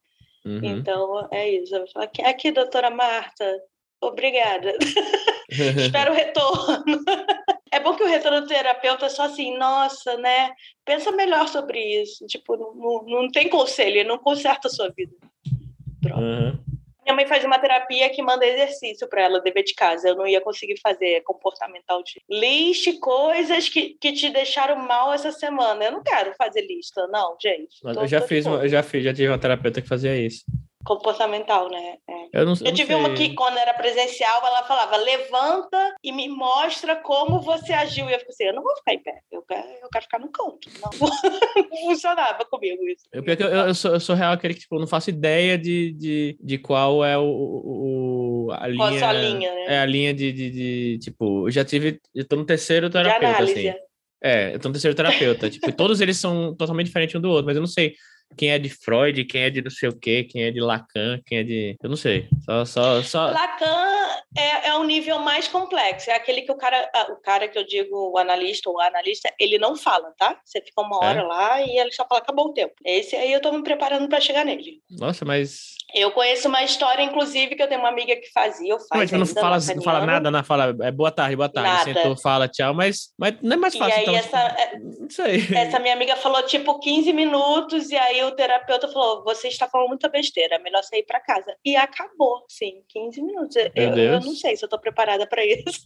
Uhum. 0.46 0.64
Então, 0.64 1.28
é 1.30 1.50
isso. 1.50 1.76
Aqui, 1.98 2.22
aqui 2.22 2.52
doutora 2.54 2.90
Marta, 2.90 3.46
obrigada. 4.00 4.78
Espero 5.52 6.14
o 6.14 6.16
retorno. 6.16 7.04
é 7.70 7.82
bom 7.82 7.96
que 7.96 8.04
o 8.04 8.08
retorno 8.08 8.42
do 8.42 8.48
terapeuta 8.48 9.08
é 9.08 9.10
só 9.10 9.24
assim, 9.24 9.58
nossa, 9.58 10.16
né? 10.18 10.52
Pensa 10.86 11.12
melhor 11.12 11.50
sobre 11.50 11.80
isso. 12.02 12.26
Tipo, 12.28 12.56
não, 12.56 13.04
não 13.06 13.30
tem 13.30 13.50
conselho, 13.50 13.98
ele 13.98 14.08
não 14.08 14.18
conserta 14.18 14.70
a 14.70 14.72
sua 14.72 14.90
vida. 14.96 15.14
Pronto. 16.02 16.22
Uhum. 16.22 16.67
Minha 17.08 17.16
mãe 17.16 17.26
faz 17.26 17.46
uma 17.46 17.58
terapia 17.58 18.10
que 18.10 18.22
manda 18.22 18.46
exercício 18.46 19.08
para 19.08 19.22
ela, 19.22 19.40
dever 19.40 19.64
de 19.64 19.74
casa. 19.74 20.10
Eu 20.10 20.16
não 20.16 20.28
ia 20.28 20.42
conseguir 20.42 20.78
fazer 20.82 21.22
comportamental 21.22 22.04
de 22.04 22.22
liste 22.30 23.00
coisas 23.00 23.70
que, 23.70 23.92
que 23.92 24.12
te 24.12 24.30
deixaram 24.30 24.76
mal 24.76 25.14
essa 25.14 25.32
semana. 25.32 25.86
Eu 25.86 25.94
não 25.94 26.04
quero 26.04 26.34
fazer 26.36 26.68
lista, 26.68 27.08
não, 27.08 27.38
gente. 27.42 27.80
eu 27.82 28.08
já 28.08 28.20
fiz, 28.20 28.46
eu 28.46 28.68
já 28.68 28.84
fiz, 28.84 29.06
já 29.06 29.14
tive 29.14 29.30
uma 29.30 29.40
terapeuta 29.40 29.82
que 29.82 29.88
fazia 29.88 30.18
isso. 30.18 30.44
Comportamental, 30.88 31.70
né? 31.70 31.98
É. 32.08 32.40
Eu, 32.40 32.46
não, 32.46 32.54
eu, 32.54 32.68
eu 32.68 32.74
tive 32.74 32.96
uma 32.96 33.14
que, 33.14 33.36
quando 33.36 33.58
era 33.58 33.74
presencial, 33.74 34.46
ela 34.46 34.64
falava: 34.64 34.96
levanta 34.96 35.96
e 36.02 36.14
me 36.14 36.30
mostra 36.30 36.96
como 36.96 37.42
você 37.42 37.74
agiu. 37.74 38.10
E 38.10 38.14
eu 38.14 38.20
fico 38.20 38.32
assim: 38.32 38.46
eu 38.46 38.54
não 38.54 38.64
vou 38.64 38.74
ficar 38.78 38.94
em 38.94 39.00
pé, 39.00 39.20
eu 39.30 39.42
quero, 39.42 39.68
eu 39.82 39.90
quero 39.92 40.06
ficar 40.06 40.20
no 40.20 40.32
canto. 40.32 40.70
Não, 40.82 40.90
não 41.70 41.78
funcionava 41.90 42.46
comigo 42.46 42.82
isso. 42.88 43.04
Eu, 43.12 43.22
eu, 43.68 43.76
sou, 43.76 43.92
eu 43.92 44.00
sou 44.00 44.16
real 44.16 44.32
aquele 44.32 44.54
que 44.54 44.62
tipo, 44.62 44.80
não 44.80 44.88
faço 44.88 45.10
ideia 45.10 45.58
de, 45.58 45.92
de, 45.92 46.38
de 46.42 46.58
qual 46.58 47.04
é 47.04 47.18
o, 47.18 47.26
o 47.26 48.48
a 48.54 48.66
linha. 48.68 48.78
Qual 48.78 49.10
a 49.10 49.14
linha, 49.14 49.54
né? 49.54 49.66
É 49.68 49.80
a 49.80 49.86
linha 49.86 50.14
de, 50.14 50.32
de, 50.32 50.50
de, 50.50 51.00
tipo, 51.00 51.48
eu 51.48 51.52
já 51.52 51.66
tive, 51.66 52.00
eu 52.16 52.26
tô 52.26 52.38
no 52.38 52.46
terceiro 52.46 52.90
terapeuta, 52.90 53.44
assim. 53.44 53.74
É, 54.24 54.56
eu 54.56 54.60
tô 54.60 54.70
no 54.70 54.74
terceiro 54.74 54.96
terapeuta. 54.96 55.50
tipo, 55.50 55.70
todos 55.74 56.00
eles 56.00 56.18
são 56.18 56.56
totalmente 56.56 56.88
diferentes 56.88 57.14
um 57.16 57.22
do 57.22 57.30
outro, 57.30 57.46
mas 57.46 57.56
eu 57.56 57.62
não 57.62 57.68
sei 57.68 57.94
quem 58.36 58.52
é 58.52 58.60
de 58.60 58.70
Freud, 58.70 59.24
quem 59.26 59.42
é 59.42 59.50
de 59.50 59.62
não 59.62 59.72
sei 59.72 59.90
o 59.90 59.98
quê, 59.98 60.24
quem 60.24 60.44
é 60.44 60.52
de 60.52 60.60
Lacan, 60.60 61.22
quem 61.26 61.40
é 61.40 61.44
de. 61.44 61.78
Eu 61.82 61.90
não 61.90 61.98
sei. 61.98 62.28
Só. 62.44 62.66
só, 62.66 63.02
só... 63.02 63.32
Lacan 63.32 64.17
é, 64.38 64.68
é 64.68 64.78
um 64.78 64.84
nível 64.84 65.20
mais 65.20 65.48
complexo. 65.48 66.10
É 66.12 66.14
aquele 66.14 66.44
que 66.44 66.52
o 66.52 66.56
cara, 66.56 66.90
o 67.10 67.16
cara 67.16 67.48
que 67.48 67.58
eu 67.58 67.66
digo, 67.66 68.12
o 68.12 68.18
analista 68.18 68.70
ou 68.70 68.76
o 68.76 68.80
analista, 68.80 69.34
ele 69.40 69.58
não 69.58 69.76
fala, 69.76 70.14
tá? 70.18 70.40
Você 70.46 70.62
fica 70.62 70.82
uma 70.82 70.98
hora 70.98 71.22
é? 71.22 71.24
lá 71.24 71.62
e 71.62 71.78
ele 71.78 71.92
só 71.92 72.06
fala, 72.08 72.22
acabou 72.22 72.48
o 72.48 72.54
tempo. 72.54 72.74
Esse 72.86 73.16
aí 73.16 73.34
eu 73.34 73.42
tô 73.42 73.52
me 73.52 73.64
preparando 73.64 74.08
para 74.08 74.22
chegar 74.22 74.46
nele. 74.46 74.80
Nossa, 74.92 75.26
mas. 75.26 75.76
Eu 75.96 76.12
conheço 76.12 76.48
uma 76.50 76.64
história, 76.64 77.02
inclusive, 77.02 77.56
que 77.56 77.64
eu 77.64 77.68
tenho 77.68 77.80
uma 77.80 77.90
amiga 77.90 78.16
que 78.16 78.32
fazia, 78.32 78.74
eu 78.74 78.78
faço. 78.78 78.90
Mas 78.94 79.12
não 79.12 79.26
fala, 79.26 79.58
não 79.58 79.82
fala 79.82 80.06
nada, 80.06 80.30
não 80.30 80.44
fala, 80.44 80.76
é 80.82 80.92
boa 80.92 81.12
tarde, 81.12 81.36
boa 81.36 81.50
tarde. 81.50 81.70
Nada. 81.70 81.94
Sentou, 81.94 82.18
fala, 82.18 82.48
tchau, 82.48 82.74
mas, 82.74 83.14
mas 83.18 83.36
não 83.42 83.54
é 83.54 83.58
mais 83.58 83.76
fácil. 83.76 83.96
E 83.96 84.00
aí, 84.00 84.04
então, 84.04 84.16
essa, 84.16 84.38
é, 84.38 84.78
não 84.78 85.10
sei. 85.10 85.48
essa 85.56 85.80
minha 85.80 85.94
amiga 85.94 86.16
falou 86.18 86.44
tipo 86.44 86.78
15 86.80 87.12
minutos, 87.14 87.90
e 87.90 87.96
aí 87.96 88.24
o 88.24 88.32
terapeuta 88.32 88.88
falou: 88.90 89.24
você 89.24 89.48
está 89.48 89.68
falando 89.68 89.88
muita 89.88 90.10
besteira, 90.10 90.56
é 90.56 90.60
melhor 90.60 90.84
sair 90.84 91.04
para 91.04 91.20
casa. 91.22 91.56
E 91.64 91.76
acabou, 91.76 92.46
sim, 92.50 92.84
15 92.90 93.22
minutos. 93.22 93.56
Eu, 93.56 93.98
eu, 93.98 94.20
não 94.28 94.36
sei 94.36 94.56
se 94.56 94.64
eu 94.64 94.70
tô 94.70 94.78
preparada 94.78 95.26
para 95.26 95.44
isso. 95.46 95.86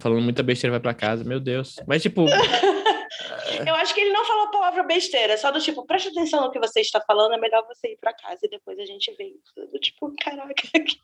Falando 0.00 0.22
muita 0.22 0.42
besteira, 0.42 0.72
vai 0.72 0.80
para 0.80 0.94
casa, 0.94 1.24
meu 1.24 1.40
Deus. 1.40 1.76
Mas, 1.86 2.02
tipo. 2.02 2.26
eu 3.66 3.74
acho 3.76 3.94
que 3.94 4.00
ele 4.00 4.12
não 4.12 4.24
falou 4.24 4.44
a 4.44 4.50
palavra 4.50 4.82
besteira, 4.82 5.36
só 5.36 5.50
do 5.50 5.60
tipo, 5.60 5.86
preste 5.86 6.08
atenção 6.08 6.42
no 6.42 6.50
que 6.50 6.58
você 6.58 6.80
está 6.80 7.00
falando, 7.00 7.34
é 7.34 7.38
melhor 7.38 7.64
você 7.66 7.92
ir 7.92 7.98
para 8.00 8.14
casa 8.14 8.40
e 8.42 8.48
depois 8.48 8.78
a 8.78 8.84
gente 8.84 9.12
vê. 9.16 9.32
Do 9.72 9.78
tipo, 9.78 10.12
caraca. 10.20 10.54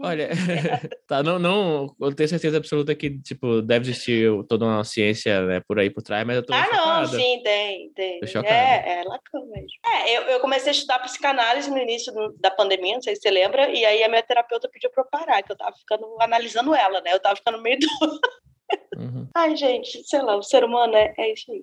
Olha, 0.00 0.28
tá, 1.06 1.22
não, 1.22 1.38
não, 1.38 1.94
eu 2.00 2.14
tenho 2.14 2.28
certeza 2.28 2.56
absoluta 2.56 2.94
que, 2.94 3.18
tipo, 3.20 3.62
deve 3.62 3.90
existir 3.90 4.30
toda 4.48 4.64
uma 4.64 4.84
ciência 4.84 5.44
né, 5.46 5.60
por 5.66 5.78
aí 5.78 5.90
por 5.90 6.02
trás, 6.02 6.26
mas 6.26 6.36
eu 6.36 6.44
tô. 6.44 6.52
Ah, 6.52 6.64
chocada. 6.64 7.00
não, 7.00 7.06
sim, 7.06 7.42
tem, 7.42 7.92
tem. 7.94 8.20
É, 8.44 9.00
é 9.00 9.04
Lacan 9.04 9.44
mesmo. 9.46 9.68
É, 9.86 10.16
eu, 10.16 10.22
eu 10.22 10.40
comecei 10.40 10.70
a 10.70 10.72
estudar 10.72 10.98
psicanálise 11.00 11.70
no 11.70 11.78
início 11.78 12.12
do, 12.12 12.34
da 12.38 12.50
pandemia, 12.50 12.94
não 12.94 13.02
sei 13.02 13.14
se 13.14 13.22
você 13.22 13.30
lembra, 13.30 13.70
e 13.70 13.84
aí 13.84 14.02
a 14.02 14.08
minha 14.08 14.22
terapeuta 14.22 14.68
pediu 14.68 14.90
para 14.90 15.04
eu 15.04 15.08
parar, 15.08 15.42
que 15.42 15.52
eu 15.52 15.56
tava 15.56 15.74
ficando 15.76 16.06
analisando 16.20 16.74
ela, 16.74 17.00
né? 17.00 17.12
Eu 17.12 17.20
tava 17.20 17.36
ficando 17.36 17.60
meio 17.60 17.78
do. 17.80 17.88
Ai, 19.34 19.56
gente, 19.56 20.02
sei 20.04 20.22
lá, 20.22 20.36
o 20.36 20.42
ser 20.42 20.64
humano 20.64 20.94
é, 20.96 21.14
é 21.16 21.32
isso 21.32 21.50
aí. 21.52 21.60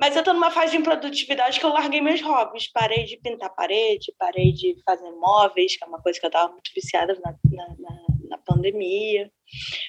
Mas 0.00 0.16
eu 0.16 0.22
tô 0.24 0.32
numa 0.32 0.50
fase 0.50 0.72
de 0.72 0.78
improdutividade 0.78 1.60
que 1.60 1.66
eu 1.66 1.70
larguei 1.70 2.00
meus 2.00 2.22
hobbies. 2.22 2.70
Parei 2.72 3.04
de 3.04 3.18
pintar 3.18 3.54
parede, 3.54 4.14
parei 4.18 4.52
de 4.52 4.76
fazer 4.84 5.10
móveis, 5.12 5.76
que 5.76 5.84
é 5.84 5.86
uma 5.86 6.00
coisa 6.00 6.18
que 6.18 6.26
eu 6.26 6.30
tava 6.30 6.52
muito 6.52 6.70
viciada 6.74 7.18
na, 7.22 7.34
na, 7.50 7.68
na 7.78 8.07
pandemia. 8.48 9.30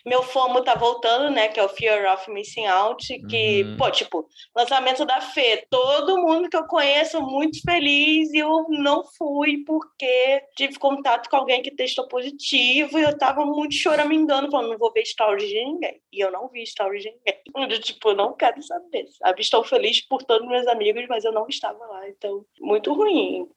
Meu 0.06 0.24
FOMO 0.24 0.64
tá 0.64 0.76
voltando, 0.76 1.30
né? 1.34 1.48
Que 1.48 1.60
é 1.60 1.64
o 1.64 1.70
Fear 1.70 2.14
of 2.14 2.30
Missing 2.32 2.66
Out. 2.66 3.20
Que, 3.28 3.64
uhum. 3.64 3.78
pô, 3.78 3.92
tipo, 3.92 4.28
lançamento 4.56 5.06
da 5.06 5.22
Fê. 5.22 5.66
Todo 5.70 6.18
mundo 6.18 6.50
que 6.50 6.58
eu 6.58 6.66
conheço 6.66 7.22
muito 7.22 7.62
feliz 7.62 8.32
e 8.34 8.38
eu 8.38 8.66
não 8.70 9.04
fui 9.18 9.64
porque 9.66 10.44
tive 10.56 10.78
contato 10.80 11.30
com 11.30 11.36
alguém 11.36 11.62
que 11.62 11.72
testou 11.72 12.08
positivo 12.08 12.98
e 12.98 13.04
eu 13.04 13.18
tava 13.18 13.46
muito 13.46 13.76
choramingando, 13.76 14.50
falando, 14.50 14.72
não 14.72 14.78
vou 14.78 14.94
ver 14.94 15.06
stories 15.06 15.50
de 15.50 15.64
ninguém. 15.64 16.02
E 16.12 16.20
eu 16.24 16.32
não 16.32 16.48
vi 16.48 16.66
stories 16.66 17.04
de 17.04 17.12
ninguém. 17.12 17.40
Eu, 17.70 17.80
tipo, 17.82 18.14
não 18.14 18.34
quero 18.34 18.62
saber, 18.64 19.06
sabe? 19.18 19.42
Estou 19.42 19.64
feliz 19.64 20.02
por 20.08 20.24
todos 20.24 20.48
meus 20.48 20.66
amigos, 20.68 21.06
mas 21.10 21.26
eu 21.26 21.32
não 21.32 21.46
estava 21.48 21.86
lá. 21.86 22.08
Então, 22.08 22.46
muito 22.60 22.94
ruim 22.94 23.48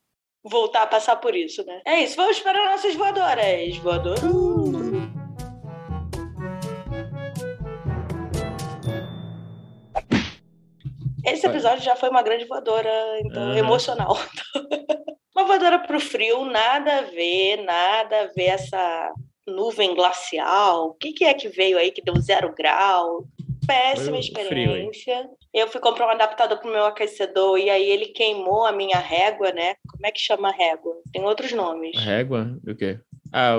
voltar 0.43 0.83
a 0.83 0.87
passar 0.87 1.15
por 1.15 1.35
isso, 1.35 1.65
né? 1.65 1.81
É 1.85 2.01
isso, 2.01 2.15
vamos 2.15 2.39
para 2.39 2.71
nossas 2.71 2.95
voadoras. 2.95 3.77
Voadoras. 3.77 4.82
Esse 11.33 11.47
episódio 11.47 11.83
já 11.83 11.95
foi 11.95 12.09
uma 12.09 12.21
grande 12.21 12.45
voadora, 12.45 12.91
então, 13.19 13.43
uhum. 13.43 13.57
emocional. 13.57 14.17
uma 15.35 15.45
voadora 15.45 15.79
pro 15.79 15.99
frio, 15.99 16.45
nada 16.45 16.99
a 16.99 17.01
ver, 17.01 17.57
nada 17.63 18.21
a 18.21 18.27
ver 18.27 18.49
essa 18.49 19.11
nuvem 19.47 19.95
glacial. 19.95 20.89
O 20.89 20.93
que, 20.93 21.11
que 21.13 21.25
é 21.25 21.33
que 21.33 21.49
veio 21.49 21.77
aí 21.77 21.91
que 21.91 22.01
deu 22.01 22.15
zero 22.21 22.53
grau? 22.55 23.25
Péssima 23.65 24.19
experiência. 24.19 25.21
Frio, 25.21 25.37
eu 25.53 25.67
fui 25.67 25.79
comprar 25.79 26.07
um 26.07 26.11
adaptador 26.11 26.59
pro 26.59 26.71
meu 26.71 26.85
aquecedor 26.85 27.57
e 27.57 27.69
aí 27.69 27.89
ele 27.89 28.07
queimou 28.07 28.65
a 28.65 28.71
minha 28.71 28.97
régua, 28.99 29.51
né? 29.51 29.75
Como 29.89 30.05
é 30.05 30.11
que 30.11 30.19
chama 30.19 30.51
régua? 30.51 30.93
Tem 31.11 31.23
outros 31.23 31.51
nomes. 31.53 31.97
Régua? 31.97 32.57
Do 32.61 32.75
quê? 32.75 32.99
Ah. 33.33 33.55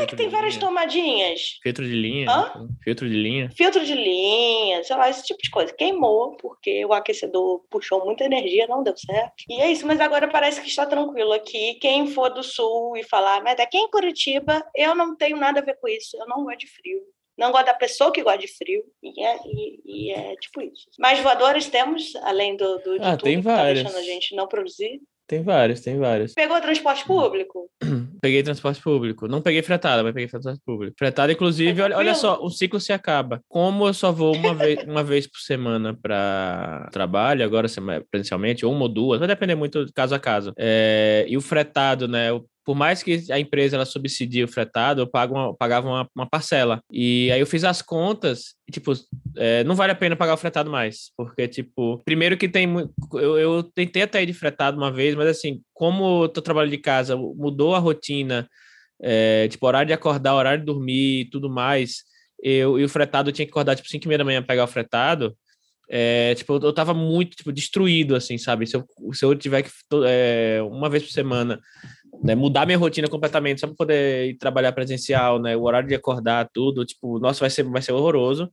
É 0.00 0.06
que 0.06 0.14
tem 0.14 0.28
várias 0.28 0.54
linha. 0.54 0.66
tomadinhas. 0.66 1.40
Filtro 1.60 1.84
de 1.84 1.94
linha? 1.94 2.30
Hã? 2.30 2.68
Filtro 2.84 3.08
de 3.08 3.16
linha? 3.16 3.50
Filtro 3.56 3.84
de 3.84 3.94
linha, 3.94 4.84
sei 4.84 4.96
lá, 4.96 5.10
esse 5.10 5.24
tipo 5.24 5.42
de 5.42 5.50
coisa. 5.50 5.74
Queimou, 5.74 6.36
porque 6.36 6.84
o 6.84 6.92
aquecedor 6.92 7.64
puxou 7.68 8.04
muita 8.04 8.24
energia, 8.24 8.68
não 8.68 8.82
deu 8.84 8.96
certo. 8.96 9.34
E 9.48 9.60
é 9.60 9.70
isso, 9.72 9.84
mas 9.86 10.00
agora 10.00 10.28
parece 10.28 10.60
que 10.60 10.68
está 10.68 10.86
tranquilo 10.86 11.32
aqui. 11.32 11.74
Quem 11.80 12.06
for 12.06 12.30
do 12.30 12.44
sul 12.44 12.96
e 12.96 13.02
falar, 13.02 13.42
mas 13.42 13.58
aqui 13.58 13.76
em 13.76 13.90
Curitiba, 13.90 14.64
eu 14.74 14.94
não 14.94 15.16
tenho 15.16 15.36
nada 15.36 15.60
a 15.60 15.64
ver 15.64 15.76
com 15.80 15.88
isso, 15.88 16.16
eu 16.16 16.26
não 16.28 16.44
gosto 16.44 16.60
de 16.60 16.68
frio. 16.68 17.00
Não 17.36 17.52
gosto 17.52 17.66
da 17.66 17.74
pessoa 17.74 18.12
que 18.12 18.22
gosta 18.22 18.38
de 18.38 18.48
frio. 18.48 18.82
E 19.02 19.24
é, 19.24 19.36
e, 19.46 19.80
e 19.84 20.12
é 20.12 20.34
tipo 20.36 20.60
isso. 20.60 20.86
Mais 20.98 21.20
voadores 21.20 21.68
temos, 21.68 22.14
além 22.16 22.56
do, 22.56 22.78
do 22.78 22.96
ah, 23.00 23.16
tem 23.16 23.36
que 23.36 23.42
vários. 23.42 23.82
tá 23.82 23.88
deixando 23.90 24.02
a 24.02 24.02
gente 24.02 24.34
não 24.34 24.48
produzir. 24.48 25.00
Tem 25.28 25.42
vários, 25.42 25.80
tem 25.82 25.98
vários. 25.98 26.32
Pegou 26.32 26.58
transporte 26.58 27.04
público? 27.04 27.70
Peguei 28.22 28.42
transporte 28.42 28.80
público. 28.80 29.28
Não 29.28 29.42
peguei 29.42 29.62
fretada, 29.62 30.02
mas 30.02 30.14
peguei 30.14 30.26
transporte 30.26 30.62
público. 30.64 30.96
Fretada, 30.98 31.30
inclusive, 31.30 31.82
olha, 31.82 31.96
olha 31.98 32.14
só, 32.14 32.42
o 32.42 32.48
ciclo 32.48 32.80
se 32.80 32.94
acaba. 32.94 33.42
Como 33.46 33.86
eu 33.86 33.92
só 33.92 34.10
vou 34.10 34.34
uma 34.34 34.54
vez, 34.54 34.82
uma 34.88 35.04
vez 35.04 35.26
por 35.26 35.38
semana 35.38 35.94
para 35.94 36.88
trabalho, 36.90 37.44
agora 37.44 37.68
presencialmente, 38.10 38.64
ou 38.64 38.72
uma 38.72 38.84
ou 38.84 38.88
duas, 38.88 39.18
vai 39.18 39.28
depender 39.28 39.54
muito 39.54 39.84
caso 39.94 40.14
a 40.14 40.18
caso. 40.18 40.54
É, 40.56 41.26
e 41.28 41.36
o 41.36 41.42
fretado, 41.42 42.08
né? 42.08 42.30
Eu 42.30 42.46
por 42.68 42.76
mais 42.76 43.02
que 43.02 43.24
a 43.32 43.40
empresa 43.40 43.76
ela 43.76 43.86
subsidie 43.86 44.44
o 44.44 44.48
fretado, 44.48 45.00
eu 45.00 45.06
pago 45.06 45.34
uma, 45.34 45.56
pagava 45.56 45.88
uma, 45.88 46.06
uma, 46.14 46.28
parcela. 46.28 46.82
E 46.92 47.32
aí 47.32 47.40
eu 47.40 47.46
fiz 47.46 47.64
as 47.64 47.80
contas 47.80 48.56
e, 48.68 48.72
tipo, 48.72 48.92
é, 49.38 49.64
não 49.64 49.74
vale 49.74 49.92
a 49.92 49.94
pena 49.94 50.14
pagar 50.14 50.34
o 50.34 50.36
fretado 50.36 50.70
mais. 50.70 51.10
Porque, 51.16 51.48
tipo, 51.48 52.02
primeiro 52.04 52.36
que 52.36 52.46
tem. 52.46 52.68
Eu, 53.14 53.38
eu 53.38 53.62
tentei 53.62 54.02
até 54.02 54.22
ir 54.22 54.26
de 54.26 54.34
fretado 54.34 54.76
uma 54.76 54.92
vez, 54.92 55.14
mas 55.14 55.28
assim, 55.28 55.62
como 55.72 56.24
eu 56.24 56.28
tô 56.28 56.42
trabalhando 56.42 56.72
de 56.72 56.76
casa, 56.76 57.16
mudou 57.16 57.74
a 57.74 57.78
rotina, 57.78 58.46
é, 59.00 59.48
tipo, 59.48 59.66
horário 59.66 59.86
de 59.86 59.94
acordar, 59.94 60.34
horário 60.34 60.60
de 60.60 60.66
dormir 60.66 61.20
e 61.20 61.30
tudo 61.30 61.48
mais. 61.48 62.02
Eu, 62.42 62.78
e 62.78 62.84
o 62.84 62.88
fretado 62.90 63.30
eu 63.30 63.32
tinha 63.32 63.46
que 63.46 63.50
acordar, 63.50 63.76
tipo, 63.76 63.88
5 63.88 64.04
e 64.04 64.08
meia 64.08 64.18
da 64.18 64.24
manhã 64.26 64.42
pegar 64.42 64.64
o 64.64 64.68
fretado. 64.68 65.34
É, 65.90 66.34
tipo, 66.34 66.52
eu, 66.54 66.60
eu 66.60 66.72
tava 66.72 66.92
muito, 66.92 67.34
tipo, 67.34 67.50
destruído, 67.50 68.14
assim, 68.14 68.36
sabe? 68.36 68.66
Se 68.66 68.76
eu, 68.76 68.84
se 69.14 69.24
eu 69.24 69.34
tiver 69.34 69.62
que, 69.62 69.70
é, 70.06 70.60
uma 70.62 70.90
vez 70.90 71.02
por 71.02 71.12
semana, 71.12 71.58
né, 72.22 72.34
mudar 72.34 72.66
minha 72.66 72.78
rotina 72.78 73.08
completamente 73.08 73.60
só 73.60 73.66
para 73.66 73.76
poder 73.76 74.30
ir 74.30 74.38
trabalhar 74.38 74.72
presencial, 74.72 75.40
né, 75.40 75.56
o 75.56 75.62
horário 75.62 75.88
de 75.88 75.94
acordar, 75.94 76.48
tudo, 76.52 76.84
tipo, 76.84 77.18
nossa, 77.18 77.40
vai 77.40 77.50
ser, 77.50 77.62
vai 77.64 77.82
ser 77.82 77.92
horroroso. 77.92 78.50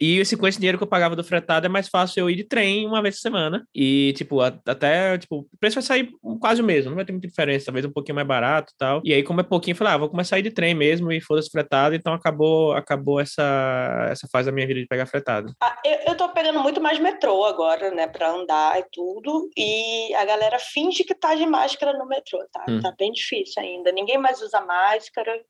E 0.00 0.18
esse, 0.18 0.36
com 0.36 0.46
esse 0.46 0.58
dinheiro 0.58 0.78
que 0.78 0.84
eu 0.84 0.88
pagava 0.88 1.16
do 1.16 1.24
fretado, 1.24 1.66
é 1.66 1.68
mais 1.68 1.88
fácil 1.88 2.20
eu 2.20 2.30
ir 2.30 2.36
de 2.36 2.44
trem 2.44 2.86
uma 2.86 3.00
vez 3.00 3.16
por 3.16 3.22
semana. 3.22 3.66
E, 3.74 4.12
tipo, 4.16 4.40
até, 4.40 5.16
tipo, 5.18 5.38
o 5.40 5.58
preço 5.58 5.74
vai 5.74 5.82
sair 5.82 6.10
quase 6.40 6.60
o 6.60 6.64
mesmo, 6.64 6.90
não 6.90 6.96
vai 6.96 7.04
ter 7.04 7.12
muita 7.12 7.28
diferença, 7.28 7.66
talvez 7.66 7.84
um 7.84 7.92
pouquinho 7.92 8.16
mais 8.16 8.26
barato 8.26 8.72
e 8.74 8.78
tal. 8.78 9.00
E 9.04 9.14
aí, 9.14 9.22
como 9.22 9.40
é 9.40 9.44
pouquinho, 9.44 9.72
eu 9.72 9.78
falei, 9.78 9.94
ah, 9.94 9.98
vou 9.98 10.10
começar 10.10 10.36
a 10.36 10.38
ir 10.38 10.42
de 10.42 10.50
trem 10.50 10.74
mesmo 10.74 11.10
e 11.12 11.20
foda-se 11.20 11.50
fretado. 11.50 11.94
Então, 11.94 12.12
acabou, 12.12 12.72
acabou 12.72 13.20
essa, 13.20 14.08
essa 14.10 14.28
fase 14.30 14.46
da 14.46 14.52
minha 14.52 14.66
vida 14.66 14.80
de 14.80 14.86
pegar 14.86 15.06
fretado. 15.06 15.52
Ah, 15.62 15.76
eu, 15.84 15.98
eu 16.08 16.16
tô 16.16 16.28
pegando 16.28 16.60
muito 16.60 16.80
mais 16.80 16.98
metrô 16.98 17.44
agora, 17.44 17.90
né, 17.90 18.06
pra 18.06 18.30
andar 18.30 18.78
e 18.78 18.84
tudo. 18.92 19.48
E 19.56 20.14
a 20.14 20.24
galera 20.24 20.58
finge 20.58 21.04
que 21.04 21.14
tá 21.14 21.34
de 21.34 21.46
máscara 21.46 21.96
no 21.96 22.06
metrô, 22.06 22.38
tá? 22.52 22.64
Hum. 22.68 22.80
Tá 22.80 22.92
bem 22.98 23.12
difícil 23.12 23.62
ainda. 23.62 23.90
Ninguém 23.92 24.18
mais 24.18 24.42
usa 24.42 24.60
máscara. 24.60 25.40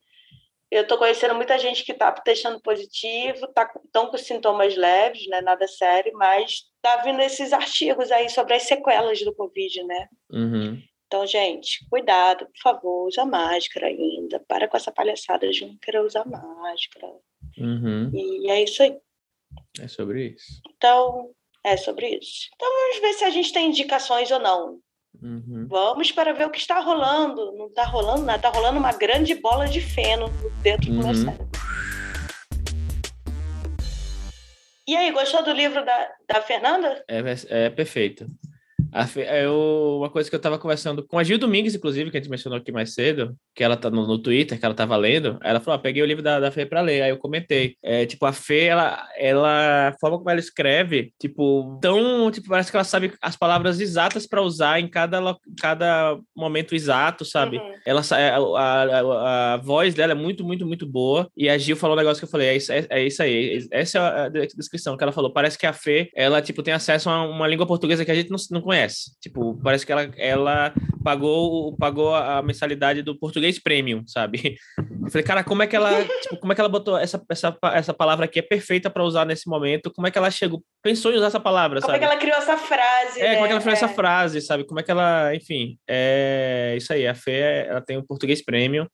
Eu 0.77 0.83
estou 0.83 0.99
conhecendo 0.99 1.35
muita 1.35 1.59
gente 1.59 1.83
que 1.83 1.93
está 1.93 2.13
testando 2.13 2.61
positivo, 2.61 3.47
estão 3.47 3.55
tá, 3.93 4.07
com 4.11 4.19
sintomas 4.19 4.77
leves, 4.77 5.27
né, 5.27 5.41
nada 5.41 5.67
sério, 5.67 6.13
mas 6.15 6.65
tá 6.83 6.99
vindo 6.99 7.19
esses 7.23 7.51
artigos 7.55 8.13
aí 8.13 8.29
sobre 8.29 8.53
as 8.53 8.65
sequelas 8.65 9.19
do 9.23 9.35
Covid, 9.35 9.83
né? 9.85 10.07
Uhum. 10.31 10.83
Então, 11.07 11.27
gente, 11.27 11.79
cuidado, 11.89 12.45
por 12.47 12.61
favor, 12.63 13.07
usa 13.07 13.25
máscara 13.25 13.87
ainda. 13.87 14.39
Para 14.47 14.69
com 14.69 14.77
essa 14.77 14.93
palhaçada 14.93 15.49
de 15.49 15.65
não 15.65 15.79
querer 15.79 16.01
usar 16.01 16.27
máscara. 16.27 17.07
Uhum. 17.57 18.11
E 18.13 18.51
é 18.51 18.63
isso 18.63 18.83
aí. 18.83 18.99
É 19.81 19.89
sobre 19.89 20.35
isso. 20.35 20.61
Então, 20.77 21.31
é 21.65 21.77
sobre 21.79 22.19
isso. 22.19 22.51
Então, 22.55 22.69
vamos 22.69 23.01
ver 23.01 23.13
se 23.15 23.25
a 23.25 23.31
gente 23.31 23.51
tem 23.51 23.69
indicações 23.69 24.31
ou 24.31 24.41
não 24.41 24.79
Uhum. 25.23 25.67
Vamos 25.69 26.13
para 26.13 26.33
ver 26.33 26.47
o 26.47 26.51
que 26.51 26.59
está 26.59 26.81
rolando. 26.81 27.53
Não 27.57 27.67
está 27.67 27.85
rolando 27.85 28.23
nada, 28.25 28.37
está 28.39 28.49
rolando 28.51 28.79
uma 28.79 28.93
grande 28.93 29.35
bola 29.35 29.67
de 29.67 29.81
feno 29.81 30.29
dentro 30.63 30.87
do 30.91 30.99
meu 30.99 31.07
Uhum. 31.09 31.15
cérebro. 31.15 31.49
E 34.89 34.97
aí, 34.97 35.11
gostou 35.11 35.43
do 35.43 35.53
livro 35.53 35.85
da, 35.85 36.09
da 36.29 36.41
Fernanda? 36.43 37.05
É, 37.09 37.21
é 37.49 37.71
perfeito. 37.71 38.27
É 39.21 39.49
o- 39.49 39.99
uma 39.99 40.11
coisa 40.11 40.29
que 40.29 40.35
eu 40.35 40.39
estava 40.39 40.59
conversando 40.59 41.07
com 41.07 41.19
a 41.19 41.25
Gil 41.25 41.39
Domingues, 41.39 41.75
inclusive, 41.75 42.11
que 42.11 42.17
a 42.17 42.21
gente 42.21 42.31
mencionou 42.31 42.59
aqui 42.59 42.73
mais 42.73 42.95
cedo, 42.95 43.35
que 43.55 43.63
ela 43.63 43.77
tá 43.77 43.91
no, 43.91 44.07
no 44.07 44.19
Twitter, 44.19 44.59
que 44.59 44.65
ela 44.65 44.73
estava 44.73 44.97
lendo. 44.97 45.39
Ela 45.43 45.61
falou: 45.61 45.79
ó, 45.79 45.83
peguei 45.83 46.03
o 46.03 46.07
livro 46.07 46.23
da, 46.23 46.41
da 46.41 46.51
Fê 46.51 46.65
para 46.65 46.81
ler. 46.81 47.03
Aí 47.03 47.11
eu 47.11 47.19
comentei. 47.19 47.77
É, 47.83 48.07
tipo, 48.07 48.25
a 48.27 48.33
Fê, 48.33 48.65
ela, 48.65 49.07
ela, 49.19 49.89
a 49.89 49.93
forma 50.01 50.19
como 50.19 50.31
ela 50.31 50.41
escreve, 50.41 51.13
tipo, 51.21 51.79
tão. 51.81 52.31
Tipo, 52.31 52.49
parece 52.49 52.71
que 52.71 52.77
ela 52.77 52.85
sabe 52.85 53.13
as 53.21 53.37
palavras 53.37 53.81
exatas 53.81 54.27
para 54.27 54.43
usar 54.43 54.81
em 54.81 54.89
cada, 54.89 55.21
cada 55.61 56.19
momento 56.35 56.75
exato, 56.75 57.25
sabe? 57.25 57.59
Uhum. 57.59 57.73
Ela, 57.85 58.03
sa- 58.03 58.17
a, 58.17 58.37
a, 58.37 59.55
a, 59.55 59.57
voz 59.59 59.95
dela 59.95 60.13
é 60.13 60.15
muito, 60.15 60.45
muito, 60.45 60.67
muito 60.67 60.87
boa. 60.87 61.29
E 61.37 61.49
a 61.49 61.59
Gil 61.59 61.77
falou 61.77 61.95
um 61.97 61.99
negócio 61.99 62.21
que 62.21 62.25
eu 62.25 62.31
falei: 62.31 62.49
é 62.49 62.57
isso, 62.57 62.73
é, 62.73 62.87
é 62.89 63.05
isso 63.07 63.23
aí. 63.23 63.67
Essa 63.71 63.99
é 63.99 64.01
a 64.01 64.29
de- 64.29 64.47
descrição 64.57 64.97
que 64.97 65.03
ela 65.03 65.13
falou. 65.13 65.33
Parece 65.33 65.59
que 65.59 65.67
a 65.67 65.73
Fê, 65.73 66.11
ela, 66.15 66.41
tipo, 66.41 66.63
tem 66.63 66.73
acesso 66.75 67.11
a 67.11 67.23
uma 67.29 67.47
língua 67.47 67.67
portuguesa 67.67 68.05
que 68.05 68.11
a 68.11 68.15
gente 68.15 68.31
não, 68.31 68.39
não 68.51 68.61
conhece. 68.61 68.86
Tipo, 69.21 69.59
parece 69.63 69.85
que 69.85 69.93
ela, 69.93 70.11
ela 70.17 70.75
pagou, 71.05 71.77
pagou 71.77 72.15
a 72.15 72.43
mensalidade 72.43 73.03
do 73.03 73.19
português 73.19 73.59
premium, 73.59 74.03
sabe? 74.07 74.57
Eu 74.79 75.11
falei, 75.11 75.25
cara, 75.25 75.45
como 75.45 75.63
é 75.63 75.67
que 75.67 75.77
ela, 75.77 76.05
tipo, 76.23 76.37
como 76.39 76.53
é 76.53 76.55
que 76.55 76.61
ela 76.61 76.69
botou 76.69 76.99
essa, 76.99 77.23
essa, 77.31 77.57
essa 77.75 77.95
palavra 77.95 78.25
aqui 78.25 78.39
é 78.39 78.43
perfeita 78.43 78.91
para 78.91 79.05
usar 79.05 79.25
nesse 79.25 79.49
momento? 79.49 79.93
Como 79.93 80.07
é 80.07 80.11
que 80.11 80.19
ela 80.19 80.31
chegou, 80.31 80.63
pensou 80.83 81.13
em 81.13 81.17
usar 81.17 81.29
essa 81.29 81.41
palavra, 81.41 81.81
Como 81.81 81.93
é 81.93 81.95
sabe? 81.95 82.07
que 82.07 82.13
ela 82.13 82.21
criou 82.21 82.37
essa 82.39 82.57
frase? 82.57 83.21
É, 83.21 83.29
né? 83.29 83.35
como 83.35 83.45
é 83.45 83.49
que 83.49 83.53
ela 83.53 83.61
fez 83.61 83.75
essa 83.83 83.87
É. 83.93 83.95
frase, 83.95 84.41
sabe? 84.41 84.65
Como 84.65 84.81
é 84.81 84.83
que 84.83 84.91
ela, 84.91 85.35
enfim, 85.35 85.79
é 85.89 86.75
isso 86.77 86.93
aí. 86.93 87.07
A 87.07 87.15
Fê, 87.15 87.67
ela 87.69 87.81
tem 87.81 87.97
o 87.97 88.07
português 88.07 88.45
premium 88.45 88.87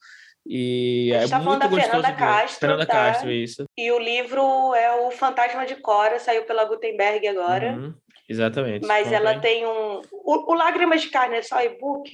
e 0.44 1.12
A 1.14 1.22
é 1.22 1.28
tá 1.28 1.36
muito 1.36 1.44
falando 1.44 1.60
da 1.60 1.66
gostoso 1.68 1.90
Fernanda. 1.90 2.12
Castro, 2.14 2.58
Fernanda 2.60 2.86
tá? 2.86 2.92
Castro, 2.92 3.30
isso. 3.30 3.64
E 3.78 3.92
o 3.92 3.98
livro 3.98 4.74
é 4.74 4.92
o 5.06 5.10
Fantasma 5.12 5.64
de 5.64 5.76
Cora, 5.76 6.18
saiu 6.18 6.44
pela 6.44 6.64
Gutenberg 6.64 7.26
agora. 7.28 7.72
Uhum, 7.72 7.94
exatamente. 8.32 8.86
Mas 8.86 9.12
ela 9.12 9.34
Comprem. 9.34 9.40
tem 9.54 9.66
um. 9.66 10.02
O, 10.12 10.52
o 10.52 10.54
Lágrimas 10.54 11.02
de 11.02 11.08
Carne 11.10 11.36
é 11.36 11.42
só 11.42 11.60
e-book? 11.62 12.10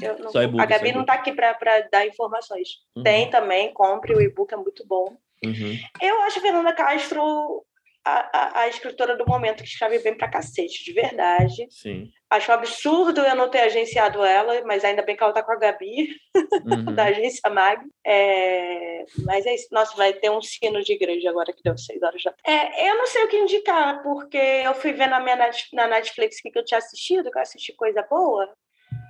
Não- 0.00 0.30
Só 0.30 0.42
e-book, 0.42 0.60
a 0.60 0.66
Gabi 0.66 0.92
não 0.92 1.02
está 1.02 1.14
aqui 1.14 1.32
para 1.32 1.52
dar 1.92 2.06
informações. 2.06 2.68
Uhum, 2.96 3.02
Tem 3.02 3.28
também, 3.30 3.72
compre, 3.72 4.14
o 4.14 4.20
e-book 4.20 4.52
é 4.52 4.56
muito 4.56 4.86
bom. 4.86 5.16
uhum. 5.44 5.78
Eu 6.00 6.22
acho 6.22 6.38
a 6.38 6.42
Fernanda 6.42 6.72
Castro 6.72 7.64
a, 8.04 8.30
a, 8.32 8.60
a 8.62 8.68
escritora 8.68 9.16
do 9.16 9.24
momento 9.26 9.62
que 9.62 9.68
escreve 9.68 9.98
bem 10.00 10.16
pra 10.16 10.28
cacete, 10.30 10.84
de 10.84 10.92
verdade. 10.92 11.66
Sim. 11.70 12.10
Acho 12.30 12.50
um 12.50 12.54
absurdo 12.54 13.20
eu 13.20 13.34
não 13.36 13.48
ter 13.50 13.60
agenciado 13.60 14.24
ela, 14.24 14.62
mas 14.64 14.84
ainda 14.84 15.02
bem 15.02 15.14
que 15.16 15.22
ela 15.22 15.32
tá 15.34 15.42
com 15.42 15.52
a 15.52 15.56
Gabi, 15.58 16.08
Uhum. 16.64 16.94
da 16.94 17.04
agência 17.04 17.48
Mag. 17.50 17.80
É, 18.04 19.04
Mas 19.24 19.44
é 19.46 19.54
isso. 19.54 19.68
Nossa, 19.70 19.96
vai 19.96 20.12
ter 20.14 20.30
um 20.30 20.40
sino 20.40 20.82
de 20.82 20.92
igreja 20.92 21.28
agora 21.30 21.52
que 21.52 21.62
deu 21.62 21.76
seis 21.76 22.02
horas 22.02 22.20
já. 22.22 22.32
É, 22.46 22.88
eu 22.90 22.96
não 22.96 23.06
sei 23.06 23.24
o 23.24 23.28
que 23.28 23.36
indicar, 23.36 24.02
porque 24.02 24.36
eu 24.38 24.74
fui 24.74 24.92
ver 24.92 25.08
na 25.08 25.20
minha 25.20 25.36
na 25.72 25.86
Netflix 25.88 26.38
o 26.38 26.50
que 26.50 26.58
eu 26.58 26.64
tinha 26.64 26.78
assistido, 26.78 27.30
que 27.30 27.38
eu 27.38 27.42
assisti 27.42 27.72
coisa 27.74 28.02
boa. 28.08 28.48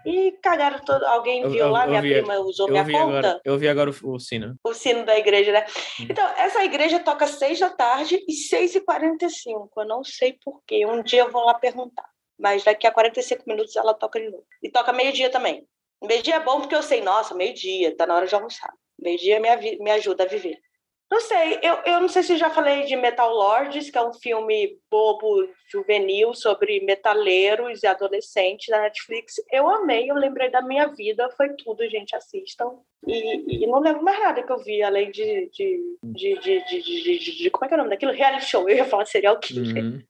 E 0.04 0.32
cagaram 0.42 0.78
todo. 0.80 1.04
Alguém 1.04 1.42
Eu- 1.42 1.50
viu 1.50 1.64
eu- 1.66 1.70
lá, 1.70 1.84
eu 1.84 1.90
minha 1.90 2.02
vi- 2.02 2.12
prima 2.14 2.38
usou 2.38 2.68
minha 2.68 2.84
conta, 2.84 2.98
agora, 3.00 3.40
eu 3.44 3.52
ouvi 3.52 3.68
agora 3.68 3.90
o, 3.90 4.14
o 4.14 4.18
sino. 4.18 4.56
o 4.64 4.74
sino 4.74 5.04
da 5.04 5.16
igreja, 5.18 5.52
né? 5.52 5.64
Hum. 6.00 6.06
Então, 6.10 6.26
essa 6.36 6.64
igreja 6.64 6.98
toca 7.00 7.26
seis 7.26 7.58
da 7.58 7.70
tarde 7.70 8.22
e 8.28 8.32
seis 8.32 8.74
e 8.74 8.80
quarenta 8.80 9.26
e 9.26 9.30
cinco. 9.30 9.70
Eu 9.76 9.86
não 9.86 10.02
sei 10.04 10.36
porquê. 10.44 10.84
Um 10.86 11.02
dia 11.02 11.20
eu 11.22 11.30
vou 11.30 11.44
lá 11.44 11.54
perguntar. 11.54 12.06
Mas 12.38 12.64
daqui 12.64 12.86
a 12.86 12.90
45 12.92 13.44
minutos 13.46 13.76
ela 13.76 13.94
toca 13.94 14.18
de 14.18 14.28
novo. 14.28 14.44
E 14.62 14.68
toca 14.68 14.92
meio-dia 14.92 15.30
também. 15.30 15.64
Meio-dia 16.02 16.36
é 16.36 16.40
bom 16.40 16.60
porque 16.60 16.74
eu 16.74 16.82
sei, 16.82 17.00
nossa, 17.00 17.34
meio-dia, 17.34 17.94
tá 17.96 18.04
na 18.06 18.16
hora 18.16 18.26
de 18.26 18.34
almoçar. 18.34 18.72
Meio-dia 19.00 19.38
me, 19.38 19.78
me 19.78 19.90
ajuda 19.92 20.24
a 20.24 20.26
viver. 20.26 20.58
Não 21.12 21.20
sei, 21.20 21.58
eu, 21.62 21.74
eu 21.84 22.00
não 22.00 22.08
sei 22.08 22.22
se 22.22 22.38
já 22.38 22.48
falei 22.48 22.84
de 22.84 22.96
Metal 22.96 23.30
Lords, 23.30 23.90
que 23.90 23.98
é 23.98 24.02
um 24.02 24.14
filme 24.14 24.78
bobo, 24.90 25.46
juvenil, 25.70 26.32
sobre 26.32 26.80
metaleiros 26.80 27.82
e 27.82 27.86
adolescentes 27.86 28.68
da 28.68 28.80
Netflix. 28.80 29.34
Eu 29.50 29.68
amei, 29.68 30.10
eu 30.10 30.14
lembrei 30.14 30.48
da 30.50 30.62
minha 30.62 30.86
vida, 30.86 31.28
foi 31.36 31.50
tudo, 31.54 31.86
gente, 31.90 32.16
assistam. 32.16 32.78
E, 33.06 33.62
e 33.62 33.66
não 33.66 33.78
lembro 33.80 34.02
mais 34.02 34.18
nada 34.20 34.42
que 34.42 34.50
eu 34.50 34.56
vi, 34.56 34.82
além 34.82 35.10
de, 35.10 35.50
de, 35.50 35.98
de, 36.02 36.38
de, 36.40 36.64
de, 36.64 36.82
de- 37.18 37.36
de- 37.42 37.50
Como 37.50 37.66
é 37.66 37.68
que 37.68 37.74
é 37.74 37.76
o 37.76 37.78
nome 37.78 37.90
daquilo? 37.90 38.12
Reality 38.12 38.46
show. 38.46 38.66
Eu 38.66 38.76
ia 38.78 38.84
falar 38.86 39.04
serial 39.04 39.38
killer. 39.38 39.84
Uhum. 39.84 40.02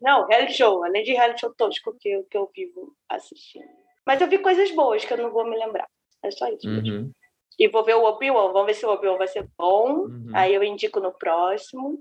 Não, 0.00 0.26
reality 0.28 0.52
show, 0.52 0.84
além 0.84 1.02
de 1.02 1.12
reality 1.12 1.40
show 1.40 1.52
tosco 1.56 1.92
que 1.98 2.08
eu, 2.10 2.22
que 2.24 2.36
eu 2.36 2.48
vivo 2.54 2.94
assistindo. 3.08 3.66
Mas 4.06 4.20
eu 4.20 4.28
vi 4.28 4.38
coisas 4.38 4.70
boas 4.70 5.04
que 5.04 5.12
eu 5.12 5.18
não 5.18 5.32
vou 5.32 5.44
me 5.44 5.56
lembrar. 5.58 5.88
É 6.22 6.30
só 6.30 6.46
isso. 6.48 6.68
mesmo. 6.68 6.88
Uhum. 6.98 7.10
E 7.58 7.68
vou 7.68 7.84
ver 7.84 7.94
o 7.94 8.04
Obi-Wan, 8.04 8.52
vamos 8.52 8.66
ver 8.66 8.74
se 8.74 8.84
o 8.84 8.90
Obi-Wan 8.90 9.16
vai 9.16 9.28
ser 9.28 9.48
bom. 9.56 10.06
Uhum. 10.06 10.30
Aí 10.34 10.54
eu 10.54 10.62
indico 10.64 11.00
no 11.00 11.12
próximo. 11.12 11.98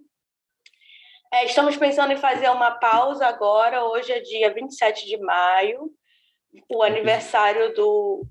É, 1.32 1.46
estamos 1.46 1.76
pensando 1.78 2.14
em 2.14 2.18
fazer 2.18 2.50
uma 2.50 2.72
pausa 2.72 3.26
agora. 3.26 3.84
Hoje 3.86 4.12
é 4.12 4.20
dia 4.20 4.54
27 4.54 5.06
de 5.06 5.18
maio, 5.18 5.90
o 6.70 6.84
aniversário 6.84 7.74
do. 7.74 8.26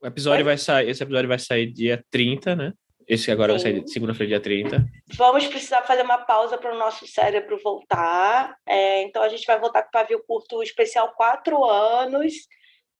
O 0.00 0.06
episódio 0.06 0.38
Oi? 0.38 0.44
vai 0.44 0.58
sair, 0.58 0.88
esse 0.88 1.02
episódio 1.02 1.28
vai 1.28 1.38
sair 1.38 1.66
dia 1.70 2.02
30, 2.10 2.56
né? 2.56 2.72
Esse 3.06 3.30
agora 3.30 3.52
vai 3.52 3.60
Sim. 3.60 3.72
sair 3.80 3.88
segunda-feira, 3.88 4.28
dia 4.30 4.40
30. 4.40 4.84
Vamos 5.16 5.46
precisar 5.46 5.82
fazer 5.82 6.02
uma 6.02 6.18
pausa 6.18 6.58
para 6.58 6.74
o 6.74 6.78
nosso 6.78 7.06
cérebro 7.06 7.58
voltar. 7.62 8.56
É, 8.66 9.02
então 9.02 9.22
a 9.22 9.28
gente 9.28 9.46
vai 9.46 9.58
voltar 9.60 9.82
com 9.82 9.88
o 9.88 9.92
pavio 9.92 10.24
curto 10.26 10.62
especial 10.62 11.12
4 11.14 11.64
anos, 11.64 12.32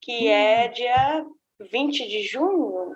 que 0.01 0.29
Hum. 0.29 0.31
é 0.31 0.68
dia 0.68 1.24
20 1.72 2.07
de 2.07 2.22
junho. 2.22 2.95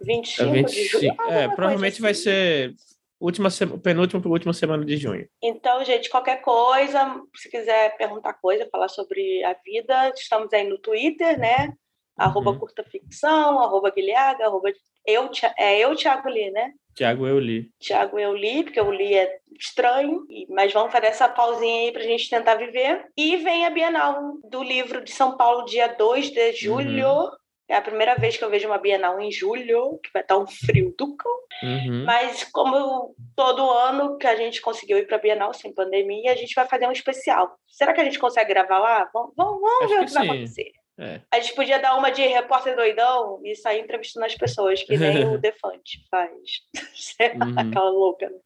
25 0.00 0.42
É, 0.56 0.62
de 0.62 0.84
junho. 0.84 1.02
25. 1.02 1.22
alguma 1.22 1.38
É, 1.38 1.48
provavelmente 1.48 2.00
vai 2.00 2.10
assim. 2.12 2.22
ser 2.22 2.74
última, 3.20 3.48
penúltima 3.82 4.20
para 4.20 4.30
última 4.30 4.52
semana 4.52 4.84
de 4.84 4.96
junho. 4.96 5.28
Então, 5.42 5.84
gente, 5.84 6.08
qualquer 6.08 6.40
coisa, 6.40 7.20
se 7.34 7.50
quiser 7.50 7.96
perguntar 7.96 8.34
coisa, 8.34 8.68
falar 8.70 8.88
sobre 8.88 9.42
a 9.44 9.54
vida, 9.64 10.12
estamos 10.16 10.52
aí 10.52 10.64
no 10.68 10.78
Twitter, 10.78 11.38
né? 11.38 11.72
Arroba 12.16 12.50
Uhum. 12.50 12.58
curta 12.58 12.82
ficção, 12.82 13.60
arroba 13.60 13.90
guilhaga, 13.90 14.44
arroba 14.46 14.70
eu, 15.06 15.30
é 15.56 15.78
eu, 15.78 15.94
Thiago 15.94 16.28
Li, 16.28 16.50
né? 16.50 16.72
Tiago, 16.94 17.28
eu 17.28 17.38
li. 17.38 17.70
Thiago 17.78 18.18
eu 18.18 18.34
li, 18.34 18.64
porque 18.64 18.80
o 18.80 18.90
li 18.90 19.14
é 19.14 19.38
estranho, 19.56 20.26
mas 20.48 20.72
vamos 20.72 20.90
fazer 20.90 21.06
essa 21.06 21.28
pausinha 21.28 21.82
aí 21.82 21.92
pra 21.92 22.02
gente 22.02 22.28
tentar 22.28 22.56
viver. 22.56 23.06
E 23.16 23.36
vem 23.36 23.64
a 23.64 23.70
Bienal 23.70 24.36
do 24.42 24.64
livro 24.64 25.04
de 25.04 25.12
São 25.12 25.36
Paulo, 25.36 25.64
dia 25.64 25.86
2 25.86 26.30
de 26.32 26.52
julho. 26.54 27.30
É 27.68 27.76
a 27.76 27.82
primeira 27.82 28.14
vez 28.14 28.36
que 28.36 28.44
eu 28.44 28.48
vejo 28.48 28.66
uma 28.66 28.78
Bienal 28.78 29.20
em 29.20 29.30
julho, 29.30 29.98
que 30.02 30.10
vai 30.12 30.22
estar 30.22 30.38
um 30.38 30.46
frio 30.46 30.94
do 30.96 31.14
cão. 31.16 31.32
Uhum. 31.62 32.04
Mas 32.04 32.44
como 32.44 33.14
todo 33.36 33.70
ano 33.70 34.16
que 34.16 34.26
a 34.26 34.34
gente 34.34 34.60
conseguiu 34.62 34.96
ir 34.96 35.06
para 35.06 35.16
a 35.16 35.20
Bienal 35.20 35.52
sem 35.52 35.74
pandemia, 35.74 36.32
a 36.32 36.36
gente 36.36 36.54
vai 36.54 36.66
fazer 36.66 36.88
um 36.88 36.92
especial. 36.92 37.58
Será 37.66 37.92
que 37.92 38.00
a 38.00 38.04
gente 38.04 38.18
consegue 38.18 38.54
gravar 38.54 38.78
lá? 38.78 39.10
Vamos, 39.12 39.32
vamos, 39.36 39.60
vamos 39.60 39.90
ver 39.90 39.96
o 39.96 40.00
que 40.00 40.06
que 40.06 40.14
vai 40.14 40.26
acontecer. 40.26 40.72
É. 40.98 41.20
A 41.32 41.38
gente 41.38 41.54
podia 41.54 41.78
dar 41.78 41.96
uma 41.96 42.10
de 42.10 42.22
repórter 42.22 42.74
doidão 42.74 43.40
e 43.44 43.54
sair 43.54 43.80
entrevistando 43.80 44.26
as 44.26 44.34
pessoas, 44.34 44.82
que 44.82 44.96
nem 44.96 45.24
o 45.32 45.38
Defante 45.38 46.04
faz. 46.10 46.32
Uhum. 47.18 47.54
Aquela 47.58 47.90
louca. 47.90 48.30
né? 48.30 48.38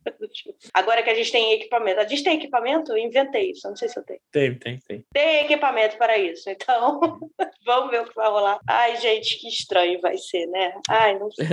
Agora 0.73 1.03
que 1.03 1.11
a 1.11 1.15
gente 1.15 1.31
tem 1.31 1.53
equipamento. 1.53 2.01
A 2.01 2.07
gente 2.07 2.25
tem 2.25 2.37
equipamento? 2.37 2.97
Inventei 2.97 3.51
isso, 3.51 3.69
não 3.69 3.77
sei 3.77 3.89
se 3.89 3.99
eu 3.99 4.05
tenho. 4.05 4.21
Tem, 4.31 4.55
tem, 4.55 4.79
tem. 4.79 5.05
Tem 5.13 5.45
equipamento 5.45 5.99
para 5.99 6.17
isso, 6.17 6.49
então 6.49 7.01
vamos 7.67 7.91
ver 7.91 8.01
o 8.01 8.05
que 8.07 8.15
vai 8.15 8.29
rolar. 8.31 8.59
Ai, 8.67 8.97
gente, 8.97 9.39
que 9.39 9.49
estranho 9.49 10.01
vai 10.01 10.17
ser, 10.17 10.47
né? 10.47 10.75
Ai, 10.89 11.19
não 11.19 11.31
sei. 11.31 11.47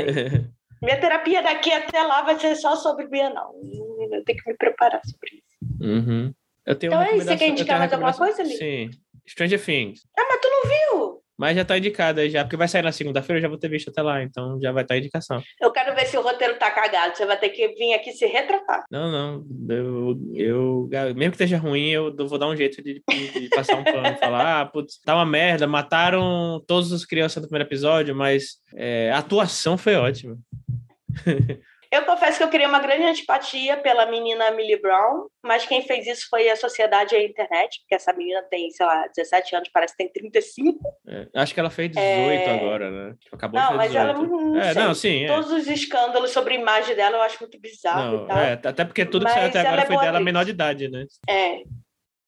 Minha 0.81 0.99
terapia 0.99 1.41
daqui 1.41 1.71
até 1.71 2.01
lá 2.03 2.21
vai 2.21 2.39
ser 2.39 2.55
só 2.55 2.75
sobre 2.75 3.07
Bienal. 3.07 3.53
Eu 4.11 4.23
tenho 4.23 4.41
que 4.41 4.49
me 4.49 4.55
preparar 4.55 5.01
sobre 5.05 5.29
isso. 5.35 5.81
Uhum. 5.81 6.33
Eu 6.65 6.75
tenho 6.75 6.91
Então 6.91 7.01
é 7.01 7.15
isso, 7.15 7.25
você 7.25 7.37
quer 7.37 7.49
indicar 7.49 7.79
mais 7.79 7.91
alguma 7.91 8.13
coisa, 8.13 8.45
Sim. 8.45 8.89
Stranger 9.29 9.63
Things. 9.63 10.01
Ah, 10.17 10.25
mas 10.27 10.41
tu 10.41 10.49
não 10.49 10.63
viu? 10.63 11.19
Mas 11.39 11.55
já 11.55 11.63
tá 11.63 11.77
indicado 11.77 12.19
aí 12.19 12.29
já, 12.29 12.43
porque 12.43 12.57
vai 12.57 12.67
sair 12.67 12.81
na 12.81 12.91
segunda-feira, 12.91 13.37
eu 13.37 13.41
já 13.43 13.47
vou 13.47 13.57
ter 13.57 13.69
visto 13.69 13.89
até 13.89 14.01
lá, 14.01 14.21
então 14.21 14.59
já 14.61 14.73
vai 14.73 14.83
estar 14.83 14.95
a 14.95 14.97
indicação. 14.97 15.41
Eu 15.61 15.71
quero 15.71 15.95
ver 15.95 16.05
se 16.05 16.17
o 16.17 16.21
roteiro 16.21 16.55
tá 16.59 16.69
cagado. 16.69 17.15
Você 17.15 17.25
vai 17.25 17.37
ter 17.37 17.47
que 17.47 17.65
vir 17.69 17.93
aqui 17.93 18.11
se 18.11 18.25
retratar. 18.25 18.83
Não, 18.91 19.09
não. 19.09 19.45
Eu, 19.69 20.19
eu 20.35 20.89
mesmo 21.15 21.31
que 21.31 21.35
esteja 21.35 21.57
ruim, 21.57 21.91
eu 21.91 22.13
vou 22.27 22.37
dar 22.37 22.47
um 22.49 22.57
jeito 22.57 22.83
de, 22.83 23.01
de 23.07 23.49
passar 23.55 23.77
um 23.77 23.85
pano, 23.85 24.17
falar, 24.19 24.61
ah, 24.61 24.65
putz, 24.65 24.99
tá 24.99 25.15
uma 25.15 25.25
merda, 25.25 25.65
mataram 25.65 26.61
todas 26.67 26.91
as 26.91 27.05
crianças 27.05 27.41
do 27.41 27.47
primeiro 27.47 27.69
episódio, 27.69 28.13
mas 28.13 28.57
é, 28.75 29.09
a 29.11 29.19
atuação 29.19 29.77
foi 29.77 29.95
ótima. 29.95 30.37
Eu 31.91 32.05
confesso 32.05 32.37
que 32.37 32.43
eu 32.43 32.49
criei 32.49 32.67
uma 32.67 32.79
grande 32.79 33.03
antipatia 33.03 33.75
pela 33.77 34.05
menina 34.05 34.51
Millie 34.51 34.79
Brown, 34.79 35.27
mas 35.43 35.65
quem 35.65 35.81
fez 35.81 36.05
isso 36.05 36.27
foi 36.29 36.47
a 36.47 36.55
sociedade 36.55 37.15
e 37.15 37.17
a 37.17 37.23
internet, 37.23 37.79
porque 37.79 37.95
essa 37.95 38.13
menina 38.13 38.43
tem, 38.43 38.69
sei 38.69 38.85
lá, 38.85 39.07
17 39.07 39.55
anos, 39.55 39.69
parece 39.73 39.97
que 39.97 40.03
tem 40.03 40.11
35. 40.13 40.79
É, 41.07 41.27
acho 41.33 41.51
que 41.51 41.59
ela 41.59 41.71
fez 41.71 41.89
18 41.89 42.03
É. 42.03 42.49
agora, 42.59 42.91
né? 42.91 43.15
Tipo, 43.19 43.35
Acabou 43.35 43.59
Não, 43.59 43.71
de 43.71 43.77
mas 43.77 43.87
fazer 43.87 43.97
ela 43.97 44.13
18. 44.13 44.31
não 44.35 44.59
é, 44.61 44.73
sei. 44.73 44.83
não, 44.83 44.93
sim. 44.93 45.23
É. 45.23 45.27
Todos 45.27 45.51
os 45.51 45.67
escândalos 45.67 46.29
sobre 46.29 46.55
a 46.55 46.59
imagem 46.59 46.95
dela 46.95 47.17
eu 47.17 47.21
acho 47.23 47.39
muito 47.41 47.59
bizarro 47.59 48.27
Não, 48.27 48.37
é, 48.37 48.53
até 48.53 48.85
porque 48.85 49.05
tudo 49.05 49.25
que 49.25 49.31
saiu 49.31 49.47
até 49.47 49.59
agora 49.61 49.81
é 49.81 49.85
foi 49.87 49.95
dela 49.97 50.09
atriz. 50.09 50.25
menor 50.25 50.45
de 50.45 50.51
idade, 50.51 50.89
né? 50.89 51.05
É. 51.27 51.61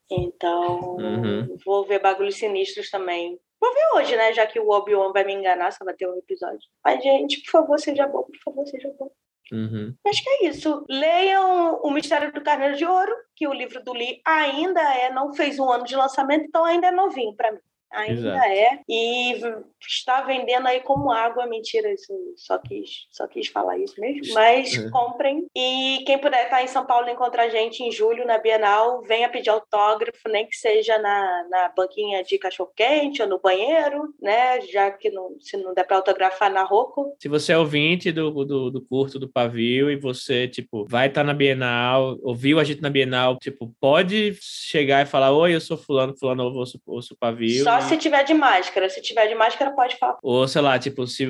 Então, 0.09 0.97
Uhum. 0.97 1.55
vou 1.65 1.85
ver 1.85 1.99
bagulhos 2.01 2.35
sinistros 2.35 2.89
também. 2.89 3.37
Vou 3.59 3.71
ver 3.73 3.85
hoje, 4.01 4.15
né? 4.17 4.33
Já 4.33 4.47
que 4.47 4.59
o 4.59 4.69
Obi-Wan 4.69 5.13
vai 5.13 5.23
me 5.23 5.33
enganar, 5.33 5.71
só 5.71 5.85
vai 5.85 5.93
ter 5.93 6.07
um 6.09 6.17
episódio. 6.17 6.59
Mas, 6.83 7.01
gente, 7.03 7.41
por 7.43 7.51
favor, 7.51 7.79
seja 7.79 8.07
bom, 8.07 8.23
por 8.23 8.37
favor, 8.43 8.67
seja 8.67 8.91
bom. 8.99 9.09
Uhum. 9.51 9.93
Acho 10.07 10.23
que 10.23 10.29
é 10.29 10.47
isso. 10.47 10.85
Leiam 10.89 11.81
O 11.83 11.91
Mistério 11.91 12.31
do 12.31 12.41
Carneiro 12.41 12.77
de 12.77 12.85
Ouro, 12.85 13.13
que 13.35 13.47
o 13.47 13.53
livro 13.53 13.83
do 13.83 13.93
Lee 13.93 14.21
ainda 14.25 14.81
é, 14.81 15.11
não 15.11 15.33
fez 15.33 15.59
um 15.59 15.69
ano 15.69 15.83
de 15.83 15.95
lançamento, 15.95 16.45
então 16.45 16.63
ainda 16.63 16.87
é 16.87 16.91
novinho 16.91 17.35
para 17.35 17.51
mim. 17.51 17.59
Ainda 17.91 18.29
Exato. 18.29 18.45
é. 18.45 18.79
E 18.87 19.41
está 19.87 20.21
vendendo 20.21 20.67
aí 20.67 20.79
como 20.81 21.11
água. 21.11 21.45
Mentira, 21.47 21.91
isso 21.91 22.13
só 22.35 22.57
quis, 22.57 23.07
só 23.11 23.27
quis 23.27 23.47
falar 23.47 23.77
isso 23.77 23.99
mesmo. 23.99 24.33
Mas 24.33 24.73
É. 24.77 24.89
comprem. 24.89 25.45
E 25.55 26.03
quem 26.05 26.17
puder 26.17 26.43
estar 26.45 26.63
em 26.63 26.67
São 26.67 26.85
Paulo 26.85 27.07
e 27.07 27.11
encontrar 27.11 27.43
a 27.43 27.49
gente 27.49 27.83
em 27.83 27.91
julho 27.91 28.25
na 28.25 28.37
Bienal, 28.37 29.01
venha 29.03 29.29
pedir 29.29 29.49
autógrafo, 29.49 30.27
nem 30.29 30.47
que 30.47 30.55
seja 30.55 30.97
na, 30.99 31.45
na 31.49 31.69
banquinha 31.75 32.23
de 32.23 32.37
cachorro-quente 32.37 33.21
ou 33.21 33.27
no 33.27 33.39
banheiro, 33.39 34.13
né? 34.21 34.61
Já 34.61 34.91
que 34.91 35.09
não, 35.09 35.35
se 35.39 35.57
não 35.57 35.73
der 35.73 35.83
para 35.85 35.97
autografar 35.97 36.51
na 36.51 36.63
Roco. 36.63 37.15
Se 37.19 37.27
você 37.27 37.53
é 37.53 37.57
ouvinte 37.57 38.11
do, 38.11 38.31
do, 38.45 38.71
do 38.71 38.81
curto 38.81 39.17
do 39.19 39.27
Pavio 39.29 39.89
e 39.89 39.95
você, 39.95 40.47
tipo, 40.47 40.85
vai 40.87 41.07
estar 41.07 41.23
na 41.23 41.33
Bienal, 41.33 42.17
ouviu 42.21 42.59
a 42.59 42.63
gente 42.63 42.81
na 42.81 42.89
Bienal, 42.89 43.37
tipo, 43.37 43.73
pode 43.79 44.37
chegar 44.41 45.01
e 45.01 45.05
falar, 45.09 45.31
oi, 45.31 45.55
eu 45.55 45.61
sou 45.61 45.77
fulano, 45.77 46.15
fulano, 46.17 46.43
eu 46.43 46.53
ouço 46.87 47.13
o 47.13 47.17
Pavio. 47.17 47.63
Só 47.63 47.77
e- 47.79 47.81
se 47.83 47.97
tiver 47.97 48.23
de 48.23 48.33
máscara. 48.33 48.89
Se 48.89 49.01
tiver 49.01 49.27
de 49.27 49.35
máscara, 49.35 49.70
pode 49.75 49.97
falar. 49.97 50.17
Ou, 50.21 50.47
sei 50.47 50.61
lá, 50.61 50.77
tipo, 50.79 51.05
se 51.07 51.25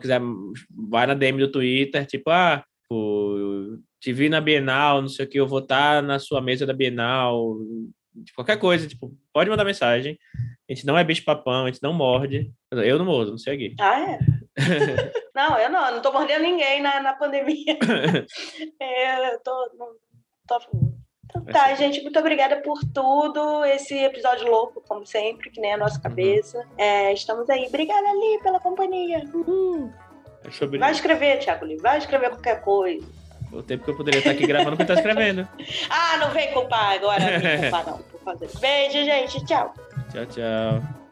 quiser, 0.00 0.20
vai 0.70 1.06
na 1.06 1.14
DM 1.14 1.38
do 1.38 1.50
Twitter, 1.52 2.06
tipo, 2.06 2.30
ah, 2.30 2.64
tipo, 2.82 3.78
te 4.00 4.12
vi 4.12 4.28
na 4.28 4.40
Bienal, 4.40 5.02
não 5.02 5.08
sei 5.08 5.26
o 5.26 5.28
que, 5.28 5.38
eu 5.38 5.46
vou 5.46 5.60
estar 5.60 6.02
na 6.02 6.18
sua 6.18 6.40
mesa 6.40 6.66
da 6.66 6.72
Bienal, 6.72 7.56
qualquer 8.34 8.58
coisa, 8.58 8.86
tipo, 8.86 9.12
pode 9.32 9.50
mandar 9.50 9.64
mensagem. 9.64 10.18
A 10.68 10.72
gente 10.72 10.86
não 10.86 10.96
é 10.96 11.04
bicho 11.04 11.24
papão, 11.24 11.64
a 11.64 11.70
gente 11.70 11.82
não 11.82 11.92
morde. 11.92 12.50
Eu 12.72 12.98
não 12.98 13.04
mordo, 13.04 13.32
não 13.32 13.38
sei 13.38 13.54
aqui. 13.54 13.76
Ah, 13.78 14.00
é? 14.00 14.18
não, 15.34 15.58
eu 15.58 15.70
não. 15.70 15.86
eu 15.88 15.94
Não 15.96 16.02
tô 16.02 16.12
mordendo 16.12 16.42
ninguém 16.42 16.80
na, 16.80 17.00
na 17.00 17.14
pandemia. 17.14 17.76
É, 18.80 19.34
eu 19.34 19.40
tô... 19.40 19.70
Não, 19.78 19.88
tô... 20.46 20.95
Tá, 21.42 21.68
ser. 21.68 21.76
gente. 21.76 22.02
Muito 22.02 22.18
obrigada 22.18 22.56
por 22.56 22.78
tudo. 22.94 23.64
Esse 23.64 23.96
episódio 23.98 24.48
louco, 24.50 24.82
como 24.86 25.06
sempre, 25.06 25.50
que 25.50 25.60
nem 25.60 25.74
a 25.74 25.76
nossa 25.76 26.00
cabeça. 26.00 26.64
É, 26.76 27.12
estamos 27.12 27.48
aí. 27.50 27.66
Obrigada, 27.66 28.08
Ali, 28.08 28.38
pela 28.42 28.60
companhia. 28.60 29.22
É 30.44 30.50
sobre 30.50 30.78
Vai 30.78 30.92
escrever, 30.92 31.38
Thiago 31.38 31.64
Lee. 31.64 31.76
Vai 31.78 31.98
escrever 31.98 32.30
qualquer 32.30 32.60
coisa. 32.62 33.06
o 33.52 33.62
tempo 33.62 33.84
que 33.84 33.90
eu 33.90 33.96
poderia 33.96 34.18
estar 34.18 34.30
aqui 34.30 34.46
gravando, 34.46 34.76
porque 34.76 34.92
tá 34.92 34.94
escrevendo. 34.94 35.48
Ah, 35.90 36.16
não 36.18 36.30
vem 36.30 36.52
culpar 36.52 36.92
agora. 36.94 37.20
Não 37.20 37.40
vem 37.40 37.60
culpar, 37.70 37.86
não. 37.86 37.98
Por 37.98 38.20
fazer. 38.20 38.48
Beijo, 38.60 39.04
gente. 39.04 39.44
Tchau. 39.46 39.72
Tchau, 40.12 40.26
tchau. 40.26 41.05